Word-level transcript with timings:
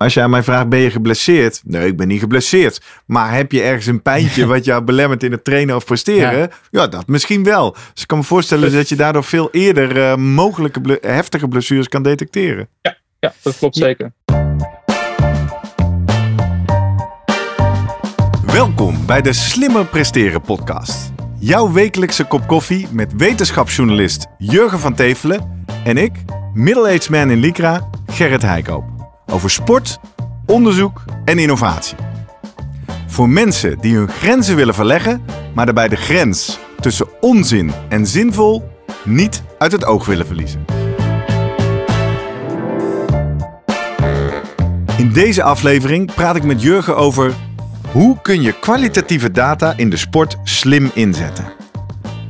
Als 0.00 0.14
je 0.14 0.22
aan 0.22 0.30
mij 0.30 0.42
vraagt, 0.42 0.68
ben 0.68 0.78
je 0.78 0.90
geblesseerd? 0.90 1.60
Nee, 1.64 1.86
ik 1.86 1.96
ben 1.96 2.08
niet 2.08 2.20
geblesseerd. 2.20 2.80
Maar 3.06 3.34
heb 3.34 3.52
je 3.52 3.62
ergens 3.62 3.86
een 3.86 4.02
pijntje 4.02 4.46
wat 4.54 4.64
jou 4.64 4.82
belemmert 4.82 5.22
in 5.22 5.32
het 5.32 5.44
trainen 5.44 5.76
of 5.76 5.84
presteren? 5.84 6.50
Ja, 6.70 6.86
dat 6.86 7.06
misschien 7.06 7.44
wel. 7.44 7.72
Dus 7.92 8.02
ik 8.02 8.06
kan 8.06 8.18
me 8.18 8.24
voorstellen 8.24 8.72
dat 8.72 8.88
je 8.88 8.96
daardoor 8.96 9.24
veel 9.24 9.48
eerder 9.50 9.96
uh, 9.96 10.14
mogelijke 10.16 10.80
ble 10.80 10.98
heftige 11.00 11.48
blessures 11.48 11.88
kan 11.88 12.02
detecteren. 12.02 12.68
Ja, 12.82 12.96
ja 13.18 13.32
dat 13.42 13.58
klopt 13.58 13.76
zeker. 13.76 14.12
Welkom 18.46 19.06
bij 19.06 19.22
de 19.22 19.32
Slimmer 19.32 19.86
Presteren 19.86 20.40
podcast. 20.40 21.12
Jouw 21.38 21.72
wekelijkse 21.72 22.24
kop 22.24 22.46
koffie 22.46 22.88
met 22.90 23.12
wetenschapsjournalist 23.16 24.26
Jurgen 24.38 24.78
van 24.78 24.94
Tevelen 24.94 25.64
en 25.84 25.96
ik, 25.96 26.12
middle-aged 26.54 27.10
man 27.10 27.30
in 27.30 27.38
Lycra, 27.38 27.88
Gerrit 28.06 28.42
Heikoop. 28.42 28.89
Over 29.30 29.50
sport, 29.50 29.98
onderzoek 30.46 31.04
en 31.24 31.38
innovatie. 31.38 31.96
Voor 33.06 33.28
mensen 33.28 33.78
die 33.80 33.96
hun 33.96 34.08
grenzen 34.08 34.56
willen 34.56 34.74
verleggen, 34.74 35.24
maar 35.54 35.64
daarbij 35.64 35.88
de 35.88 35.96
grens 35.96 36.58
tussen 36.80 37.06
onzin 37.20 37.72
en 37.88 38.06
zinvol 38.06 38.68
niet 39.04 39.42
uit 39.58 39.72
het 39.72 39.84
oog 39.84 40.06
willen 40.06 40.26
verliezen. 40.26 40.64
In 44.96 45.12
deze 45.12 45.42
aflevering 45.42 46.14
praat 46.14 46.36
ik 46.36 46.44
met 46.44 46.62
Jurgen 46.62 46.96
over 46.96 47.34
hoe 47.92 48.16
kun 48.22 48.42
je 48.42 48.52
kwalitatieve 48.52 49.30
data 49.30 49.72
in 49.76 49.90
de 49.90 49.96
sport 49.96 50.36
slim 50.44 50.90
inzetten. 50.94 51.44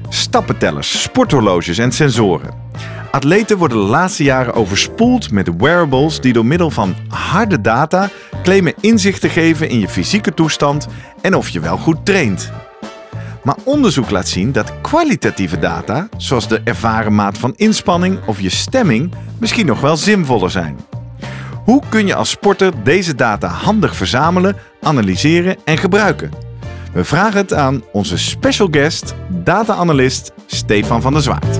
Stappentellers, 0.09 1.03
sporthorloges 1.03 1.79
en 1.79 1.93
sensoren. 1.93 2.70
Atleten 3.11 3.59
worden 3.59 3.79
de 3.79 3.85
laatste 3.85 4.23
jaren 4.23 4.55
overspoeld 4.55 5.31
met 5.31 5.51
wearables 5.57 6.21
die 6.21 6.33
door 6.33 6.47
middel 6.47 6.71
van 6.71 6.95
harde 7.09 7.61
data 7.61 8.09
claimen 8.43 8.75
inzicht 8.81 9.21
te 9.21 9.29
geven 9.29 9.69
in 9.69 9.81
je 9.81 9.89
fysieke 9.89 10.35
toestand 10.35 10.87
en 11.21 11.35
of 11.35 11.49
je 11.49 11.61
wel 11.61 11.77
goed 11.77 12.07
traint. 12.07 12.53
Maar 13.43 13.57
onderzoek 13.65 14.11
laat 14.11 14.29
zien 14.29 14.53
dat 14.53 14.81
kwalitatieve 14.81 15.59
data, 15.59 16.09
zoals 16.17 16.49
de 16.49 16.61
ervaren 16.65 17.15
maat 17.15 17.39
van 17.39 17.53
inspanning 17.57 18.19
of 18.27 18.41
je 18.41 18.49
stemming, 18.49 19.13
misschien 19.39 19.67
nog 19.67 19.81
wel 19.81 19.97
zinvoller 19.97 20.51
zijn. 20.51 20.79
Hoe 21.65 21.83
kun 21.89 22.07
je 22.07 22.15
als 22.15 22.31
sporter 22.31 22.73
deze 22.83 23.15
data 23.15 23.49
handig 23.49 23.97
verzamelen, 23.97 24.57
analyseren 24.81 25.57
en 25.65 25.79
gebruiken? 25.79 26.31
We 26.93 27.05
vragen 27.05 27.37
het 27.37 27.55
aan 27.55 27.83
onze 27.93 28.19
special 28.19 28.69
guest, 28.71 29.15
data-analyst 29.29 30.33
Stefan 30.47 31.03
van 31.03 31.13
der 31.13 31.23
Zwaard. 31.23 31.60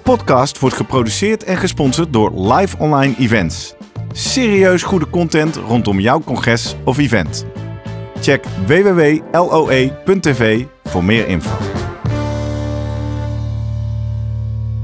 podcast 0.17 0.59
wordt 0.59 0.75
geproduceerd 0.75 1.43
en 1.43 1.57
gesponsord 1.57 2.13
door 2.13 2.53
Live 2.53 2.77
Online 2.77 3.15
Events. 3.17 3.73
Serieus 4.11 4.83
goede 4.83 5.09
content 5.09 5.55
rondom 5.55 5.99
jouw 5.99 6.19
congres 6.19 6.75
of 6.85 6.97
event. 6.97 7.45
Check 8.21 8.43
www.loe.tv 8.65 10.65
voor 10.83 11.03
meer 11.03 11.27
info. 11.27 11.57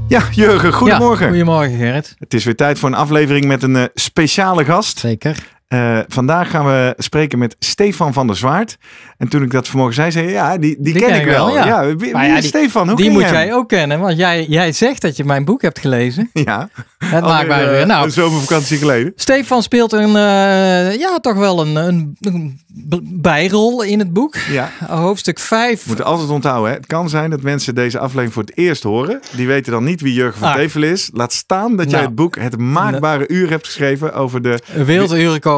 Ja, 0.07 0.21
Jurgen, 0.31 0.73
goedemorgen. 0.73 1.25
Ja, 1.25 1.31
goedemorgen 1.31 1.77
Gerrit. 1.77 2.15
Het 2.19 2.33
is 2.33 2.43
weer 2.43 2.55
tijd 2.55 2.79
voor 2.79 2.89
een 2.89 2.95
aflevering 2.95 3.45
met 3.45 3.63
een 3.63 3.75
uh, 3.75 3.83
speciale 3.93 4.65
gast. 4.65 4.99
Zeker. 4.99 5.56
Uh, 5.73 5.99
vandaag 6.07 6.49
gaan 6.49 6.65
we 6.65 6.93
spreken 6.97 7.39
met 7.39 7.55
Stefan 7.59 8.13
van 8.13 8.27
der 8.27 8.35
Zwaard. 8.35 8.77
En 9.17 9.27
toen 9.27 9.43
ik 9.43 9.51
dat 9.51 9.67
vanmorgen 9.67 9.95
zei, 9.95 10.11
zei 10.11 10.29
ja, 10.29 10.57
die, 10.57 10.75
die, 10.79 10.93
die 10.93 11.03
ken, 11.03 11.19
ik 11.19 11.25
wel. 11.25 11.53
Ja. 11.53 11.65
ja. 11.65 11.95
wie, 11.95 12.13
wie 12.13 12.37
is 12.37 12.47
Stefan? 12.47 12.87
Hoe 12.87 12.97
die 12.97 13.05
ken 13.05 13.13
moet 13.13 13.23
je 13.23 13.29
jij 13.29 13.53
ook 13.53 13.69
kennen, 13.69 13.99
want 13.99 14.17
jij, 14.17 14.45
jij 14.49 14.71
zegt 14.71 15.01
dat 15.01 15.17
je 15.17 15.23
mijn 15.23 15.45
boek 15.45 15.61
hebt 15.61 15.79
gelezen. 15.79 16.29
Ja. 16.47 16.69
Het 16.97 17.23
maakt 17.23 17.47
mij 17.47 17.69
weer. 17.69 17.85
Nou, 17.85 18.05
een 18.05 18.11
zomervakantie 18.11 18.77
geleden. 18.77 19.13
Stefan 19.15 19.63
speelt 19.63 19.91
een, 19.91 20.09
uh, 20.09 20.95
ja, 20.95 21.17
toch 21.21 21.35
wel 21.35 21.61
een, 21.61 21.75
een, 21.75 22.17
een, 22.19 22.59
bijrol 23.03 23.83
in 23.83 23.99
het 23.99 24.13
boek. 24.13 24.35
Ja. 24.35 24.71
Hoofdstuk 24.87 25.39
5. 25.39 25.79
We 25.81 25.83
moeten 25.87 26.05
altijd 26.05 26.29
onthouden, 26.29 26.69
hè. 26.71 26.77
het 26.77 26.85
kan 26.85 27.09
zijn 27.09 27.29
dat 27.29 27.41
mensen 27.41 27.75
deze 27.75 27.99
aflevering 27.99 28.33
voor 28.33 28.43
het 28.43 28.57
eerst 28.57 28.83
horen. 28.83 29.19
Die 29.35 29.47
weten 29.47 29.71
dan 29.71 29.83
niet 29.83 30.01
wie 30.01 30.13
Jurgen 30.13 30.39
van 30.39 30.47
Ah. 30.47 30.55
Tevel 30.55 30.83
is. 30.83 31.09
Laat 31.13 31.33
staan 31.33 31.75
dat 31.75 31.85
jij 31.85 31.93
Nou. 31.93 32.05
het 32.05 32.15
boek 32.15 32.35
Het 32.35 32.57
Maakbare 32.57 33.27
Uur 33.27 33.49
hebt 33.49 33.65
geschreven 33.65 34.13
over 34.13 34.41
de... 34.41 34.59
Een 34.73 34.85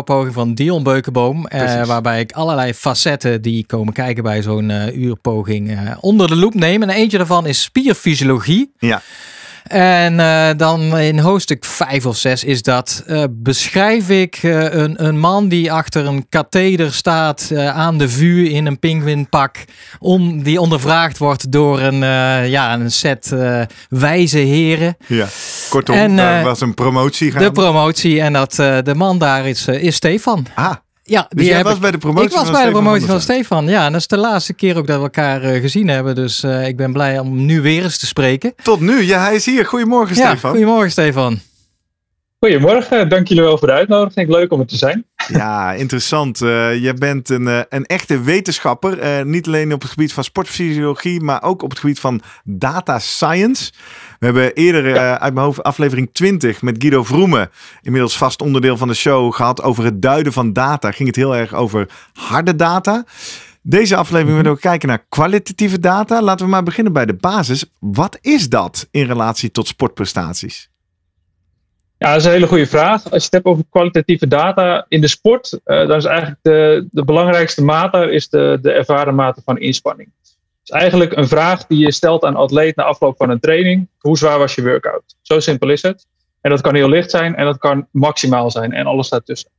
wereldurenkoopoging 0.08 0.34
van 0.34 0.54
Dion 0.54 0.84
Beukenboom. 0.84 1.48
eh, 1.48 1.86
waarbij 1.86 2.20
ik 2.20 2.32
allerlei 2.32 2.74
facetten 2.74 3.42
die 3.42 3.66
komen 3.66 3.94
kijken 3.94 4.24
bij 4.24 4.42
zo'n 4.42 4.70
eh, 4.70 4.96
uurpoging 4.96 5.72
eh, 5.72 5.98
onder 6.00 6.28
de 6.28 6.36
loep 6.36 6.54
neem. 6.54 6.82
En 6.84 6.90
eentje 6.90 7.18
daarvan 7.18 7.46
is 7.46 7.62
spierfysiologie. 7.62 8.72
Ja, 8.80 9.02
En 9.70 10.20
eh, 10.20 10.50
dan 10.58 10.98
in 10.98 11.20
hoofdstuk 11.20 11.66
5 11.66 12.06
of 12.06 12.18
6 12.18 12.44
is 12.44 12.62
dat. 12.62 13.04
eh, 13.08 13.24
beschrijf 13.30 14.10
ik 14.10 14.36
eh, 14.42 14.74
een, 14.74 15.06
een 15.06 15.20
man 15.20 15.48
die 15.48 15.72
achter 15.72 16.06
een 16.06 16.30
katheder 16.30 16.94
staat 16.94 17.52
aan 17.56 17.98
de 17.98 18.10
vuur 18.10 18.52
in 18.52 18.66
een 18.66 18.80
pinguïnpak. 18.80 19.66
Om, 20.00 20.44
die 20.44 20.62
ondervraagd 20.62 21.18
wordt 21.18 21.52
door 21.52 21.80
een, 21.80 22.00
ja, 22.50 22.74
een 22.74 22.92
set 22.92 23.36
wijze 23.90 24.38
heren. 24.38 24.98
ja. 25.08 25.28
Kortom, 25.70 25.96
En, 25.96 26.16
daar 26.16 26.44
was 26.44 26.62
een 26.62 26.74
promotie 26.74 27.32
gaan. 27.32 27.44
De 27.44 27.52
promotie. 27.52 28.22
En 28.22 28.34
dat, 28.34 28.56
de 28.56 28.94
man 28.96 29.18
daar 29.18 29.48
is, 29.48 29.68
is 29.68 29.96
Stefan. 29.96 30.46
ah, 30.56 30.76
Ja, 31.10 31.26
dus 31.30 31.46
jij 31.48 31.64
was 31.64 31.74
ik- 31.76 31.80
bij 31.82 31.92
de 31.92 31.98
promotie 31.98 32.30
ik 32.30 32.36
was 32.36 32.44
van 32.44 32.52
bij 32.54 32.66
de 32.66 32.72
promotie 32.72 33.06
van. 33.06 33.22
Stefan. 33.22 33.68
Ja, 33.68 33.86
en 33.86 33.92
dat 33.92 34.02
is 34.02 34.08
de 34.08 34.18
laatste 34.18 34.54
keer 34.54 34.78
ook 34.78 34.88
dat 34.88 34.98
we 34.98 35.04
elkaar 35.04 35.42
eh, 35.42 35.62
gezien 35.62 35.88
hebben. 35.88 36.16
Dus 36.16 36.44
eh, 36.44 36.68
ik 36.68 36.78
ben 36.78 36.94
blij 36.94 37.20
om 37.20 37.46
nu 37.46 37.62
weer 37.62 37.84
eens 37.84 37.98
te 37.98 38.06
spreken. 38.06 38.54
Tot 38.64 38.80
nu, 38.80 39.02
ja, 39.04 39.24
hij 39.24 39.36
is 39.36 39.46
hier. 39.46 39.66
Goedemorgen, 39.66 40.16
Ja, 40.16 40.28
Stefan. 40.30 40.50
goedemorgen 40.52 40.92
Stefan. 40.92 41.40
Goedemorgen, 42.40 43.10
dank 43.10 43.28
jullie 43.28 43.44
wel 43.44 43.58
voor 43.58 43.68
de 43.68 43.74
uitnodiging. 43.74 44.30
Leuk 44.30 44.52
om 44.52 44.60
er 44.60 44.66
te 44.66 44.78
zijn. 44.78 45.06
Ja, 45.28 45.74
interessant. 45.74 46.42
Eh, 46.42 46.84
je 46.84 46.94
bent 46.94 47.30
een, 47.30 47.48
eh, 47.48 47.60
een 47.70 47.86
echte 47.86 48.22
wetenschapper. 48.22 49.00
eh, 49.00 49.24
niet 49.24 49.48
alleen 49.48 49.74
op 49.74 49.82
het 49.82 49.90
gebied 49.92 50.14
van 50.14 50.24
sportfysiologie, 50.24 51.22
maar 51.22 51.44
ook 51.44 51.62
op 51.62 51.70
het 51.70 51.80
gebied 51.80 52.00
van 52.00 52.22
data 52.44 53.00
science. 53.00 53.72
We 54.20 54.26
hebben 54.26 54.54
eerder 54.54 54.98
uit 54.98 55.34
mijn 55.34 55.46
hoofd 55.46 55.64
aflevering 55.64 56.10
20 56.14 56.62
met 56.62 56.76
Guido 56.80 57.04
Vroemen, 57.04 57.50
inmiddels 57.82 58.18
vast 58.18 58.42
onderdeel 58.42 58.78
van 58.78 58.88
de 58.88 58.94
show, 58.94 59.34
gehad 59.34 59.62
over 59.62 59.84
het 59.84 60.02
duiden 60.02 60.34
van 60.34 60.54
data. 60.54 60.92
Ging 60.92 61.08
het 61.08 61.18
heel 61.18 61.36
erg 61.36 61.54
over 61.54 61.90
harde 62.14 62.56
data. 62.56 63.06
Deze 63.62 63.96
aflevering 63.96 64.38
willen 64.38 64.54
we 64.54 64.60
kijken 64.60 64.88
naar 64.88 65.06
kwalitatieve 65.10 65.80
data. 65.80 66.22
Laten 66.22 66.46
we 66.46 66.52
maar 66.52 66.64
beginnen 66.64 66.94
bij 66.94 67.06
de 67.06 67.16
basis. 67.16 67.66
Wat 67.80 68.18
is 68.22 68.50
dat 68.50 68.88
in 68.92 69.06
relatie 69.06 69.52
tot 69.52 69.68
sportprestaties? 69.68 70.69
Ja, 72.00 72.12
dat 72.12 72.20
is 72.20 72.26
een 72.26 72.32
hele 72.32 72.48
goede 72.48 72.68
vraag. 72.68 73.04
Als 73.04 73.12
je 73.12 73.18
het 73.24 73.32
hebt 73.32 73.46
over 73.46 73.64
kwalitatieve 73.70 74.28
data 74.28 74.86
in 74.88 75.02
de 75.02 75.08
sport, 75.08 75.60
eh, 75.64 75.88
dan 75.88 75.98
is 75.98 76.06
eigenlijk 76.06 76.40
de, 76.42 76.88
de 76.92 77.04
belangrijkste 77.04 77.64
mate 77.64 78.12
is 78.12 78.30
de, 78.30 78.58
de 78.62 78.72
ervaren 78.72 79.16
mate 79.16 79.42
van 79.46 79.58
inspanning. 79.58 80.12
Dus 80.62 80.70
eigenlijk 80.70 81.16
een 81.16 81.28
vraag 81.28 81.66
die 81.66 81.86
je 81.86 81.92
stelt 81.92 82.24
aan 82.24 82.34
een 82.34 82.40
atleet 82.40 82.76
na 82.76 82.84
afloop 82.84 83.18
van 83.18 83.30
een 83.30 83.40
training. 83.40 83.88
Hoe 83.98 84.18
zwaar 84.18 84.38
was 84.38 84.56
je 84.56 84.64
workout? 84.64 85.16
Zo 85.22 85.40
simpel 85.40 85.70
is 85.70 85.82
het. 85.82 86.06
En 86.42 86.50
dat 86.50 86.62
kan 86.62 86.76
heel 86.76 86.90
licht 86.90 87.10
zijn 87.12 87.36
en 87.36 87.46
dat 87.46 87.58
kan 87.58 87.88
maximaal 87.92 88.52
zijn 88.52 88.74
en 88.74 88.86
alles 88.86 89.10
daartussen. 89.10 89.50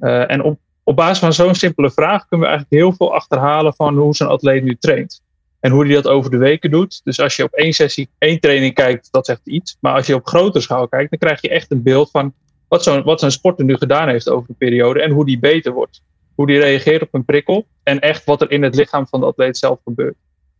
Eh, 0.00 0.30
en 0.30 0.42
op, 0.42 0.58
op 0.84 0.96
basis 0.96 1.18
van 1.18 1.32
zo'n 1.32 1.54
simpele 1.54 1.90
vraag 1.90 2.26
kunnen 2.26 2.46
we 2.46 2.52
eigenlijk 2.52 2.82
heel 2.82 2.92
veel 2.92 3.14
achterhalen 3.14 3.74
van 3.74 3.96
hoe 3.96 4.14
zo'n 4.14 4.28
atleet 4.28 4.62
nu 4.62 4.76
traint. 4.76 5.22
En 5.60 5.70
hoe 5.70 5.84
hij 5.84 5.94
dat 5.94 6.06
over 6.06 6.30
de 6.30 6.36
weken 6.36 6.70
doet. 6.70 7.00
Dus 7.04 7.20
als 7.20 7.36
je 7.36 7.44
op 7.44 7.52
één 7.52 7.72
sessie, 7.72 8.08
één 8.18 8.40
training 8.40 8.74
kijkt, 8.74 9.08
dat 9.10 9.26
zegt 9.26 9.40
iets. 9.44 9.76
Maar 9.80 9.94
als 9.94 10.06
je 10.06 10.14
op 10.14 10.26
grotere 10.26 10.62
schaal 10.62 10.88
kijkt, 10.88 11.10
dan 11.10 11.18
krijg 11.18 11.40
je 11.40 11.48
echt 11.48 11.70
een 11.70 11.82
beeld 11.82 12.10
van 12.10 12.34
wat 12.68 12.82
zo'n, 12.82 13.02
wat 13.02 13.20
zo'n 13.20 13.30
sporter 13.30 13.64
nu 13.64 13.76
gedaan 13.76 14.08
heeft 14.08 14.28
over 14.28 14.48
de 14.48 14.54
periode. 14.58 15.02
En 15.02 15.10
hoe 15.10 15.26
die 15.26 15.38
beter 15.38 15.72
wordt. 15.72 16.02
Hoe 16.34 16.46
die 16.46 16.58
reageert 16.58 17.02
op 17.02 17.14
een 17.14 17.24
prikkel. 17.24 17.66
En 17.82 18.00
echt 18.00 18.24
wat 18.24 18.40
er 18.40 18.50
in 18.50 18.62
het 18.62 18.74
lichaam 18.74 19.06
van 19.06 19.20
de 19.20 19.26
atleet 19.26 19.56
zelf 19.56 19.78
gebeurt. 19.84 20.16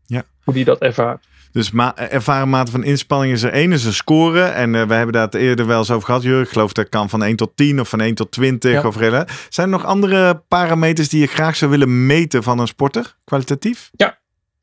Ja. 0.07 0.25
Hoe 0.45 0.55
die 0.55 0.65
dat 0.65 0.79
ervaart. 0.79 1.25
Dus 1.53 1.71
ma 1.71 1.97
ervaren 1.97 2.49
mate 2.49 2.71
van 2.71 2.85
inspanning 2.85 3.33
is 3.33 3.43
er 3.43 3.53
één, 3.53 3.73
is 3.73 3.85
een 3.85 3.93
score. 3.93 4.43
En 4.43 4.75
eh, 4.75 4.87
we 4.87 4.95
hebben 4.95 5.13
daar 5.13 5.25
het 5.25 5.35
eerder 5.35 5.67
wel 5.67 5.79
eens 5.79 5.91
over 5.91 6.07
gehad, 6.07 6.23
Jurgen. 6.23 6.45
Ik 6.45 6.49
geloof 6.49 6.73
dat 6.73 6.89
kan 6.89 7.09
van 7.09 7.23
1 7.23 7.37
tot 7.37 7.51
10 7.55 7.81
of 7.81 7.89
van 7.89 8.01
1 8.01 8.15
tot 8.15 8.31
20. 8.31 8.73
Ja. 8.73 8.89
Of, 8.89 8.97
zijn 9.49 9.67
er 9.67 9.73
nog 9.73 9.85
andere 9.85 10.43
parameters 10.49 11.09
die 11.09 11.21
je 11.21 11.27
graag 11.27 11.57
zou 11.57 11.71
willen 11.71 12.07
meten 12.07 12.43
van 12.43 12.59
een 12.59 12.67
sporter, 12.67 13.17
kwalitatief? 13.25 13.91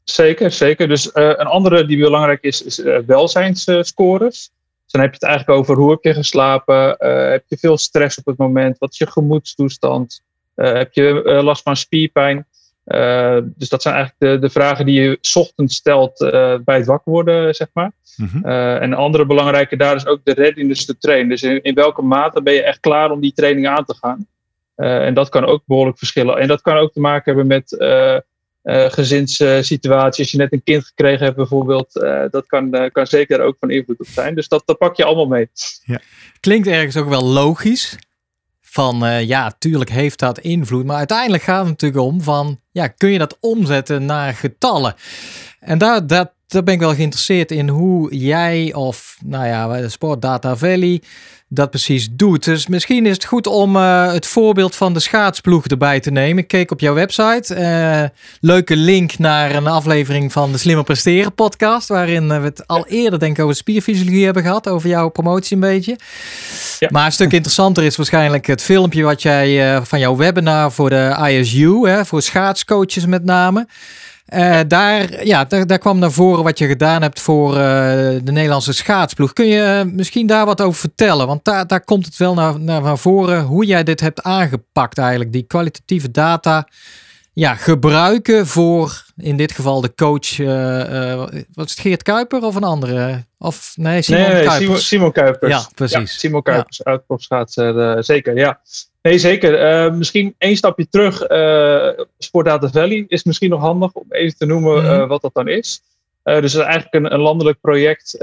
Zeker, 0.10 0.52
zeker. 0.52 0.88
Dus 0.88 1.12
eh, 1.12 1.26
een 1.26 1.46
andere 1.46 1.86
die 1.86 1.98
belangrijk 1.98 2.44
is, 2.44 2.64
is 2.64 2.82
eh, 2.82 2.98
welzijnsscores. 3.06 4.52
Dus 4.84 4.92
dan 4.92 5.02
heb 5.02 5.10
je 5.10 5.18
het 5.20 5.30
eigenlijk 5.30 5.60
over 5.60 5.76
hoe 5.76 5.92
heb 5.92 6.04
je 6.04 6.14
geslapen, 6.14 6.96
heb 7.32 7.44
je 7.48 7.58
veel 7.58 7.78
stress 7.78 8.18
op 8.18 8.26
het 8.26 8.38
moment, 8.38 8.78
wat 8.78 8.92
is 8.92 8.98
je 8.98 9.12
gemoedstoestand, 9.12 10.22
heb 10.56 10.94
je 10.94 11.22
last 11.44 11.62
van 11.62 11.76
spierpijn. 11.76 12.46
dus 13.44 13.70
dat 13.70 13.82
zijn 13.82 13.96
eigenlijk 13.96 14.16
de, 14.18 14.40
de 14.40 14.50
vragen 14.50 14.86
die 14.86 15.02
je 15.02 15.20
ochtends 15.34 15.76
stelt 15.76 16.18
bij 16.66 16.78
het 16.78 16.86
wakker 16.86 17.12
worden, 17.12 17.56
zeg 17.56 17.68
maar. 17.74 17.92
Mhm. 18.16 18.46
en 18.46 18.84
een 18.84 18.94
andere 18.94 19.26
belangrijke 19.26 19.78
daar 19.78 19.96
is 19.96 20.06
ook 20.06 20.20
de 20.24 20.34
readiness 20.34 20.86
te 20.86 20.98
trainen. 20.98 21.30
Dus 21.30 21.44
in, 21.44 21.62
in 21.62 21.74
welke 21.74 22.02
mate 22.02 22.42
ben 22.42 22.54
je 22.54 22.64
echt 22.64 22.80
klaar 22.80 23.12
om 23.12 23.22
die 23.22 23.34
training 23.34 23.68
aan 23.68 23.86
te 23.86 23.96
gaan? 23.96 24.28
en 24.76 25.14
dat 25.14 25.30
kan 25.30 25.46
ook 25.46 25.62
behoorlijk 25.66 25.98
verschillen. 25.98 26.38
En 26.38 26.48
dat 26.48 26.62
kan 26.62 26.78
ook 26.78 26.94
te 26.94 27.00
maken 27.00 27.24
hebben 27.24 27.48
met 27.48 27.72
uh, 27.72 28.18
gezinssituatie, 28.68 30.24
als 30.24 30.32
je 30.32 30.38
net 30.38 30.54
een 30.54 30.64
kind 30.64 30.86
gekregen 30.86 31.26
hebt 31.26 31.36
bijvoorbeeld, 31.36 31.96
uh, 31.96 32.24
dat 32.32 32.46
kan, 32.46 32.76
uh, 32.76 32.90
kan 32.92 33.08
zeker 33.08 33.42
ook 33.42 33.56
van 33.60 33.70
invloed 33.70 34.00
op 34.00 34.08
zijn. 34.08 34.36
Dus 34.36 34.48
dat, 34.48 34.64
dat 34.66 34.78
pak 34.78 34.96
je 34.96 35.04
allemaal 35.04 35.28
mee. 35.28 35.50
Ja. 35.84 36.02
Klinkt 36.40 36.68
ergens 36.68 36.98
ook 36.98 37.10
wel 37.10 37.24
logisch. 37.24 37.98
Van 38.62 39.26
ja, 39.26 39.56
tuurlijk 39.60 39.90
heeft 39.90 40.20
dat 40.20 40.40
invloed. 40.40 40.86
Maar 40.86 40.98
uiteindelijk 40.98 41.44
gaat 41.44 41.60
het 41.60 41.68
natuurlijk 41.68 42.02
om 42.02 42.22
van 42.22 42.60
ja, 42.72 42.88
kun 42.88 43.10
je 43.10 43.18
dat 43.18 43.38
omzetten 43.40 44.06
naar 44.06 44.34
getallen? 44.34 44.96
En 45.60 45.78
daar, 45.78 46.08
dat, 46.08 46.32
daar 46.48 46.64
ben 46.64 46.74
ik 46.74 46.80
wel 46.80 46.94
geïnteresseerd 46.94 47.52
in 47.52 47.70
hoe 47.70 48.16
jij 48.16 48.74
of 48.74 49.18
nou 49.26 49.46
ja, 49.46 49.88
Sport 49.90 50.22
Data 50.22 50.56
Valley 50.56 51.02
dat 51.50 51.70
precies 51.70 52.08
doet. 52.12 52.44
Dus 52.44 52.68
misschien 52.68 53.06
is 53.06 53.14
het 53.14 53.26
goed 53.26 53.48
om 53.48 53.76
uh, 53.76 54.12
het 54.12 54.28
voorbeeld 54.28 54.76
van 54.76 54.94
de 54.94 55.00
schaatsploeg 55.00 55.68
erbij 55.68 56.00
te 56.00 56.12
nemen. 56.12 56.38
Ik 56.38 56.48
keek 56.48 56.72
op 56.72 56.80
jouw 56.80 56.94
website. 56.94 57.56
Uh, 57.56 58.20
leuke 58.40 58.76
link 58.76 59.18
naar 59.18 59.56
een 59.56 59.68
aflevering 59.68 60.32
van 60.32 60.52
de 60.52 60.58
Slimmer 60.58 60.84
Presteren 60.84 61.34
podcast. 61.34 61.88
Waarin 61.88 62.28
we 62.28 62.34
het 62.34 62.68
al 62.68 62.88
eerder 62.88 63.20
denk 63.20 63.38
ik 63.38 63.44
over 63.44 63.56
spierfysiologie 63.56 64.26
hebben 64.26 64.44
gehad. 64.44 64.68
Over 64.70 64.90
jouw 64.90 65.10
promotie 65.10 65.56
een 65.56 65.62
beetje. 65.62 65.98
Ja. 66.80 66.90
Maar 66.92 67.06
een 67.06 67.12
stuk 67.12 67.34
interessanter 67.34 67.84
is 67.84 67.96
waarschijnlijk 67.96 68.48
het 68.48 68.62
filmpje 68.62 69.04
wat 69.04 69.22
jij 69.22 69.76
uh, 69.76 69.82
van 69.84 70.00
jouw 70.00 70.16
webinar 70.16 70.72
voor 70.72 70.90
de 70.90 71.30
ISU. 71.30 71.88
Hè, 71.88 72.06
voor 72.06 72.22
schaatscoaches 72.22 73.06
met 73.06 73.24
name. 73.24 73.68
Uh, 74.34 74.60
daar, 74.68 75.26
ja, 75.26 75.44
daar, 75.44 75.78
kwam 75.78 76.00
naar 76.00 76.12
voren 76.12 76.44
wat 76.44 76.58
je 76.58 76.68
gedaan 76.68 77.02
hebt 77.02 77.20
voor 77.20 77.50
uh, 77.50 77.58
de 78.24 78.32
Nederlandse 78.32 78.74
schaatsploeg. 78.74 79.34
Kun 79.34 79.48
je 79.48 79.92
misschien 79.94 80.28
daar 80.28 80.46
wat 80.46 80.62
over 80.62 80.80
vertellen? 80.80 81.28
Want 81.28 81.44
daar, 81.44 81.68
daar 81.68 81.84
komt 81.84 82.06
het 82.06 82.18
wel 82.18 82.34
naar, 82.34 82.60
naar 82.60 82.98
voren 82.98 83.44
hoe 83.44 83.66
jij 83.66 83.84
dit 83.84 84.00
hebt 84.00 84.24
aangepakt 84.24 84.98
eigenlijk. 84.98 85.32
Die 85.32 85.44
kwalitatieve 85.44 86.12
data 86.12 86.68
ja, 87.38 87.56
gebruiken 87.56 88.48
voor 88.48 89.04
in 89.18 89.38
dit 89.38 89.52
geval 89.52 89.82
de 89.82 89.94
coach. 89.96 90.38
Uh, 90.38 91.18
wat 91.54 91.66
is 91.66 91.72
het, 91.72 91.80
Geert 91.80 92.04
Kuiper 92.04 92.44
of 92.44 92.56
een 92.56 92.64
andere? 92.64 93.26
Of 93.40 93.74
nee, 93.76 94.02
Simon 94.02 94.22
nee, 94.22 94.32
Kuipers. 94.32 94.58
Simon, 94.58 94.78
Simon 94.78 95.12
Kuipers. 95.12 95.52
Ja, 95.52 95.70
precies. 95.76 96.12
Ja, 96.12 96.20
Simon 96.20 96.42
Kuipers, 96.42 96.82
ja. 96.84 97.02
uit 97.14 98.06
zeker, 98.06 98.36
ja. 98.36 98.60
Nee, 99.02 99.18
zeker. 99.18 99.86
Uh, 99.86 99.94
misschien 99.94 100.36
één 100.38 100.58
stapje 100.58 100.88
terug. 100.90 101.30
Uh, 101.30 102.06
Sportdata 102.18 102.70
Valley 102.70 103.06
is 103.08 103.24
misschien 103.24 103.50
nog 103.50 103.62
handig 103.62 103.94
om 103.94 104.06
even 104.10 104.38
te 104.38 104.46
noemen 104.46 104.84
uh, 104.84 105.08
wat 105.08 105.22
dat 105.22 105.34
dan 105.34 105.48
is. 105.48 105.82
dus 106.24 106.34
het 106.34 106.44
is 106.44 106.56
eigenlijk 106.56 106.94
een, 106.94 107.14
een 107.14 107.22
landelijk 107.22 107.62
project 107.62 108.16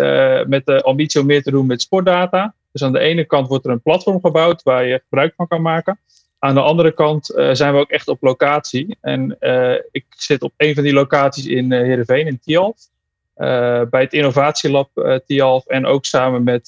met 0.47 0.67
de 0.67 0.83
ambitie 0.83 1.21
om 1.21 1.27
meer 1.27 1.43
te 1.43 1.51
doen 1.51 1.67
met 1.67 1.83
sportdata. 1.83 2.55
Dus 2.73 2.83
aan 2.83 2.93
de 2.93 2.99
ene 2.99 3.25
kant 3.25 3.49
wordt 3.49 3.65
er 3.65 3.71
een 3.71 3.83
platform 3.83 4.21
gebouwd 4.21 4.63
waar 4.63 4.87
je 4.87 5.01
gebruik 5.09 5.35
van 5.37 5.49
kan 5.49 5.63
maken. 5.63 5.99
Aan 6.45 6.55
de 6.55 6.61
andere 6.61 6.93
kant 6.93 7.27
zijn 7.53 7.73
we 7.73 7.79
ook 7.79 7.91
echt 7.91 8.09
op 8.09 8.23
locatie. 8.23 8.97
En 9.01 9.37
ik 9.91 10.05
zit 10.09 10.43
op 10.43 10.53
een 10.57 10.75
van 10.75 10.83
die 10.83 10.93
locaties 10.93 11.47
in 11.47 11.73
uh, 11.73 11.81
Heerenveen, 11.81 12.27
in 12.27 12.41
Tialf. 12.41 12.77
bij 13.91 14.01
het 14.03 14.13
Innovatielab 14.13 15.21
Tialf 15.27 15.67
en 15.67 15.87
ook 15.87 16.05
samen 16.05 16.43
met 16.43 16.67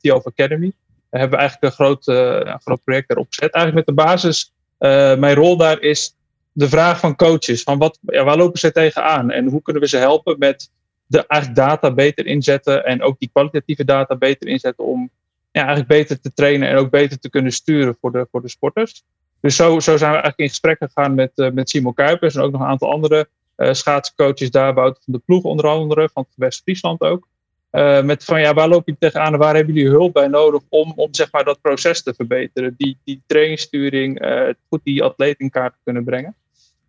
Tialf 0.00 0.26
Academy 0.26 0.72
hebben 1.10 1.38
we 1.38 1.44
eigenlijk 1.44 1.72
een 1.72 1.84
groot, 1.84 2.06
uh, 2.06 2.54
groot 2.64 2.84
project 2.84 3.10
erop 3.10 3.26
gezet. 3.28 3.54
Eigenlijk 3.54 3.86
met 3.86 3.96
de 3.96 4.02
basis, 4.02 4.52
uh, 4.78 5.16
mijn 5.16 5.34
rol 5.34 5.56
daar 5.56 5.80
is 5.80 6.14
de 6.52 6.68
vraag 6.68 7.00
van 7.00 7.16
coaches. 7.16 7.62
Van 7.62 7.78
wat, 7.78 7.98
ja, 8.02 8.24
waar 8.24 8.36
lopen 8.36 8.58
ze 8.58 8.72
tegenaan? 8.72 9.30
En 9.30 9.46
hoe 9.46 9.62
kunnen 9.62 9.82
we 9.82 9.88
ze 9.88 9.96
helpen 9.96 10.38
met 10.38 10.70
de 11.06 11.26
eigenlijk 11.26 11.60
data 11.60 11.90
beter 11.90 12.26
inzetten 12.26 12.84
en 12.84 13.02
ook 13.02 13.18
die 13.18 13.30
kwalitatieve 13.32 13.84
data 13.84 14.16
beter 14.16 14.48
inzetten 14.48 14.84
om 14.84 15.10
ja, 15.56 15.66
eigenlijk 15.66 15.88
beter 15.88 16.20
te 16.20 16.32
trainen 16.32 16.68
en 16.68 16.76
ook 16.76 16.90
beter 16.90 17.18
te 17.18 17.30
kunnen 17.30 17.52
sturen 17.52 17.96
voor 18.00 18.12
de, 18.12 18.26
voor 18.30 18.42
de 18.42 18.48
sporters. 18.48 19.04
Dus 19.40 19.56
zo, 19.56 19.80
zo 19.80 19.96
zijn 19.96 20.10
we 20.10 20.16
eigenlijk 20.16 20.38
in 20.38 20.48
gesprek 20.48 20.78
gegaan 20.78 21.14
met, 21.14 21.32
uh, 21.34 21.50
met 21.50 21.70
Simon 21.70 21.94
Kuipers 21.94 22.34
en 22.34 22.42
ook 22.42 22.52
nog 22.52 22.60
een 22.60 22.66
aantal 22.66 22.90
andere 22.90 23.28
uh, 23.56 23.72
schaatscoaches 23.72 24.50
daar, 24.50 24.74
buiten 24.74 25.02
van 25.04 25.12
de 25.12 25.20
ploeg 25.24 25.42
onder 25.42 25.66
andere, 25.66 26.08
van 26.12 26.26
West-Friesland 26.34 27.00
ook. 27.00 27.28
Uh, 27.72 28.02
met 28.02 28.24
van 28.24 28.40
ja, 28.40 28.54
waar 28.54 28.68
loop 28.68 28.86
je 28.86 28.96
tegenaan 28.98 29.32
en 29.32 29.38
waar 29.38 29.54
hebben 29.54 29.74
jullie 29.74 29.90
hulp 29.90 30.12
bij 30.12 30.26
nodig 30.26 30.60
om, 30.68 30.92
om 30.96 31.14
zeg 31.14 31.32
maar 31.32 31.44
dat 31.44 31.60
proces 31.60 32.02
te 32.02 32.14
verbeteren? 32.14 32.74
Die, 32.76 32.98
die 33.04 33.22
trainingssturing, 33.26 34.24
uh, 34.24 34.48
goed 34.68 34.80
die 34.84 35.02
atleet 35.02 35.38
in 35.38 35.50
kaart 35.50 35.72
te 35.72 35.78
kunnen 35.84 36.04
brengen. 36.04 36.34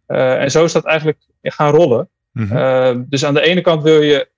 En 0.08 0.52
zo 0.52 0.64
is 0.64 0.72
dat 0.72 0.86
eigenlijk 0.86 1.20
gaan 1.42 1.74
rollen. 1.74 2.10
Mm 2.32 3.06
dus 3.10 3.26
aan 3.26 3.34
de 3.34 3.42
ene 3.42 3.62
kant 3.62 3.84
wil 3.84 4.02
je 4.02 4.30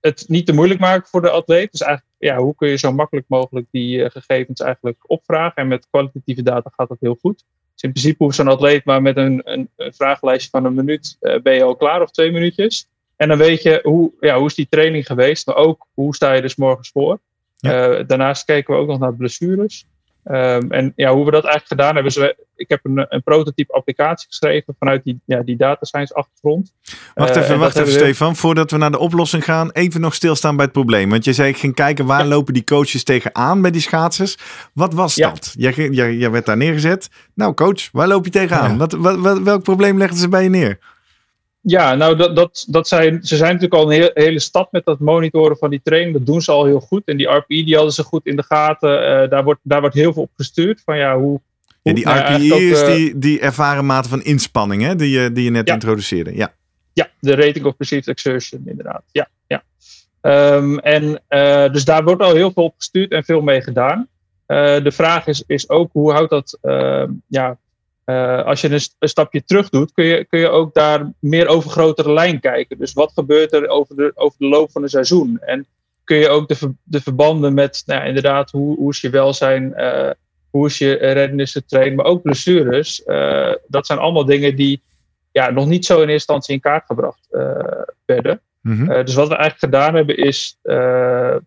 het 0.00 0.24
niet 0.28 0.46
te 0.46 0.52
moeilijk 0.52 0.80
maken 0.80 1.08
voor 1.08 1.22
de 1.22 1.30
atleet. 1.30 1.70
Dus 1.70 1.80
eigenlijk, 1.80 2.13
ja, 2.24 2.36
hoe 2.36 2.54
kun 2.54 2.68
je 2.68 2.76
zo 2.76 2.92
makkelijk 2.92 3.26
mogelijk 3.28 3.66
die 3.70 4.10
gegevens 4.10 4.60
eigenlijk 4.60 4.98
opvragen? 5.06 5.56
En 5.56 5.68
met 5.68 5.86
kwalitatieve 5.90 6.42
data 6.42 6.70
gaat 6.76 6.88
dat 6.88 7.00
heel 7.00 7.18
goed. 7.20 7.44
Dus 7.72 7.82
in 7.82 7.92
principe 7.92 8.24
hoeft 8.24 8.36
zo'n 8.36 8.48
atleet 8.48 8.84
maar 8.84 9.02
met 9.02 9.16
een, 9.16 9.40
een, 9.44 9.68
een 9.76 9.94
vragenlijstje 9.94 10.50
van 10.50 10.64
een 10.64 10.74
minuut 10.74 11.16
ben 11.42 11.54
je 11.54 11.62
al 11.62 11.76
klaar 11.76 12.02
of 12.02 12.10
twee 12.10 12.32
minuutjes. 12.32 12.88
En 13.16 13.28
dan 13.28 13.38
weet 13.38 13.62
je 13.62 13.80
hoe, 13.82 14.12
ja, 14.20 14.38
hoe 14.38 14.46
is 14.46 14.54
die 14.54 14.68
training 14.68 15.06
geweest, 15.06 15.46
maar 15.46 15.56
ook 15.56 15.86
hoe 15.94 16.14
sta 16.14 16.32
je 16.32 16.42
dus 16.42 16.56
morgens 16.56 16.90
voor. 16.90 17.20
Uh, 17.60 18.00
daarnaast 18.06 18.44
kijken 18.44 18.74
we 18.74 18.80
ook 18.80 18.88
nog 18.88 18.98
naar 18.98 19.14
blessures. 19.14 19.86
Um, 20.24 20.70
en 20.70 20.92
ja, 20.96 21.12
hoe 21.12 21.24
we 21.24 21.30
dat 21.30 21.44
eigenlijk 21.44 21.66
gedaan 21.66 21.94
hebben. 21.94 22.12
Is 22.12 22.34
ik 22.56 22.68
heb 22.68 22.80
een, 22.82 23.06
een 23.08 23.22
prototype 23.22 23.72
applicatie 23.72 24.26
geschreven 24.26 24.74
vanuit 24.78 25.04
die, 25.04 25.20
ja, 25.24 25.42
die 25.42 25.56
data 25.56 25.84
science 25.84 26.14
achtergrond. 26.14 26.72
Wacht 27.14 27.36
even, 27.36 27.54
uh, 27.54 27.60
wacht 27.60 27.76
even 27.76 27.92
Stefan. 27.92 28.36
Voordat 28.36 28.70
we 28.70 28.76
naar 28.76 28.90
de 28.90 28.98
oplossing 28.98 29.44
gaan, 29.44 29.70
even 29.70 30.00
nog 30.00 30.14
stilstaan 30.14 30.56
bij 30.56 30.64
het 30.64 30.74
probleem. 30.74 31.10
Want 31.10 31.24
je 31.24 31.32
zei, 31.32 31.48
ik 31.48 31.56
ging 31.56 31.74
kijken 31.74 32.06
waar 32.06 32.26
lopen 32.26 32.54
die 32.54 32.64
coaches 32.64 33.04
tegenaan 33.04 33.62
bij 33.62 33.70
die 33.70 33.80
schaatsers. 33.80 34.38
Wat 34.72 34.94
was 34.94 35.14
ja. 35.14 35.28
dat? 35.28 35.54
Jij, 35.56 35.72
jij, 35.90 36.14
jij, 36.14 36.30
werd 36.30 36.46
daar 36.46 36.56
neergezet. 36.56 37.10
Nou 37.34 37.54
coach, 37.54 37.90
waar 37.92 38.08
loop 38.08 38.24
je 38.24 38.30
tegenaan? 38.30 38.70
Ja. 38.70 38.76
Wat, 38.76 38.92
wat, 38.92 39.18
wat, 39.18 39.38
welk 39.38 39.62
probleem 39.62 39.98
legden 39.98 40.18
ze 40.18 40.28
bij 40.28 40.42
je 40.42 40.48
neer? 40.48 40.78
Ja, 41.66 41.94
nou, 41.94 42.16
dat, 42.16 42.36
dat, 42.36 42.66
dat 42.68 42.88
zijn, 42.88 43.22
ze 43.22 43.36
zijn 43.36 43.52
natuurlijk 43.52 43.82
al 43.82 43.92
een 43.92 44.10
hele 44.14 44.38
stap 44.38 44.72
met 44.72 44.84
dat 44.84 44.98
monitoren 44.98 45.56
van 45.56 45.70
die 45.70 45.80
training. 45.82 46.12
Dat 46.16 46.26
doen 46.26 46.42
ze 46.42 46.52
al 46.52 46.64
heel 46.64 46.80
goed. 46.80 47.02
En 47.04 47.16
die 47.16 47.26
RPI 47.26 47.64
die 47.64 47.74
hadden 47.74 47.92
ze 47.92 48.02
goed 48.02 48.26
in 48.26 48.36
de 48.36 48.42
gaten. 48.42 49.22
Uh, 49.22 49.30
daar, 49.30 49.44
wordt, 49.44 49.60
daar 49.62 49.80
wordt 49.80 49.94
heel 49.94 50.12
veel 50.12 50.22
op 50.22 50.30
gestuurd. 50.36 50.82
Van 50.84 50.96
ja, 50.96 51.18
hoe, 51.18 51.40
ja, 51.82 51.92
die 51.92 52.04
nou 52.04 52.18
RPI 52.18 52.52
ook, 52.52 52.60
is 52.60 52.80
uh, 52.80 52.86
die, 52.86 53.18
die 53.18 53.40
ervaren 53.40 53.86
mate 53.86 54.08
van 54.08 54.22
inspanning, 54.22 54.82
hè? 54.82 54.96
Die, 54.96 55.10
je, 55.10 55.32
die 55.32 55.44
je 55.44 55.50
net 55.50 55.68
ja. 55.68 55.74
introduceerde. 55.74 56.36
Ja. 56.36 56.54
ja, 56.92 57.10
de 57.20 57.34
rating 57.34 57.64
of 57.64 57.76
perceived 57.76 58.08
exertion, 58.08 58.62
inderdaad. 58.66 59.02
Ja, 59.12 59.28
ja. 59.46 59.62
Um, 60.56 60.78
en 60.78 61.20
uh, 61.28 61.72
dus 61.72 61.84
daar 61.84 62.04
wordt 62.04 62.22
al 62.22 62.34
heel 62.34 62.52
veel 62.52 62.64
op 62.64 62.74
gestuurd 62.76 63.10
en 63.10 63.24
veel 63.24 63.40
mee 63.40 63.60
gedaan. 63.60 64.08
de 64.46 64.92
vraag 64.92 65.26
is, 65.26 65.44
is 65.46 65.68
ook 65.68 65.92
hoe 65.92 66.12
houdt 66.12 66.30
dat 66.30 66.58
ehm, 66.62 67.10
ja, 67.26 67.58
uh, 68.06 68.44
als 68.44 68.60
je 68.60 68.70
een, 68.70 68.80
een, 68.98 69.08
stapje 69.08 69.44
terug 69.44 69.68
doet, 69.68 69.92
kun 69.92 70.04
je, 70.04 70.24
kun 70.24 70.38
je 70.38 70.48
ook 70.48 70.74
daar 70.74 71.12
meer 71.18 71.46
over 71.46 71.70
grotere 71.70 72.12
lijn 72.12 72.40
kijken. 72.40 72.78
Dus 72.78 72.92
wat 72.92 73.12
gebeurt 73.12 73.52
er 73.52 73.68
over 73.68 73.96
de, 73.96 74.12
over 74.14 74.38
de 74.38 74.46
loop 74.46 74.70
van 74.70 74.82
een 74.82 74.88
seizoen? 74.88 75.38
En 75.40 75.66
kun 76.04 76.16
je 76.16 76.28
ook 76.28 76.48
de, 76.48 76.74
de 76.82 77.00
verbanden 77.00 77.54
met, 77.54 77.82
nou, 77.86 78.06
inderdaad, 78.06 78.50
hoe, 78.50 78.76
hoe 78.76 78.90
is 78.90 79.00
je 79.00 79.10
welzijn, 79.10 79.72
uh, 79.76 80.10
hoe 80.50 80.66
is 80.66 80.78
je 80.78 80.92
reddenissen 80.92 81.66
trainen, 81.66 81.96
maar 81.96 82.04
ook 82.04 82.22
blessures. 82.22 83.02
Uh, 83.06 83.52
dat 83.66 83.86
zijn 83.86 83.98
allemaal 83.98 84.24
dingen 84.24 84.56
die 84.56 84.82
ja, 85.32 85.50
nog 85.50 85.66
niet 85.66 85.84
zo 85.84 85.94
in 85.94 85.98
eerste 86.00 86.12
instantie 86.12 86.54
in 86.54 86.60
kaart 86.60 86.86
gebracht 86.86 87.28
werden. 88.04 88.40
Mm 88.60 88.76
-hmm. 88.76 89.04
dus 89.04 89.14
wat 89.14 89.28
we 89.28 89.36
eigenlijk 89.36 89.58
gedaan 89.72 89.94
hebben 89.94 90.16
is 90.16 90.58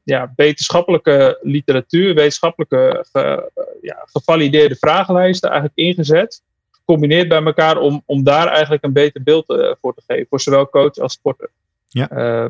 ja, 0.03 0.33
wetenschappelijke 0.35 1.39
literatuur, 1.41 2.13
wetenschappelijke 2.15 3.05
ge, 3.11 3.51
ja, 3.81 4.03
gevalideerde 4.05 4.75
vragenlijsten 4.75 5.49
eigenlijk 5.49 5.79
ingezet 5.79 6.41
gecombineerd 6.87 7.27
bij 7.27 7.43
elkaar 7.43 7.77
om, 7.77 8.03
om 8.05 8.23
daar 8.23 8.47
eigenlijk 8.47 8.83
een 8.83 8.93
beter 8.93 9.23
beeld 9.23 9.49
uh, 9.49 9.71
voor 9.81 9.93
te 9.93 10.01
geven. 10.07 10.25
Voor 10.29 10.41
zowel 10.41 10.69
coach 10.69 10.97
als 10.97 11.13
sporter. 11.13 11.49
Ja. 11.87 12.11
Uh, 12.11 12.45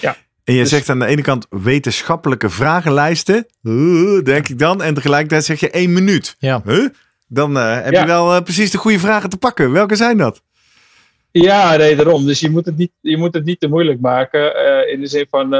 ja. 0.00 0.16
En 0.44 0.54
je 0.54 0.60
dus, 0.60 0.68
zegt 0.68 0.88
aan 0.88 0.98
de 0.98 1.06
ene 1.06 1.22
kant 1.22 1.46
wetenschappelijke 1.50 2.50
vragenlijsten, 2.50 3.46
uh, 3.62 4.22
denk 4.22 4.48
ik 4.48 4.58
dan. 4.58 4.82
En 4.82 4.94
tegelijkertijd 4.94 5.44
zeg 5.44 5.60
je 5.60 5.70
één 5.70 5.92
minuut. 5.92 6.36
Ja. 6.38 6.62
Huh? 6.64 6.88
Dan 7.28 7.56
uh, 7.56 7.82
heb 7.82 7.92
ja. 7.92 8.00
je 8.00 8.06
wel 8.06 8.42
precies 8.42 8.70
de 8.70 8.78
goede 8.78 8.98
vragen 8.98 9.30
te 9.30 9.38
pakken. 9.38 9.72
Welke 9.72 9.96
zijn 9.96 10.16
dat? 10.16 10.42
Ja, 11.30 11.76
nee, 11.76 11.96
daarom. 11.96 12.26
Dus 12.26 12.40
je 12.40 12.50
moet 12.50 12.66
het 12.66 12.76
niet, 12.76 12.92
je 13.00 13.16
moet 13.16 13.34
het 13.34 13.44
niet 13.44 13.60
te 13.60 13.68
moeilijk 13.68 14.00
maken. 14.00 14.56
in 14.88 15.00
de 15.00 15.06
zin 15.06 15.26
van, 15.30 15.50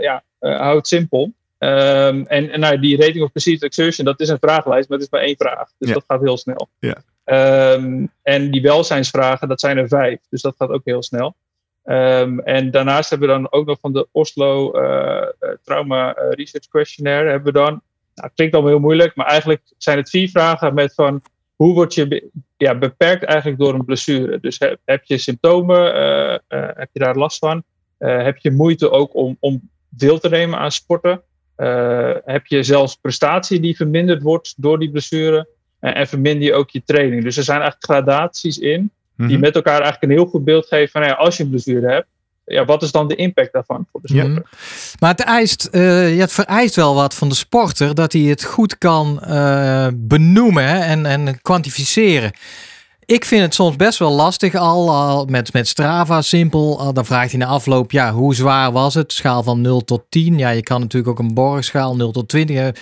ja, 0.00 0.22
hou 0.38 0.76
het 0.76 0.88
simpel. 0.88 1.32
Um, 1.60 2.26
en, 2.26 2.50
en 2.50 2.60
nou, 2.60 2.80
die 2.80 2.96
rating 2.96 3.24
of 3.24 3.32
perceived 3.32 3.62
exertion, 3.62 4.06
dat 4.06 4.20
is 4.20 4.28
een 4.28 4.38
vragenlijst, 4.40 4.88
maar 4.88 4.98
het 4.98 5.06
is 5.06 5.12
maar 5.12 5.26
één 5.26 5.36
vraag. 5.36 5.68
Dus 5.78 5.88
ja. 5.88 5.94
dat 5.94 6.04
gaat 6.06 6.20
heel 6.20 6.36
snel. 6.36 6.68
Ja. 6.78 6.96
Um, 7.30 8.12
en 8.22 8.50
die 8.50 8.62
welzijnsvragen, 8.62 9.48
dat 9.48 9.60
zijn 9.60 9.78
er 9.78 9.88
vijf. 9.88 10.20
Dus 10.30 10.42
dat 10.42 10.54
gaat 10.58 10.68
ook 10.68 10.84
heel 10.84 11.02
snel. 11.02 11.34
Ehm, 11.84 12.38
en 12.38 12.70
daarnaast 12.70 13.10
hebben 13.10 13.28
we 13.28 13.34
dan 13.34 13.52
ook 13.52 13.66
nog 13.66 13.78
van 13.80 13.92
de 13.92 14.08
Oslo 14.12 14.70
Trauma 15.64 16.10
Research 16.10 16.68
Questionnaire. 16.68 17.30
Hebben 17.30 17.52
we 17.52 17.58
dan, 17.58 17.80
nou, 18.14 18.30
klinkt 18.34 18.54
allemaal 18.54 18.72
heel 18.72 18.80
moeilijk, 18.80 19.14
maar 19.16 19.26
eigenlijk 19.26 19.62
zijn 19.78 19.96
het 19.96 20.10
vier 20.10 20.28
vragen 20.28 20.74
met 20.74 20.94
van 20.94 21.22
hoe 21.56 21.74
word 21.74 21.94
je 21.94 22.30
ja, 22.56 22.74
beperkt 22.74 23.24
eigenlijk 23.24 23.60
door 23.60 23.74
een 23.74 23.84
blessure? 23.84 24.40
Dus 24.40 24.58
heb, 24.58 24.78
heb 24.84 25.04
je 25.04 25.18
symptomen? 25.18 25.92
heb 26.48 26.88
je 26.92 26.98
daar 26.98 27.16
last 27.16 27.38
van? 27.38 27.62
heb 27.98 28.36
je 28.36 28.50
moeite 28.50 28.90
ook 28.90 29.14
om, 29.14 29.36
om 29.40 29.70
deel 29.88 30.18
te 30.18 30.28
nemen 30.28 30.58
aan 30.58 30.72
sporten? 30.72 31.22
Heb 32.24 32.46
je 32.46 32.62
zelfs 32.62 32.96
prestatie 32.96 33.60
die 33.60 33.76
verminderd 33.76 34.22
wordt 34.22 34.54
door 34.56 34.78
die 34.78 34.90
blessure. 34.90 35.48
En, 35.80 35.94
en 35.94 36.06
verminder 36.06 36.42
je 36.48 36.54
ook 36.54 36.70
je 36.70 36.82
training. 36.84 37.22
Dus 37.22 37.36
er 37.36 37.42
zijn 37.42 37.60
eigenlijk 37.60 37.92
gradaties 37.92 38.58
in. 38.58 38.90
Die 39.16 39.26
mhm. 39.26 39.40
met 39.40 39.54
elkaar 39.54 39.80
eigenlijk 39.80 40.02
een 40.02 40.18
heel 40.18 40.26
goed 40.26 40.44
beeld 40.44 40.66
geven 40.66 40.88
van 40.90 41.02
ja, 41.02 41.12
als 41.12 41.36
je 41.36 41.42
een 41.42 41.50
blessure 41.50 41.92
hebt. 41.92 42.06
Ja, 42.44 42.64
wat 42.64 42.82
is 42.82 42.92
dan 42.92 43.08
de 43.08 43.14
impact 43.14 43.52
daarvan 43.52 43.86
voor 43.92 44.00
de 44.02 44.08
sporter? 44.08 44.42
Maar 44.98 45.10
het, 45.10 45.20
eist, 45.20 45.68
uh, 45.72 46.14
ja, 46.14 46.20
het 46.20 46.32
vereist 46.32 46.74
wel 46.74 46.94
wat 46.94 47.14
van 47.14 47.28
de 47.28 47.34
sporter 47.34 47.94
dat 47.94 48.12
hij 48.12 48.22
het 48.22 48.44
goed 48.44 48.78
kan 48.78 49.20
uh, 49.28 49.86
benoemen 49.94 50.82
en, 50.82 51.06
en 51.06 51.40
kwantificeren. 51.42 52.32
Ik 53.04 53.24
vind 53.24 53.42
het 53.42 53.54
soms 53.54 53.76
best 53.76 53.98
wel 53.98 54.10
lastig 54.10 54.54
al, 54.54 54.90
al 54.90 55.24
met, 55.24 55.52
met 55.52 55.68
Strava 55.68 56.22
simpel. 56.22 56.80
Al, 56.80 56.92
dan 56.92 57.06
vraagt 57.06 57.30
hij 57.30 57.38
na 57.38 57.46
afloop, 57.46 57.90
ja, 57.90 58.12
hoe 58.12 58.34
zwaar 58.34 58.72
was 58.72 58.94
het? 58.94 59.12
Schaal 59.12 59.42
van 59.42 59.60
0 59.60 59.84
tot 59.84 60.02
10. 60.08 60.38
Ja, 60.38 60.50
je 60.50 60.62
kan 60.62 60.80
natuurlijk 60.80 61.10
ook 61.10 61.26
een 61.26 61.34
borgschaal 61.34 61.96
0 61.96 62.12
tot 62.12 62.28
20. 62.28 62.72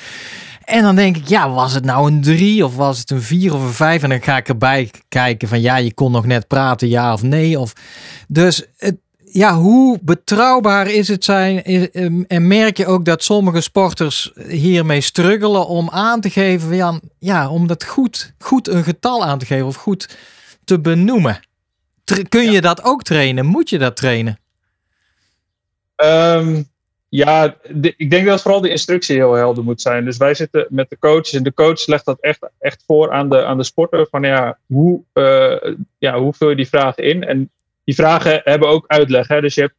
En 0.66 0.82
dan 0.82 0.96
denk 0.96 1.16
ik, 1.16 1.28
ja, 1.28 1.50
was 1.50 1.72
het 1.72 1.84
nou 1.84 2.10
een 2.10 2.20
3 2.20 2.64
of 2.64 2.76
was 2.76 2.98
het 2.98 3.10
een 3.10 3.22
4 3.22 3.54
of 3.54 3.62
een 3.62 3.72
5? 3.72 4.02
En 4.02 4.08
dan 4.08 4.22
ga 4.22 4.36
ik 4.36 4.48
erbij 4.48 4.90
kijken 5.08 5.48
van, 5.48 5.60
ja, 5.60 5.76
je 5.76 5.94
kon 5.94 6.12
nog 6.12 6.26
net 6.26 6.46
praten, 6.46 6.88
ja 6.88 7.12
of 7.12 7.22
nee. 7.22 7.58
Of, 7.58 7.72
dus 8.28 8.66
het, 8.76 8.96
ja, 9.24 9.54
hoe 9.54 9.98
betrouwbaar 10.02 10.90
is 10.90 11.08
het 11.08 11.24
zijn? 11.24 11.62
Ehm, 11.62 12.22
en 12.26 12.46
merk 12.46 12.76
je 12.76 12.86
ook 12.86 13.04
dat 13.04 13.24
sommige 13.24 13.60
sporters 13.60 14.32
hiermee 14.48 15.00
struggelen 15.00 15.66
om 15.66 15.90
aan 15.90 16.20
te 16.20 16.30
geven, 16.30 16.76
ja, 16.76 17.00
ja 17.18 17.48
om 17.48 17.66
dat 17.66 17.84
goed, 17.84 18.34
goed 18.38 18.68
een 18.68 18.84
getal 18.84 19.24
aan 19.24 19.38
te 19.38 19.46
geven 19.46 19.66
of 19.66 19.76
goed 19.76 20.16
te 20.64 20.80
benoemen. 20.80 21.40
kun 22.28 22.50
je 22.50 22.60
dat 22.60 22.82
ook 22.82 23.02
trainen? 23.02 23.46
Moet 23.46 23.70
je 23.70 23.78
dat 23.78 23.96
trainen? 23.96 24.38
Um, 25.96 26.68
ja, 27.16 27.56
ik 27.96 28.10
denk 28.10 28.26
dat 28.26 28.42
vooral 28.42 28.60
de 28.60 28.68
instructie 28.68 29.16
heel 29.16 29.32
helder 29.32 29.64
moet 29.64 29.80
zijn. 29.80 30.04
Dus 30.04 30.16
wij 30.16 30.34
zitten 30.34 30.66
met 30.70 30.90
de 30.90 30.98
coaches 30.98 31.32
en 31.32 31.42
de 31.42 31.54
coach 31.54 31.86
legt 31.86 32.04
dat 32.04 32.20
echt, 32.20 32.48
echt 32.58 32.84
voor 32.86 33.12
aan 33.12 33.28
de, 33.28 33.44
aan 33.44 33.56
de 33.56 33.64
sporter. 33.64 34.06
Van 34.10 34.22
ja 34.22 34.58
hoe, 34.66 35.02
uh, 35.14 35.74
ja, 35.98 36.18
hoe 36.18 36.32
vul 36.32 36.48
je 36.48 36.56
die 36.56 36.68
vragen 36.68 37.04
in? 37.04 37.24
En 37.24 37.50
die 37.84 37.94
vragen 37.94 38.40
hebben 38.44 38.68
ook 38.68 38.84
uitleg. 38.86 39.28
Hè? 39.28 39.40
Dus 39.40 39.54
je 39.54 39.60
hebt 39.60 39.74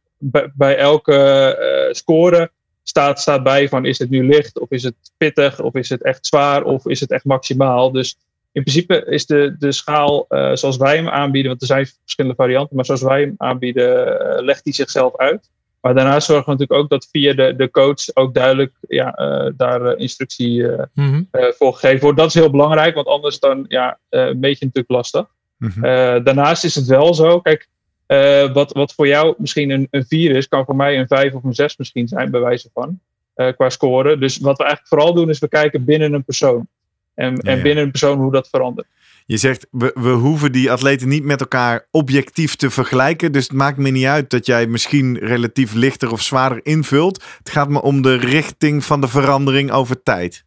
bij, 0.54 0.76
elke 0.76 1.86
uh, 1.88 1.94
score 1.94 2.50
staat, 2.82 3.20
staat 3.20 3.42
bij 3.42 3.68
van 3.68 3.84
is 3.84 3.98
het 3.98 4.10
nu 4.10 4.26
licht 4.26 4.58
of 4.58 4.70
is 4.70 4.82
het 4.82 4.96
pittig 5.16 5.60
of 5.60 5.74
is 5.74 5.88
het 5.88 6.02
echt 6.02 6.26
zwaar 6.26 6.62
of 6.62 6.86
is 6.86 7.00
het 7.00 7.10
echt 7.10 7.24
maximaal. 7.24 7.92
Dus 7.92 8.18
in 8.52 8.62
principe 8.62 9.04
is 9.06 9.26
de, 9.26 9.56
de 9.58 9.72
schaal 9.72 10.26
uh, 10.28 10.54
zoals 10.54 10.76
wij 10.76 10.96
hem 10.96 11.08
aanbieden, 11.08 11.50
want 11.50 11.60
er 11.60 11.66
zijn 11.66 11.86
verschillende 12.02 12.36
varianten, 12.36 12.76
maar 12.76 12.84
zoals 12.84 13.02
wij 13.02 13.20
hem 13.20 13.34
aanbieden, 13.36 14.44
legt 14.44 14.64
hij 14.64 14.72
zichzelf 14.72 15.16
uit. 15.16 15.48
Maar 15.80 15.94
daarnaast 15.94 16.26
zorgen 16.26 16.44
we 16.44 16.50
natuurlijk 16.50 16.80
ook 16.80 16.90
dat 16.90 17.08
via 17.10 17.34
de, 17.34 17.56
de 17.56 17.70
coach 17.70 18.14
ook 18.14 18.34
duidelijk 18.34 18.72
ja, 18.80 19.18
uh, 19.18 19.52
daar 19.56 19.96
instructie 19.96 20.62
mm 20.62 20.88
-hmm. 20.94 21.28
voor 21.30 21.72
gegeven 21.72 22.00
wordt. 22.00 22.18
Dat 22.18 22.26
is 22.26 22.34
heel 22.34 22.50
belangrijk, 22.50 22.94
want 22.94 23.06
anders 23.06 23.38
dan 23.38 23.64
ja, 23.68 23.98
meet 24.10 24.58
je 24.58 24.64
natuurlijk 24.64 24.90
lastig. 24.90 25.26
Mm 25.56 25.70
-hmm. 25.70 26.24
daarnaast 26.24 26.64
is 26.64 26.74
het 26.74 26.86
wel 26.86 27.14
zo, 27.14 27.40
kijk, 27.40 27.68
uh, 28.08 28.52
wat, 28.52 28.72
wat 28.72 28.94
voor 28.94 29.06
jou 29.06 29.34
misschien 29.38 29.70
een, 29.70 29.88
een 29.90 30.04
4 30.06 30.36
is, 30.36 30.48
kan 30.48 30.64
voor 30.64 30.76
mij 30.76 30.98
een 30.98 31.06
5 31.06 31.34
of 31.34 31.44
een 31.44 31.54
6 31.54 31.76
misschien 31.76 32.08
zijn, 32.08 32.30
bij 32.30 32.40
wijze 32.40 32.70
van. 32.72 33.00
Uh, 33.36 33.52
qua 33.52 33.68
scoren. 33.68 34.20
Dus 34.20 34.38
wat 34.38 34.56
we 34.56 34.64
eigenlijk 34.64 34.94
vooral 34.94 35.14
doen, 35.14 35.28
is 35.28 35.38
we 35.38 35.48
kijken 35.48 35.84
binnen 35.84 36.12
een 36.12 36.24
persoon. 36.24 36.68
En, 37.14 37.38
ja, 37.42 37.52
en 37.52 37.62
binnen 37.62 37.84
een 37.84 37.90
persoon 37.90 38.18
hoe 38.18 38.32
dat 38.32 38.48
verandert. 38.48 38.86
Je 39.28 39.36
zegt, 39.36 39.66
we, 39.70 39.90
we 39.94 40.10
hoeven 40.10 40.52
die 40.52 40.72
atleten 40.72 41.08
niet 41.08 41.24
met 41.24 41.40
elkaar 41.40 41.86
objectief 41.90 42.56
te 42.56 42.70
vergelijken. 42.70 43.32
Dus 43.32 43.42
het 43.42 43.52
maakt 43.52 43.76
me 43.76 43.90
niet 43.90 44.06
uit 44.06 44.30
dat 44.30 44.46
jij 44.46 44.66
misschien 44.66 45.18
relatief 45.18 45.72
lichter 45.72 46.12
of 46.12 46.22
zwaarder 46.22 46.60
invult. 46.62 47.24
Het 47.38 47.50
gaat 47.50 47.68
me 47.68 47.82
om 47.82 48.02
de 48.02 48.14
richting 48.14 48.84
van 48.84 49.00
de 49.00 49.08
verandering 49.08 49.70
over 49.70 50.02
tijd. 50.02 50.44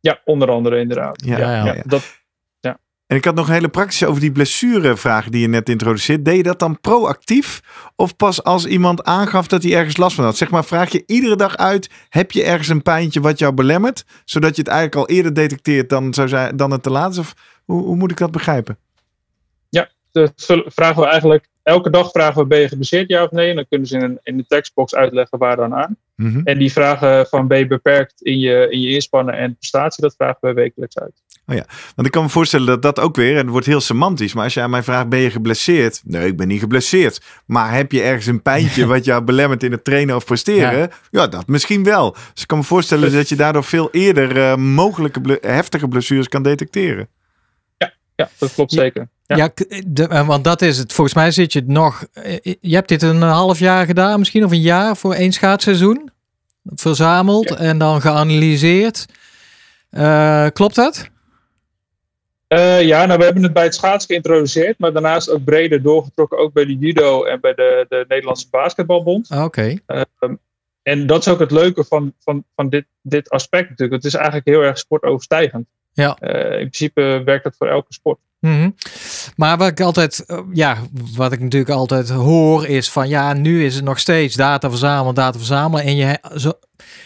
Ja, 0.00 0.20
onder 0.24 0.50
andere 0.50 0.78
inderdaad. 0.78 1.22
Ja, 1.24 1.38
ja, 1.38 1.64
ja, 1.64 1.82
Dat, 1.86 2.18
en 3.08 3.16
ik 3.16 3.24
had 3.24 3.34
nog 3.34 3.46
een 3.46 3.54
hele 3.54 3.68
praktische 3.68 4.06
over 4.06 4.20
die 4.20 4.32
blessurevragen 4.32 5.30
die 5.30 5.40
je 5.40 5.48
net 5.48 5.68
introduceert. 5.68 6.24
Deed 6.24 6.36
je 6.36 6.42
dat 6.42 6.58
dan 6.58 6.80
proactief? 6.80 7.60
Of 7.96 8.16
pas 8.16 8.42
als 8.42 8.66
iemand 8.66 9.04
aangaf 9.04 9.46
dat 9.46 9.62
hij 9.62 9.74
ergens 9.74 9.96
last 9.96 10.14
van 10.14 10.24
had? 10.24 10.36
Zeg 10.36 10.50
maar, 10.50 10.64
vraag 10.64 10.92
je 10.92 11.02
iedere 11.06 11.36
dag 11.36 11.56
uit: 11.56 11.90
heb 12.08 12.32
je 12.32 12.44
ergens 12.44 12.68
een 12.68 12.82
pijntje 12.82 13.20
wat 13.20 13.38
jou 13.38 13.54
belemmert? 13.54 14.04
Zodat 14.24 14.56
je 14.56 14.62
het 14.62 14.70
eigenlijk 14.70 15.08
al 15.08 15.16
eerder 15.16 15.34
detecteert 15.34 15.88
dan, 15.88 16.14
zou 16.14 16.28
zijn, 16.28 16.56
dan 16.56 16.70
het 16.70 16.82
te 16.82 16.90
laat 16.90 17.10
is? 17.10 17.18
Of 17.18 17.34
hoe, 17.68 17.82
hoe 17.82 17.96
moet 17.96 18.10
ik 18.10 18.16
dat 18.16 18.30
begrijpen? 18.30 18.78
Ja, 19.68 19.88
dat 20.12 20.32
vragen 20.66 21.02
we 21.02 21.08
eigenlijk 21.08 21.48
elke 21.68 21.90
dag 21.90 22.10
vragen 22.10 22.42
we: 22.42 22.48
ben 22.48 22.58
je 22.58 22.68
geblesseerd, 22.68 23.08
ja 23.08 23.22
of 23.22 23.30
nee? 23.30 23.50
En 23.50 23.56
dan 23.56 23.66
kunnen 23.68 23.86
ze 23.86 23.96
in, 23.96 24.02
een, 24.02 24.18
in 24.22 24.36
de 24.36 24.46
tekstbox 24.46 24.94
uitleggen 24.94 25.38
waar 25.38 25.56
dan 25.56 25.74
aan. 25.74 25.96
Mhm. 26.14 26.40
En 26.44 26.58
die 26.58 26.72
vragen 26.72 27.26
van 27.26 27.46
ben 27.46 27.58
je 27.58 27.66
beperkt 27.66 28.22
in 28.22 28.38
je, 28.38 28.66
in 28.70 28.80
je 28.80 28.90
inspannen 28.90 29.34
en 29.34 29.56
prestatie, 29.56 30.02
dat 30.02 30.14
vragen 30.14 30.38
we 30.40 30.52
wekelijks 30.52 30.98
uit. 30.98 31.22
Oh 31.46 31.54
ja, 31.54 31.64
want 31.94 32.06
ik 32.06 32.12
kan 32.12 32.22
me 32.22 32.28
voorstellen 32.28 32.66
dat 32.66 32.82
dat 32.82 33.00
ook 33.00 33.16
weer, 33.16 33.32
en 33.32 33.42
het 33.42 33.48
wordt 33.48 33.66
heel 33.66 33.80
semantisch, 33.80 34.34
maar 34.34 34.44
als 34.44 34.54
je 34.54 34.60
aan 34.60 34.70
mij 34.70 34.82
vraagt, 34.82 35.08
ben 35.08 35.18
je 35.18 35.30
geblesseerd? 35.30 36.02
Nee, 36.04 36.26
ik 36.26 36.36
ben 36.36 36.48
niet 36.48 36.60
geblesseerd. 36.60 37.20
Maar 37.46 37.74
heb 37.74 37.92
je 37.92 38.02
ergens 38.02 38.26
een 38.26 38.42
pijntje 38.42 38.86
wat 38.94 39.04
jou 39.04 39.22
belemmert 39.22 39.62
in 39.62 39.72
het 39.72 39.84
trainen 39.84 40.16
of 40.16 40.24
presteren? 40.24 40.90
Ja, 41.10 41.26
dat 41.26 41.46
misschien 41.46 41.84
wel. 41.84 42.12
Dus 42.32 42.42
ik 42.42 42.46
kan 42.46 42.58
me 42.58 42.64
voorstellen 42.64 43.12
dat 43.12 43.28
je 43.28 43.36
daardoor 43.36 43.64
veel 43.64 43.88
eerder 43.90 44.36
uh, 44.36 44.56
mogelijke 44.56 45.38
heftige 45.40 45.88
blessures 45.88 46.28
kan 46.28 46.42
detecteren. 46.42 47.08
Ja, 48.18 48.28
dat 48.38 48.54
klopt 48.54 48.72
zeker. 48.72 49.08
Ja, 49.26 49.36
ja 49.36 49.50
de, 49.86 50.08
eh, 50.08 50.26
want 50.26 50.44
dat 50.44 50.62
is 50.62 50.78
het. 50.78 50.92
Volgens 50.92 51.16
mij 51.16 51.30
zit 51.30 51.52
je 51.52 51.58
het 51.58 51.68
nog. 51.68 52.06
Eh, 52.12 52.36
je 52.60 52.74
hebt 52.74 52.88
dit 52.88 53.02
een 53.02 53.22
half 53.22 53.58
jaar 53.58 53.86
gedaan, 53.86 54.18
misschien 54.18 54.44
of 54.44 54.50
een 54.50 54.60
jaar 54.60 54.96
voor 54.96 55.14
één 55.14 55.32
schaatsseizoen. 55.32 56.10
Verzameld 56.64 57.54
en 57.54 57.78
dan 57.78 58.00
geanalyseerd. 58.00 59.06
Uh, 59.90 60.46
klopt 60.52 60.74
dat? 60.74 61.08
Uh, 62.48 62.82
ja, 62.82 63.06
nou, 63.06 63.18
we 63.18 63.24
hebben 63.24 63.42
het 63.42 63.52
bij 63.52 63.64
het 63.64 63.74
schaatsen 63.74 64.10
geïntroduceerd, 64.10 64.78
maar 64.78 64.92
daarnaast 64.92 65.30
ook 65.30 65.44
breder 65.44 65.82
doorgetrokken, 65.82 66.38
ook 66.38 66.52
bij 66.52 66.64
de 66.64 66.76
judo 66.76 67.24
en 67.24 67.40
bij 67.40 67.54
de, 67.54 67.86
de 67.88 68.04
Nederlandse 68.08 68.46
basketbalbond. 68.50 69.28
Ah, 69.28 69.44
oké. 69.44 69.78
Okay. 69.86 70.06
Uh, 70.20 70.36
en 70.82 71.06
dat 71.06 71.20
is 71.20 71.28
ook 71.28 71.38
het 71.38 71.50
leuke 71.50 71.84
van, 71.84 72.14
van, 72.18 72.44
van 72.54 72.68
dit, 72.68 72.84
dit 73.02 73.30
aspect 73.30 73.68
natuurlijk. 73.68 74.02
Het 74.02 74.12
is 74.12 74.14
eigenlijk 74.14 74.46
heel 74.46 74.62
erg 74.62 74.78
sportoverstijgend. 74.78 75.66
Ja. 75.98 76.16
Uh, 76.20 76.50
in 76.50 76.70
principe 76.70 77.22
werkt 77.24 77.44
dat 77.44 77.54
voor 77.58 77.68
elke 77.68 77.92
sport. 77.92 78.18
Mm 78.40 78.52
-hmm. 78.52 78.74
Maar 79.36 79.56
wat 79.56 79.68
ik 79.68 79.80
altijd, 79.80 80.24
ja, 80.52 80.76
wat 81.16 81.32
ik 81.32 81.40
natuurlijk 81.40 81.70
altijd 81.70 82.08
hoor 82.08 82.66
is 82.66 82.90
van 82.90 83.08
ja, 83.08 83.32
nu 83.32 83.64
is 83.64 83.74
het 83.74 83.84
nog 83.84 83.98
steeds 83.98 84.34
data 84.34 84.70
verzamelen, 84.70 85.14
data 85.14 85.38
verzamelen. 85.38 85.84
En 85.84 85.96
je, 85.96 86.18
zo, 86.36 86.52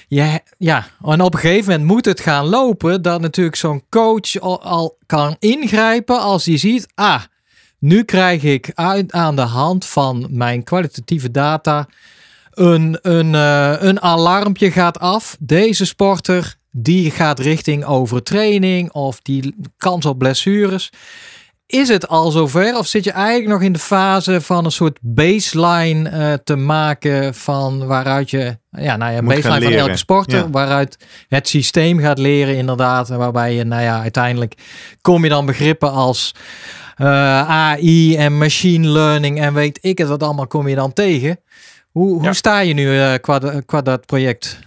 je, 0.08 0.40
ja, 0.58 0.86
en 1.04 1.20
op 1.20 1.34
een 1.34 1.40
gegeven 1.40 1.70
moment 1.70 1.88
moet 1.88 2.04
het 2.04 2.20
gaan 2.20 2.46
lopen 2.46 3.02
dat 3.02 3.20
natuurlijk 3.20 3.56
zo'n 3.56 3.82
coach 3.88 4.40
al, 4.40 4.62
al, 4.62 4.98
kan 5.06 5.36
ingrijpen 5.38 6.20
als 6.20 6.44
hij 6.44 6.58
ziet, 6.58 6.86
ah, 6.94 7.22
nu 7.78 8.04
krijg 8.04 8.42
ik 8.42 8.70
uit, 8.74 9.12
aan 9.12 9.36
de 9.36 9.42
hand 9.42 9.86
van 9.86 10.26
mijn 10.30 10.62
kwalitatieve 10.64 11.30
data 11.30 11.88
een, 12.50 12.98
een, 13.02 13.32
uh, 13.32 13.74
een 13.78 14.00
alarmpje 14.02 14.70
gaat 14.70 14.98
af. 14.98 15.36
Deze 15.40 15.86
sporter 15.86 16.56
die 16.72 17.10
gaat 17.10 17.38
richting 17.38 17.84
overtraining 17.84 18.92
of 18.92 19.20
die 19.20 19.54
kans 19.76 20.06
op 20.06 20.18
blessures. 20.18 20.90
Is 21.66 21.88
het 21.88 22.08
al 22.08 22.30
zover 22.30 22.78
of 22.78 22.86
zit 22.86 23.04
je 23.04 23.10
eigenlijk 23.10 23.48
nog 23.48 23.62
in 23.62 23.72
de 23.72 23.78
fase 23.78 24.40
van 24.40 24.64
een 24.64 24.72
soort 24.72 24.98
baseline 25.00 26.10
uh, 26.10 26.32
te 26.44 26.56
maken 26.56 27.34
van 27.34 27.86
waaruit 27.86 28.30
je, 28.30 28.58
ja, 28.70 28.96
nou 28.96 29.12
ja, 29.12 29.22
baseline 29.22 29.64
van 29.64 29.72
elke 29.72 29.96
sporter, 29.96 30.50
waaruit 30.50 30.96
het 31.28 31.48
systeem 31.48 31.98
gaat 31.98 32.18
leren 32.18 32.56
inderdaad, 32.56 33.08
waarbij 33.08 33.54
je, 33.54 33.64
nou 33.64 33.82
ja, 33.82 34.00
uiteindelijk 34.00 34.54
kom 35.00 35.22
je 35.22 35.28
dan 35.28 35.46
begrippen 35.46 35.92
als 35.92 36.34
uh, 36.98 37.38
eh, 37.40 37.48
AI 37.48 38.16
en 38.16 38.38
machine 38.38 38.88
learning 38.88 39.40
en 39.40 39.54
weet 39.54 39.78
ik 39.80 39.98
het 39.98 40.08
wat 40.08 40.22
allemaal 40.22 40.46
kom 40.46 40.68
je 40.68 40.74
dan 40.74 40.92
tegen. 40.92 41.40
Hoe, 41.90 42.22
hoe 42.22 42.34
sta 42.34 42.58
je 42.58 42.74
nu 42.74 42.94
uh, 42.94 43.14
qua, 43.20 43.60
qua 43.66 43.82
dat 43.82 44.06
project? 44.06 44.58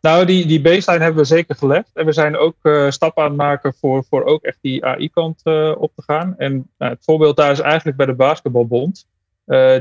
Nou, 0.00 0.24
die, 0.24 0.46
die 0.46 0.60
baseline 0.60 1.04
hebben 1.04 1.22
we 1.22 1.28
zeker 1.28 1.54
gelegd. 1.54 1.90
En 1.94 2.06
we 2.06 2.12
zijn 2.12 2.36
ook 2.36 2.56
uh, 2.62 2.90
stappen 2.90 3.22
aan 3.22 3.28
het 3.28 3.38
maken 3.38 3.74
voor, 3.80 4.04
voor 4.08 4.24
ook 4.24 4.42
echt 4.42 4.58
die 4.60 4.84
AI-kant 4.84 5.40
uh, 5.44 5.74
op 5.78 5.92
te 5.94 6.02
gaan. 6.02 6.34
En 6.38 6.54
uh, 6.78 6.88
het 6.88 7.04
voorbeeld 7.04 7.36
daar 7.36 7.50
is 7.50 7.60
eigenlijk 7.60 7.96
bij 7.96 8.06
de 8.06 8.14
Basketbalbond. 8.14 9.06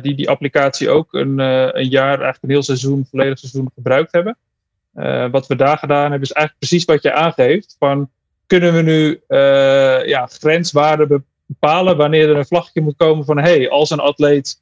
die 0.02 0.16
die 0.16 0.30
applicatie 0.30 0.90
ook 0.90 1.14
een, 1.14 1.40
een 1.40 1.90
jaar, 1.90 2.08
eigenlijk 2.08 2.44
een 2.44 2.50
heel 2.50 2.64
seizoen, 2.64 3.08
volledig 3.10 3.40
seizoen 3.40 3.72
gebruikt 3.76 4.12
hebben. 4.12 4.38
wat 5.32 5.48
we 5.48 5.56
daar 5.56 5.78
gedaan 5.78 6.02
hebben 6.02 6.22
is 6.22 6.32
eigenlijk 6.32 6.68
precies 6.68 6.86
wat 6.86 7.04
je 7.04 7.14
aangeeft. 7.14 7.76
Van, 7.80 8.10
kunnen 8.48 8.74
we 8.74 8.82
nu 8.82 9.22
ja, 10.08 10.26
grenswaarden 10.26 11.26
bepalen 11.46 11.98
wanneer 11.98 12.30
er 12.30 12.38
een 12.38 12.46
vlaggetje 12.46 12.82
moet 12.82 12.98
komen 12.98 13.26
van... 13.26 13.38
hey, 13.38 13.70
als 13.70 13.90
een 13.90 14.00
atleet 14.00 14.62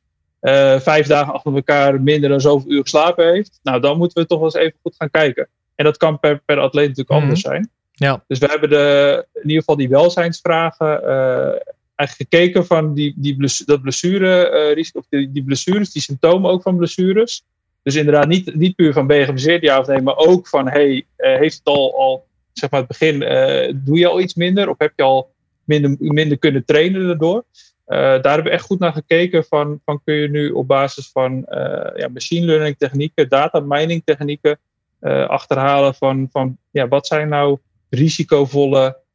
vijf 0.79 1.07
dagen 1.07 1.33
achter 1.33 1.55
elkaar 1.55 2.01
minder 2.01 2.29
dan 2.29 2.41
zoveel 2.41 2.71
uur 2.71 2.81
geslapen 2.81 3.33
heeft. 3.33 3.59
Nou, 3.63 3.81
dan 3.81 3.97
moeten 3.97 4.21
we 4.21 4.27
toch 4.27 4.39
wel 4.39 4.47
eens 4.47 4.65
even 4.65 4.79
goed 4.81 4.95
gaan 4.97 5.09
kijken. 5.11 5.47
En 5.75 5.85
dat 5.85 5.97
kan 5.97 6.19
per, 6.19 6.41
per 6.45 6.59
atleet 6.59 6.87
natuurlijk 6.87 7.09
Mhm. 7.09 7.21
anders 7.21 7.41
zijn. 7.41 7.69
Ja. 7.91 8.23
Dus 8.27 8.39
we 8.39 8.45
hebben 8.45 8.69
de, 8.69 9.25
in 9.33 9.41
ieder 9.41 9.57
geval 9.57 9.75
die 9.75 9.89
welzijnsvragen 9.89 11.03
eh, 11.03 11.59
eigenlijk 11.95 12.29
gekeken 12.31 12.65
van 12.65 12.93
die, 12.93 13.13
die 13.15 13.35
bless, 13.35 13.57
dat 13.57 13.81
blessure, 13.81 14.49
eh, 14.49 14.85
of 14.93 15.05
die, 15.09 15.31
die 15.31 15.43
blessures, 15.43 15.91
die 15.91 16.01
symptomen 16.01 16.51
ook 16.51 16.61
van 16.61 16.77
blessures. 16.77 17.43
Dus 17.83 17.95
inderdaad 17.95 18.27
niet, 18.27 18.55
niet 18.55 18.75
puur 18.75 18.93
van 18.93 19.07
ben 19.07 19.17
je 19.17 19.25
geblesseerd 19.25 19.61
ja 19.61 19.79
of 19.79 19.87
nee, 19.87 20.01
maar 20.01 20.17
ook 20.17 20.47
van 20.47 20.69
hey, 20.69 21.05
eh, 21.15 21.37
heeft 21.37 21.57
het 21.57 21.65
al, 21.65 21.97
al 21.99 22.25
zeg 22.53 22.69
maar 22.69 22.79
het 22.79 22.89
begin, 22.89 23.23
eh, 23.23 23.73
doe 23.75 23.97
je 23.97 24.07
al 24.07 24.21
iets 24.21 24.35
minder 24.35 24.69
of 24.69 24.77
heb 24.77 24.93
je 24.95 25.03
al 25.03 25.31
minder, 25.63 25.95
minder 25.99 26.37
kunnen 26.37 26.65
trainen 26.65 27.07
daardoor? 27.07 27.43
Eh, 27.87 27.97
daar 27.97 28.33
hebben 28.33 28.43
we 28.43 28.49
echt 28.49 28.65
goed 28.65 28.79
naar 28.79 28.91
gekeken 28.91 29.43
van, 29.43 29.81
van 29.85 30.01
kun 30.03 30.13
je 30.13 30.29
nu 30.29 30.51
op 30.51 30.67
basis 30.67 31.09
van 31.11 31.45
eh, 31.45 31.97
ja, 31.99 32.07
machine 32.07 32.45
learning 32.45 32.77
technieken, 32.77 33.29
data 33.29 33.59
mining 33.59 34.01
technieken 34.05 34.59
eh, 34.99 35.27
achterhalen 35.27 35.95
van, 35.95 36.27
van 36.31 36.57
ja, 36.71 36.87
wat 36.87 37.07
zijn 37.07 37.29
nou 37.29 37.57
risicovolle 37.89 39.05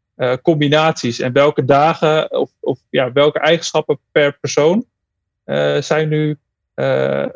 combinaties 0.42 1.18
en 1.18 1.32
welke 1.32 1.64
dagen 1.64 2.30
of, 2.30 2.50
of 2.60 2.78
ja, 2.90 3.12
welke 3.12 3.38
eigenschappen 3.38 3.98
per 4.12 4.38
persoon 4.40 4.84
zijn 5.80 6.08
nu 6.08 6.38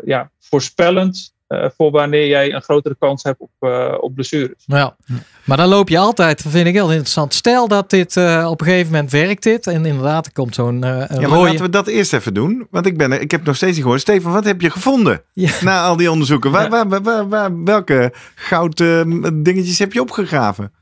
ja, 0.05 0.31
voorspellend 0.39 1.35
eh, 1.47 1.67
voor 1.77 1.91
wanneer 1.91 2.27
jij 2.27 2.55
een 2.55 2.63
grotere 2.63 2.97
kans 2.99 3.23
hebt 3.23 3.41
op, 3.41 3.51
eh, 3.59 3.95
op 4.01 4.15
blessures. 4.15 4.65
Ja, 4.67 4.97
maar 5.45 5.57
dan 5.57 5.69
loop 5.69 5.89
je 5.89 5.99
altijd, 5.99 6.43
dat 6.43 6.53
vind 6.53 6.67
ik 6.67 6.75
heel 6.75 6.89
interessant. 6.91 7.35
Stel 7.35 7.69
dat 7.69 7.91
dit 7.91 8.17
eh, 8.17 8.47
op 8.51 8.61
een 8.61 8.67
gegeven 8.67 8.93
moment 8.93 9.11
werkt 9.11 9.43
dit 9.43 9.67
en 9.67 9.85
inderdaad 9.87 10.27
er 10.27 10.33
komt 10.33 10.55
zo'n 10.55 10.85
eh, 10.85 10.91
Ja, 10.91 11.07
maar 11.09 11.23
rode... 11.29 11.43
laten 11.51 11.61
we 11.65 11.69
dat 11.71 11.87
eerst 11.87 12.13
even 12.13 12.35
doen. 12.35 12.67
Want 12.71 12.87
ik, 12.87 12.97
ben, 12.97 13.13
er- 13.13 13.21
ik 13.21 13.31
heb 13.31 13.45
nog 13.45 13.57
steeds 13.57 13.73
niet 13.73 13.83
gehoord. 13.83 14.01
Stefan, 14.01 14.33
wat 14.33 14.45
heb 14.45 14.61
je 14.61 14.71
gevonden 14.71 15.23
Ja. 15.33 15.51
na 15.65 15.83
al 15.83 15.97
die 15.97 16.11
onderzoeken? 16.11 16.51
Waar, 16.51 16.63
Ja. 16.63 16.69
waar, 16.71 16.89
waar, 16.89 17.03
waar- 17.03 17.29
waar- 17.29 17.65
welke 17.65 18.13
goud 18.35 18.81
eh, 18.81 19.01
dingetjes 19.35 19.79
heb 19.79 19.93
je 19.93 20.01
opgegraven? 20.01 20.73